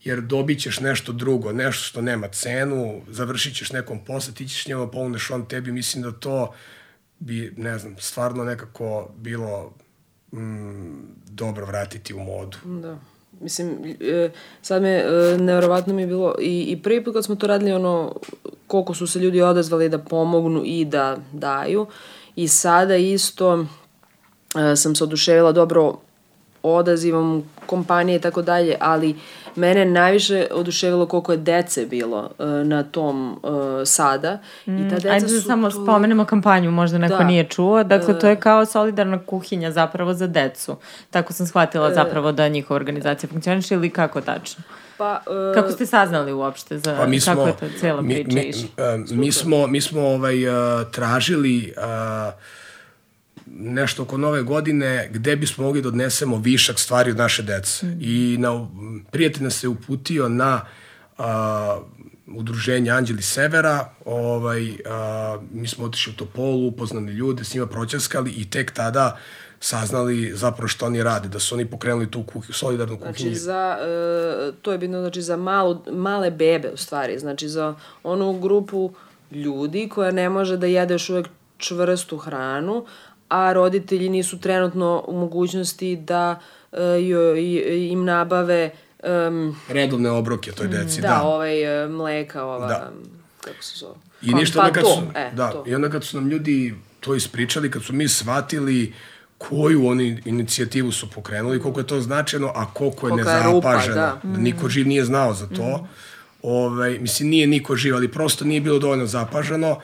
[0.08, 4.66] jer dobit ćeš nešto drugo, nešto što nema cenu, završit ćeš nekom posle, ti ćeš
[4.66, 6.54] njema pomogneš on tebi, mislim da to
[7.18, 9.72] bi, ne znam, stvarno nekako bilo
[10.32, 10.96] mm,
[11.30, 12.56] dobro vratiti u modu.
[12.64, 12.98] Da.
[13.40, 14.30] Mislim, e,
[14.62, 17.72] sad me, e, nevjerovatno mi je bilo, i, i prvi put kad smo to radili,
[17.72, 18.16] ono,
[18.66, 21.86] koliko su se ljudi odazvali da pomognu i da daju,
[22.36, 23.66] i sada isto
[24.72, 25.98] e, sam se oduševila dobro
[26.62, 29.16] odazivom kompanije i tako dalje, ali
[29.56, 33.50] mene najviše oduševilo koliko je dece bilo uh, na tom uh,
[33.84, 34.38] sada.
[34.66, 35.82] Mm, I ta deca Ajde da su samo to...
[35.82, 37.24] spomenemo kampanju, možda neko Da.
[37.24, 37.84] nije čuo.
[37.84, 40.76] Dakle, to je kao solidarna kuhinja zapravo za decu.
[41.10, 41.46] Tako sam E.
[41.46, 44.64] shvatila zapravo da njihova organizacija funkcioniše ili kako tačno?
[44.98, 48.14] Pa, uh, Kako ste saznali uopšte za Pa mi smo, kako je to cijela mi,
[48.14, 48.68] priča mi, išla?
[48.94, 50.54] uh, mi smo, mi smo ovaj, uh,
[50.92, 51.82] tražili uh,
[53.58, 57.86] nešto oko nove godine gde bismo mogli da odnesemo višak stvari od naše dece.
[57.86, 57.98] Mm.
[58.00, 58.68] I na,
[59.10, 60.60] prijatelj nas se uputio na
[61.18, 61.24] uh,
[62.26, 64.76] udruženje Anđeli Severa, ovaj, uh,
[65.52, 69.18] mi smo otišli u Topolu, upoznali ljude, s njima proćaskali i tek tada
[69.60, 73.14] saznali zapravo što oni rade, da su oni pokrenuli tu kuhi, solidarnu kuhinju.
[73.16, 77.74] Znači za, e, to je bitno znači za malu, male bebe u stvari, znači za
[78.02, 78.92] onu grupu
[79.30, 81.28] ljudi koja ne može da jede još uvek
[81.58, 82.86] čvrstu hranu,
[83.28, 86.40] a roditelji nisu trenutno u mogućnosti da
[86.72, 88.70] e, joj- im nabave
[89.28, 91.22] um, Redovne obroke toj deci, da, da.
[91.22, 92.90] ovaj e, mleka, ova, Da.
[93.40, 93.94] kako se zove?
[94.22, 95.64] I ništa pa onda kad to, su, e, da, to.
[95.66, 98.92] i onda kad su nam ljudi to ispričali, kad su mi shvatili
[99.38, 103.68] koju oni inicijativu su pokrenuli, koliko je to značajno, a koliko je Kolika je rupa,
[103.68, 103.94] nezapaženo.
[103.96, 104.20] da.
[104.24, 105.86] da niko živ nije znao za to.
[106.42, 109.78] Ovaj, mislim, nije niko živ, ali prosto nije bilo dovoljno zapaženo.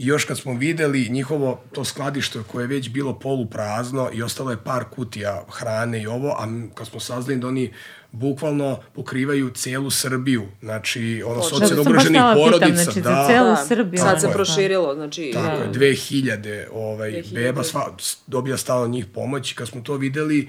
[0.00, 4.50] I još kad smo videli njihovo to skladište koje je već bilo poluprazno i ostalo
[4.50, 7.72] je par kutija hrane i ovo, a kad smo saznali da oni
[8.12, 11.36] bukvalno pokrivaju celu Srbiju, znači ono.
[11.36, 14.00] Da, socijalno ugroženih htela pitam, porodica, znači, za da, celu Da, Srbiju.
[14.00, 15.30] Sad se proširilo, znači...
[15.34, 17.34] Tako je, 2000 ovaj, 2000.
[17.34, 17.96] beba sva,
[18.26, 20.48] dobija stalno njih pomoć i kad smo to videli,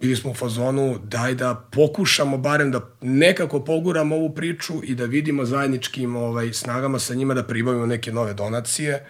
[0.00, 5.04] bili smo u fazonu daj da pokušamo barem da nekako poguramo ovu priču i da
[5.04, 9.06] vidimo zajedničkim ovaj, snagama sa njima da pribavimo neke nove donacije.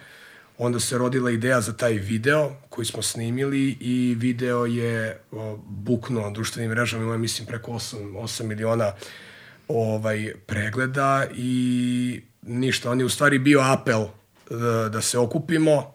[0.57, 6.23] Onda se rodila ideja za taj video koji smo snimili i video je o, buknuo
[6.23, 8.91] na društvenim mrežama, ima mislim preko 8, 8 miliona
[9.67, 14.05] ovaj pregleda i ništa, on je u stvari bio apel
[14.49, 15.93] da, da se okupimo,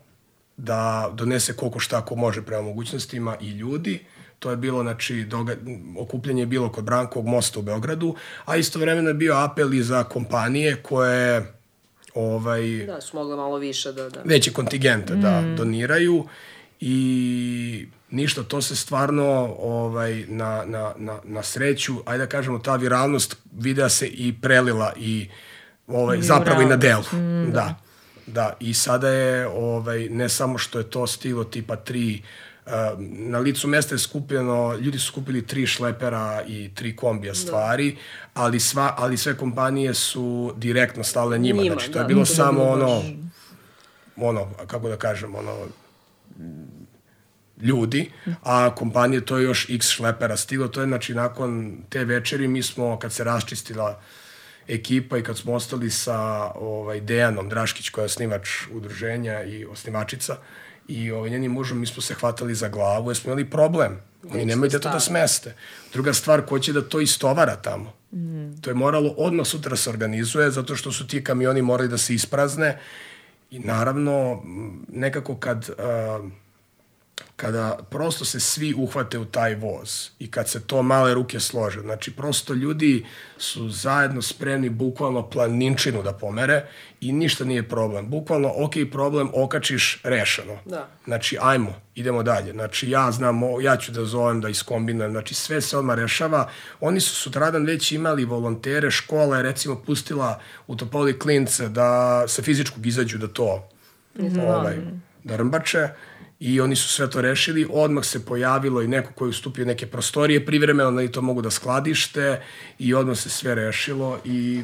[0.56, 4.04] da donese koliko šta ko može prema mogućnostima i ljudi.
[4.38, 5.56] To je bilo, znači, doga,
[5.98, 8.14] okupljanje je bilo kod Brankovog mosta u Beogradu,
[8.44, 11.52] a istovremeno je bio apel i za kompanije koje
[12.14, 14.08] ovaj, Da, su mogle malo više da...
[14.08, 14.20] da.
[14.24, 16.26] veće kontingente da doniraju
[16.80, 22.76] i ništa, to se stvarno ovaj, na, na, na, na sreću, ajde da kažemo, ta
[22.76, 25.28] viralnost videa se i prelila i
[25.86, 27.04] ovaj, zapravo i na delu.
[27.52, 27.74] da.
[28.26, 28.56] da.
[28.60, 32.45] I sada je, ovaj, ne samo što je to stilo tipa tri Uh,
[32.98, 37.96] na licu mesta je skupljeno, ljudi su skupili tri šlepera i tri kombija stvari,
[38.34, 41.62] ali, sva, ali sve kompanije su direktno stale njima.
[41.62, 43.14] Njima, znači, to da, je bilo to samo bilo ono, baš-
[44.16, 45.66] ono, kako da kažem, ono,
[47.62, 48.10] ljudi,
[48.42, 52.62] a kompanije to je još x šlepera stiglo, to je znači nakon te večeri mi
[52.62, 54.00] smo, kad se raščistila
[54.68, 60.36] ekipa i kad smo ostali sa ovaj, Dejanom Draškić koja je osnivač udruženja i osnivačica
[60.88, 64.00] i ovaj, njenim mužom mi smo se hvatali za glavu jer smo imali problem.
[64.32, 65.54] Oni nemaju gde to da smeste.
[65.92, 67.92] Druga stvar, ko će da to istovara tamo?
[68.12, 68.60] Mm.
[68.60, 71.98] To je moralo odmah sutra da se organizuje zato što su ti kamioni morali da
[71.98, 72.78] se isprazne
[73.50, 74.42] i naravno
[74.88, 76.30] nekako kad uh,
[77.36, 81.80] kada prosto se svi uhvate u taj voz i kad se to male ruke slože,
[81.80, 83.06] znači prosto ljudi
[83.38, 86.66] su zajedno spremni bukvalno planinčinu da pomere
[87.00, 88.10] i ništa nije problem.
[88.10, 90.58] Bukvalno, ok, problem, okačiš, rešeno.
[90.64, 90.88] Da.
[91.04, 92.52] Znači, ajmo, idemo dalje.
[92.52, 96.48] Znači, ja znam, ja ću da zovem, da iskombinujem, znači sve se odmah rešava.
[96.80, 102.42] Oni su sutradan već imali volontere, škola je recimo pustila u Topoli klince da sa
[102.42, 103.68] fizičkog izađu da to
[104.48, 104.76] ovaj,
[105.24, 105.88] da rmbače
[106.40, 107.66] i oni su sve to rešili.
[107.70, 111.42] Odmah se pojavilo i neko koji je ustupio neke prostorije privremeno da i to mogu
[111.42, 112.42] da skladište
[112.78, 114.62] i odmah se sve rešilo i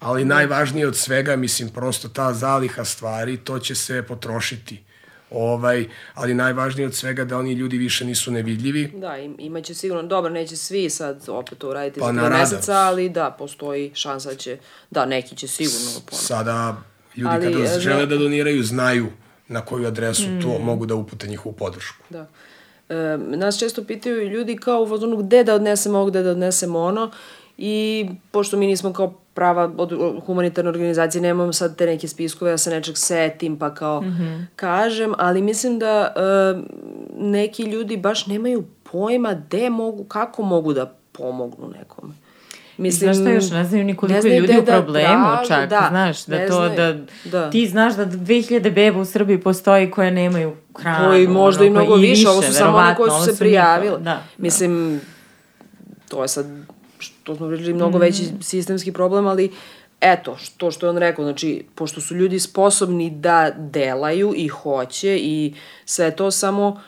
[0.00, 4.82] ali najvažnije od svega, mislim, prosto ta zaliha stvari, to će se potrošiti.
[5.30, 8.92] Ovaj, ali najvažnije od svega da oni ljudi više nisu nevidljivi.
[8.94, 12.38] Da, im, imaće sigurno, dobro, neće svi sad opet to uraditi Pa, za rada.
[12.38, 14.58] meseca, ali da, postoji šansa da će,
[14.90, 16.26] da, neki će sigurno ponovno.
[16.26, 16.82] Sada
[17.16, 19.06] ljudi Ali, kada e, žele da doniraju, znaju
[19.50, 22.04] na koju adresu to mogu da upute njihovu podršku.
[22.10, 22.26] Da.
[22.88, 26.78] E, nas često pitaju ljudi kao u fazonu gde da odnesemo ovo, gde da odnesemo
[26.78, 27.10] ono
[27.58, 32.58] i pošto mi nismo kao prava od, humanitarne organizacije, nemamo sad te neke spiskove, ja
[32.58, 34.04] se nečeg setim pa kao
[34.56, 36.20] kažem, ali mislim da e,
[37.18, 42.14] neki ljudi baš nemaju pojma gde mogu, kako mogu da pomognu nekome.
[42.80, 45.24] Mislim, Znaš šta još, ne znaju ni koliko ne je znaju ljudi u da problemu
[45.26, 46.76] traže, čak, da, znaš, da to, znaju.
[46.76, 46.96] da,
[47.30, 47.50] Da.
[47.50, 51.08] ti znaš da 2000 beba u Srbiji postoji koje nemaju hranu.
[51.08, 53.98] koji možda i ono, mnogo koje- više, ovo su samo one koje su se prijavile.
[53.98, 55.00] Da, Mislim,
[56.08, 56.46] to je sad,
[56.98, 58.00] što smo pričali, mnogo Mm.
[58.00, 59.50] veći sistemski problem, ali
[60.02, 65.18] eto, što što je on rekao, znači, pošto su ljudi sposobni da delaju i hoće
[65.18, 65.54] i
[65.84, 66.80] sve to samo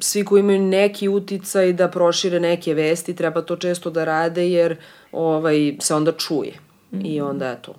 [0.00, 4.76] svi koji imaju neki uticaj da prošire neke vesti, treba to često da rade jer
[5.12, 6.52] ovaj, se onda čuje.
[7.04, 7.74] I onda eto,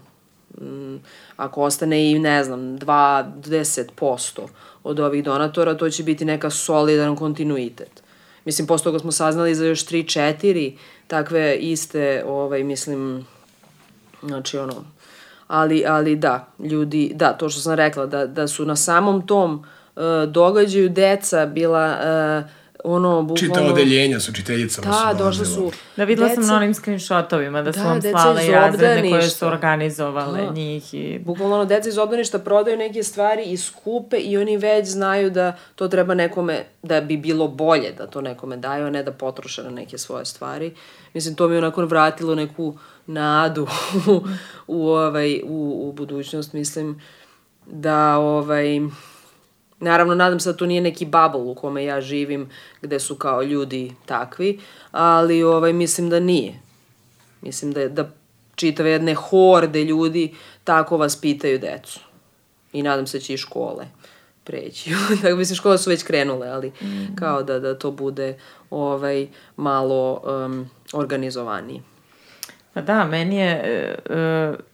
[0.62, 0.96] mm,
[1.38, 4.42] ako ostane i ne znam 20%
[4.84, 8.04] od ovih donatora, to će biti neka solidan kontinuitet.
[8.46, 10.78] Mislim, posle toga smo saznali za još 3-4
[11.08, 13.26] takve iste, ovaj, mislim,
[14.24, 14.74] znači ono,
[15.48, 19.54] ali, ali da, ljudi, da, to što sam rekla, da, da su na samom tom
[19.54, 19.66] uh,
[20.28, 21.98] događaju deca bila
[22.46, 23.56] uh, ono, bukvalno...
[23.56, 27.80] Čita odeljenja s učiteljicama Da, su su Da, videla sam na onim screenshotovima da su
[27.80, 30.54] Da, vam deca slale iz razrede koje su organizovale Da.
[30.54, 31.20] njih i...
[31.20, 35.58] Bukvalno ono, deca iz obdaništa prodaju neke stvari i skupe i oni već znaju da
[35.76, 39.64] to treba nekome, da bi bilo bolje da to nekome daju, a ne da potroše
[39.64, 40.74] na neke svoje stvari.
[41.14, 42.78] Mislim, to mi je onako vratilo neku
[43.08, 43.68] nadu
[44.08, 44.22] u,
[44.68, 46.54] u, ovaj, u, u budućnost.
[46.54, 47.02] Mislim
[47.66, 48.80] da, ovaj,
[49.82, 52.50] naravno, nadam se da to nije neki bubble u kome ja živim,
[52.82, 54.60] gde su kao ljudi takvi,
[54.92, 56.54] ali ovaj, mislim da nije.
[57.42, 58.10] Mislim da, da
[58.56, 62.00] čitave jedne horde ljudi tako vaspitaju decu.
[62.74, 63.86] I nadam se da će i škole
[64.44, 64.92] preći.
[65.22, 66.72] Tako mislim, škole su već krenule, ali
[67.16, 68.38] kao da, da to bude
[68.70, 71.82] ovaj, malo um, organizovanije.
[72.74, 73.52] Pa da, meni je...
[73.52, 74.71] e, z-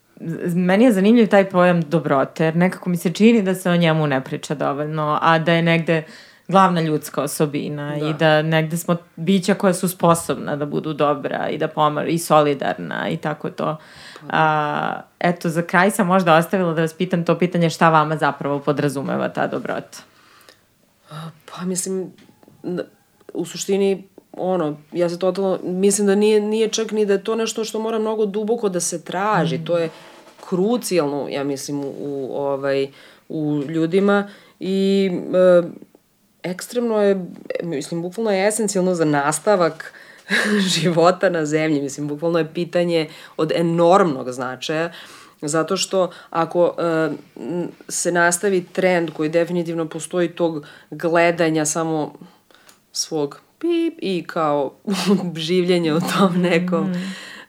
[0.56, 4.08] meni je zanimljiv taj pojam dobrote, jer nekako mi se čini da se o njemu
[4.08, 6.04] ne priča dovoljno, a da je negde
[6.48, 8.08] glavna ljudska osobina da.
[8.08, 12.18] i da negde smo bića koja su sposobna da budu dobra i da pomažu i
[12.18, 13.78] solidarna i tako to.
[14.30, 18.60] A, eto, za kraj sam možda ostavila da vas pitam to pitanje šta vama zapravo
[18.60, 19.98] podrazumeva ta dobrota.
[21.46, 22.12] Pa mislim,
[23.34, 24.08] u suštini,
[24.40, 27.80] ono, ja se totalno, mislim da nije, nije čak ni da je to nešto što
[27.80, 29.90] mora mnogo duboko da se traži, to je
[30.50, 32.88] krucijalno, ja mislim, u, u, ovaj,
[33.30, 34.30] u ljudima.
[34.60, 35.64] I e,
[36.44, 37.26] ekstremno je,
[37.64, 39.94] mislim, bukvalno je esencijalno za nastavak
[40.80, 44.92] života na zemlji, mislim, bukvalno je pitanje od enormnog značaja,
[45.42, 47.10] Zato što ako e,
[47.88, 52.14] se nastavi trend koji definitivno postoji tog gledanja samo
[52.92, 54.74] svog pip i kao
[55.36, 56.94] življenja u tom nekom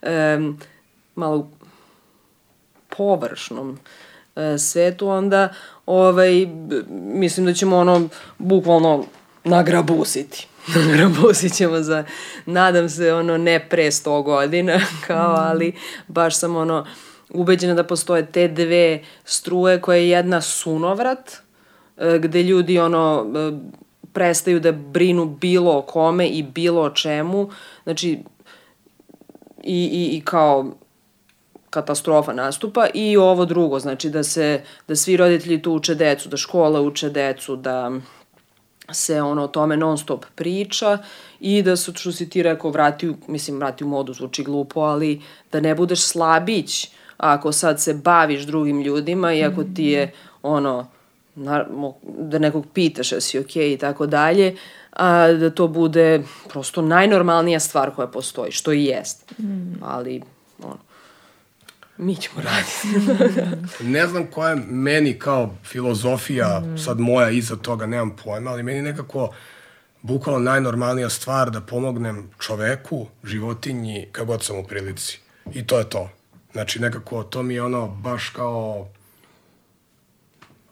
[0.03, 0.39] e,
[1.15, 1.51] malo
[2.97, 3.79] površnom
[4.37, 5.49] e, svetu, onda
[5.87, 6.47] ovaj,
[6.91, 8.09] mislim da ćemo ono
[8.39, 9.05] bukvalno
[9.45, 10.49] nagrabusiti.
[10.77, 12.05] Nagrabusit ćemo za,
[12.47, 15.73] nadam se, ono, ne pre 100 godina, kao, ali
[16.09, 16.87] baš sam ono,
[17.31, 21.33] ubeđena da postoje te dve struje koje je jedna sunovrat,
[21.97, 23.53] e, gde ljudi ono e,
[24.13, 27.51] prestaju da brinu bilo o kome i bilo o čemu.
[27.85, 28.19] Znači,
[29.63, 30.73] i, i, i kao
[31.71, 36.37] katastrofa nastupa i ovo drugo, znači da se, da svi roditelji tu uče decu, da
[36.37, 37.93] škola uče decu, da
[38.93, 40.99] se ono o tome non stop priča
[41.41, 45.23] i da se, što si ti rekao, vrati mislim, vrati u modu, zvuči glupo, ali
[45.53, 50.13] da ne budeš slabić ako sad se baviš drugim ljudima i ako ti je
[50.43, 50.87] ono,
[51.39, 51.67] na,
[52.19, 54.57] da nekog pitaš jesi okej okay i tako dalje,
[54.93, 59.33] a da to bude prosto najnormalnija stvar koja postoji, što i jest.
[59.83, 60.23] Ali,
[60.63, 60.79] ono,
[61.97, 63.11] mi ćemo raditi.
[63.95, 68.83] Ne znam koja je meni kao filozofija, sad moja iza toga, nemam pojma, ali meni
[68.83, 69.31] nekako
[70.03, 75.21] bukvalno najnormalnija stvar da pomognem čoveku, životinji, kad god sam u prilici.
[75.55, 76.11] I to je to.
[76.53, 78.89] Znači nekako to mi je ono baš kao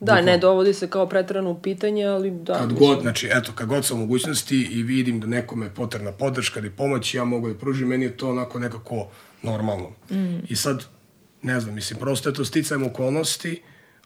[0.06, 2.58] da, ne dovodi se kao pretrano u pitanje, ali da.
[2.58, 5.74] kad mislim, god, znači eto, kad god sam u mogućnosti i vidim da nekome je
[5.74, 9.08] potrebna podrška ili pomoć, ja mogu da pružim, meni je to onako nekako
[9.42, 9.88] normalno.
[10.10, 10.38] Mm.
[10.48, 10.84] I sad,
[11.42, 13.62] ne znam, mislim, prosto je to sticajem okolnosti,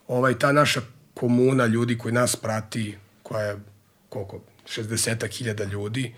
[0.09, 0.81] ovaj, ta naša
[1.15, 3.57] komuna ljudi koji nas prati, koja je
[4.09, 6.15] koliko, 60.000 ljudi,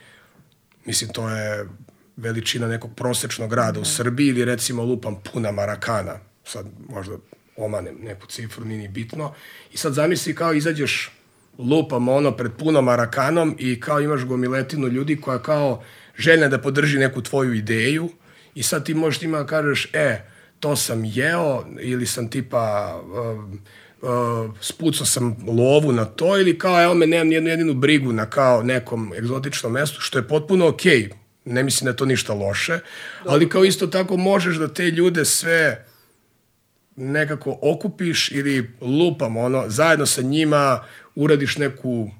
[0.84, 1.68] mislim, to je
[2.16, 7.16] veličina nekog prosečnog grada u Srbiji ili recimo lupam puna Marakana, sad možda
[7.56, 9.34] omanem neku cifru, nije ni bitno.
[9.72, 11.10] I sad zamisli kao izađeš
[11.58, 15.82] lupam ono pred punom Marakanom i kao imaš gomiletinu ljudi koja kao
[16.18, 18.08] željna da podrži neku tvoju ideju
[18.54, 20.20] i sad ti možeš njima da kažeš, e,
[20.60, 23.44] to sam jeo ili sam tipa uh,
[24.02, 28.30] uh, spucao sam lovu na to ili kao evo me nemam nijednu jedinu brigu na
[28.30, 31.08] kao nekom egzotičnom mestu što je potpuno okej.
[31.44, 32.78] ne mislim da je to ništa loše,
[33.26, 35.86] ali kao isto tako možeš da te ljude sve
[36.96, 42.10] nekako okupiš ili lupam ono, zajedno sa njima uradiš neku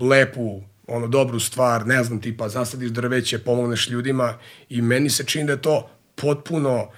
[0.00, 5.44] lepu, ono, dobru stvar, ne znam, tipa, zasadiš drveće, pomogneš ljudima i meni se čini
[5.44, 6.90] da je to potpuno,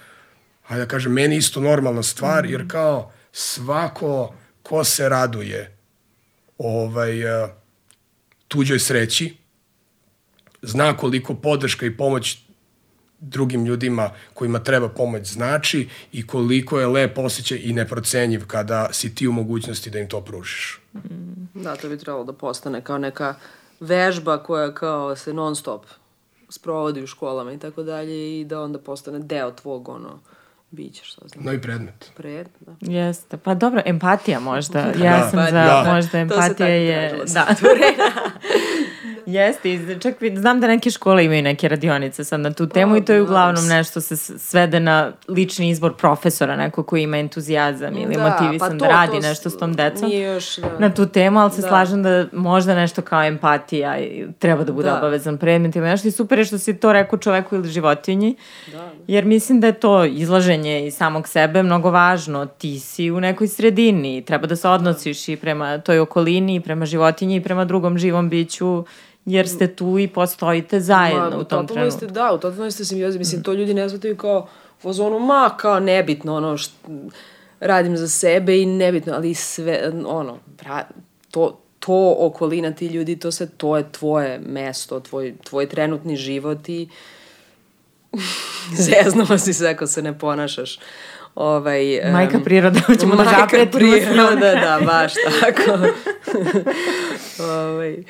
[0.62, 5.77] hajde da kažem, meni isto normalna stvar, jer kao svako ko se raduje
[6.59, 7.49] ovaj, eh,
[8.49, 9.37] tuđoj sreći,
[10.62, 12.39] zna koliko podrška i pomoć
[13.23, 19.15] drugim ljudima kojima treba pomoć znači i koliko je lep osjećaj i neprocenjiv kada si
[19.15, 20.81] ti u mogućnosti da im to pružiš.
[21.55, 23.35] Da, to bi trebalo da postane kao neka
[23.81, 25.86] vežba koja kao se non stop
[26.49, 30.20] sprovodi u školama i tako dalje i da onda postane deo tvog ono
[30.70, 31.44] bića, šta znam.
[31.44, 32.11] Novi predmet.
[32.16, 32.74] Pred, da.
[32.81, 33.36] Jeste.
[33.36, 34.78] Pa dobro, empatija možda.
[35.05, 35.93] Ja Da, sam za, da.
[35.94, 37.24] možda To se empatija tako je...
[37.35, 37.47] Da.
[39.27, 39.69] Jeste,
[40.01, 43.23] čak znam da neke škole imaju neke radionice sad na tu temu i to je
[43.23, 48.69] uglavnom nešto se svede na lični izbor profesora, neko koji ima entuzijazam ili Da, motivisan
[48.69, 50.11] pa da to- radi to nešto s tom decom.
[50.12, 50.78] Još, da.
[50.78, 51.69] na tu temu, ali se Da.
[51.69, 53.97] slažem da možda nešto kao empatija
[54.39, 54.99] treba da bude Da.
[54.99, 58.36] obavezan predmet ili nešto i super je što si to rekao čoveku ili životinji,
[58.73, 58.90] Da.
[59.07, 62.47] jer mislim da je to izlaženje i samog sebe mnogo važno.
[62.49, 66.86] Ti si u nekoj sredini, treba da se odnosiš i prema toj okolini, i prema
[66.86, 68.85] životinji i prema drugom živom biću,
[69.24, 71.97] jer ste tu i postojite zajedno Ma, u tom trenutku.
[71.97, 73.19] Ste, da, u totalno ste simbiozi.
[73.19, 76.73] Mislim, to ljudi ne shvataju kao u fazonu, ma, kao nebitno, ono, št,
[77.61, 80.85] radim za sebe i nebitno, ali sve, ono, pra,
[81.31, 86.69] to, to okolina ti ljudi, to sve, to je tvoje mesto, tvoj, tvoj trenutni život
[86.69, 86.89] i
[88.86, 90.78] zeznula si se ako se ne ponašaš.
[91.35, 95.78] Ovaj, Majka priroda, hoćemo da majka zapretimo sve priroda, da, baš tako.
[97.53, 98.05] ovaj,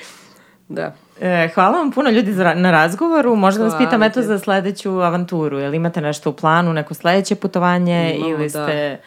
[0.69, 0.95] da.
[1.21, 3.37] E, hvala vam puno ljudi za, na razgovoru.
[3.37, 5.59] Možda vas Hvala pitam eto za sledeću avanturu.
[5.59, 8.49] Jel imate nešto u planu, neko sledeće putovanje Imamo, ili da.
[8.65, 9.01] ste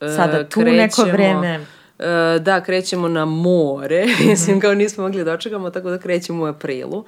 [0.00, 1.60] E, sada tu neko krećemo- vreme?
[1.98, 4.04] E, da, krećemo na more.
[4.28, 7.04] Mislim, kao nismo mogli da dočekamo, tako da krećemo u aprilu.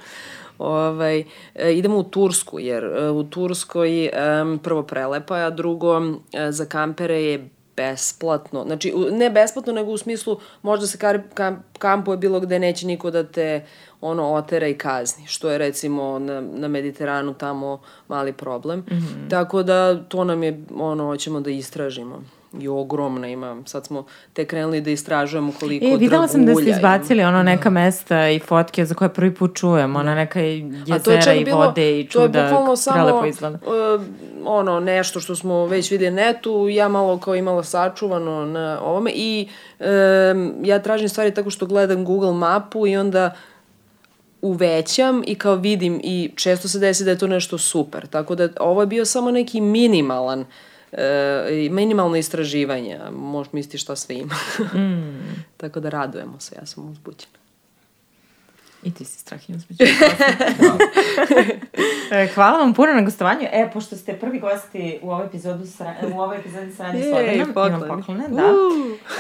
[0.59, 6.01] Ovaj, e, idemo u Tursku, jer u Turskoj em, prvo prelepa, a drugo
[6.51, 8.65] za kampere je besplatno.
[8.65, 13.11] Znači, ne besplatno, nego u smislu možda se kar, kam, kampuje bilo gde neće niko
[13.11, 13.65] da te
[14.01, 18.79] ono otera i kazni, što je recimo na, na Mediteranu tamo mali problem.
[18.79, 19.31] Mm -hmm.
[19.31, 22.23] Tako da to nam je, ono, hoćemo da istražimo.
[22.61, 23.63] I ogromna ima.
[23.67, 27.43] Sad smo te krenuli da istražujemo koliko E, videla sam da ste dragulja izbacili ono
[27.43, 31.23] neka mesta i fotke za koje prvi put čujem, ona neka A to je jezera
[31.23, 33.59] čak i bilo, vode i to je čuda, bukvalno samo prelepo izgleda.
[33.67, 34.03] uh,
[34.45, 39.11] ono nešto što smo već vidjeli na netu, ja malo kao imala sačuvano na ovome
[39.15, 39.49] i
[39.81, 43.35] um, ja tražim stvari tako što gledam Google mapu i onda
[44.43, 48.07] uvećam i kao vidim i često se desi da je to nešto super.
[48.07, 50.45] Tako da ovo je bio samo neki minimalan
[50.99, 52.99] e, minimalno istraživanje.
[53.13, 54.35] Možeš misliti šta sve ima.
[54.75, 55.45] Mm.
[55.57, 57.45] Tako da radujemo se, ja sam uzbuđena.
[58.83, 59.91] I ti si strahinja uzbuđena.
[62.11, 63.47] E, Hvala vam puno na gostovanju.
[63.53, 67.83] E, pošto ste prvi gosti u ovoj epizodu sra, u ovoj epizodi Sranje Jej, Slodenom,
[67.83, 68.43] imam poklone, da.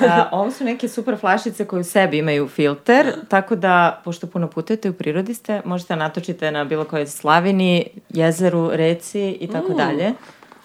[0.08, 4.48] A, ovo su neke super flašice koje u sebi imaju filter, tako da, pošto puno
[4.48, 9.72] putujete u prirodi ste, možete da natočite na bilo kojoj slavini, jezeru, reci i tako
[9.72, 10.12] dalje.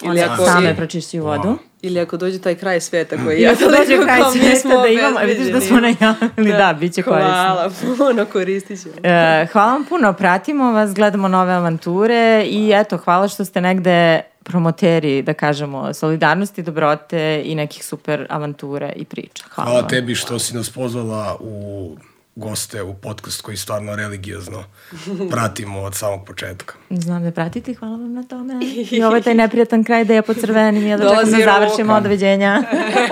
[0.03, 1.57] Ili ako- same pročišćuju vodu.
[1.81, 5.19] Ili ako dođe taj kraj sveta koji ja ako dođe kraj sveta smo da imamo,
[5.19, 7.31] a vidiš da smo najavili, da, bit će korisno.
[7.31, 8.93] Hvala puno, koristit ćemo.
[9.03, 14.21] E, hvala vam puno, pratimo vas, gledamo nove avanture i eto, hvala što ste negde
[14.43, 19.43] promoteri, da kažemo, solidarnosti, dobrote i nekih super avanture i priča.
[19.51, 21.95] Hvala, Hvala tebi što si nas pozvala u
[22.39, 24.63] goste u podcast koji stvarno religiozno
[25.31, 26.73] pratimo od samog početka.
[26.89, 28.53] Znam da pratite, hvala vam na tome.
[28.91, 31.97] I ovo je taj neprijatan kraj da ja pocrvenim ja da čekam da završimo Roka.
[31.97, 32.63] od doviđenja.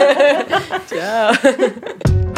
[0.89, 2.36] Ćao.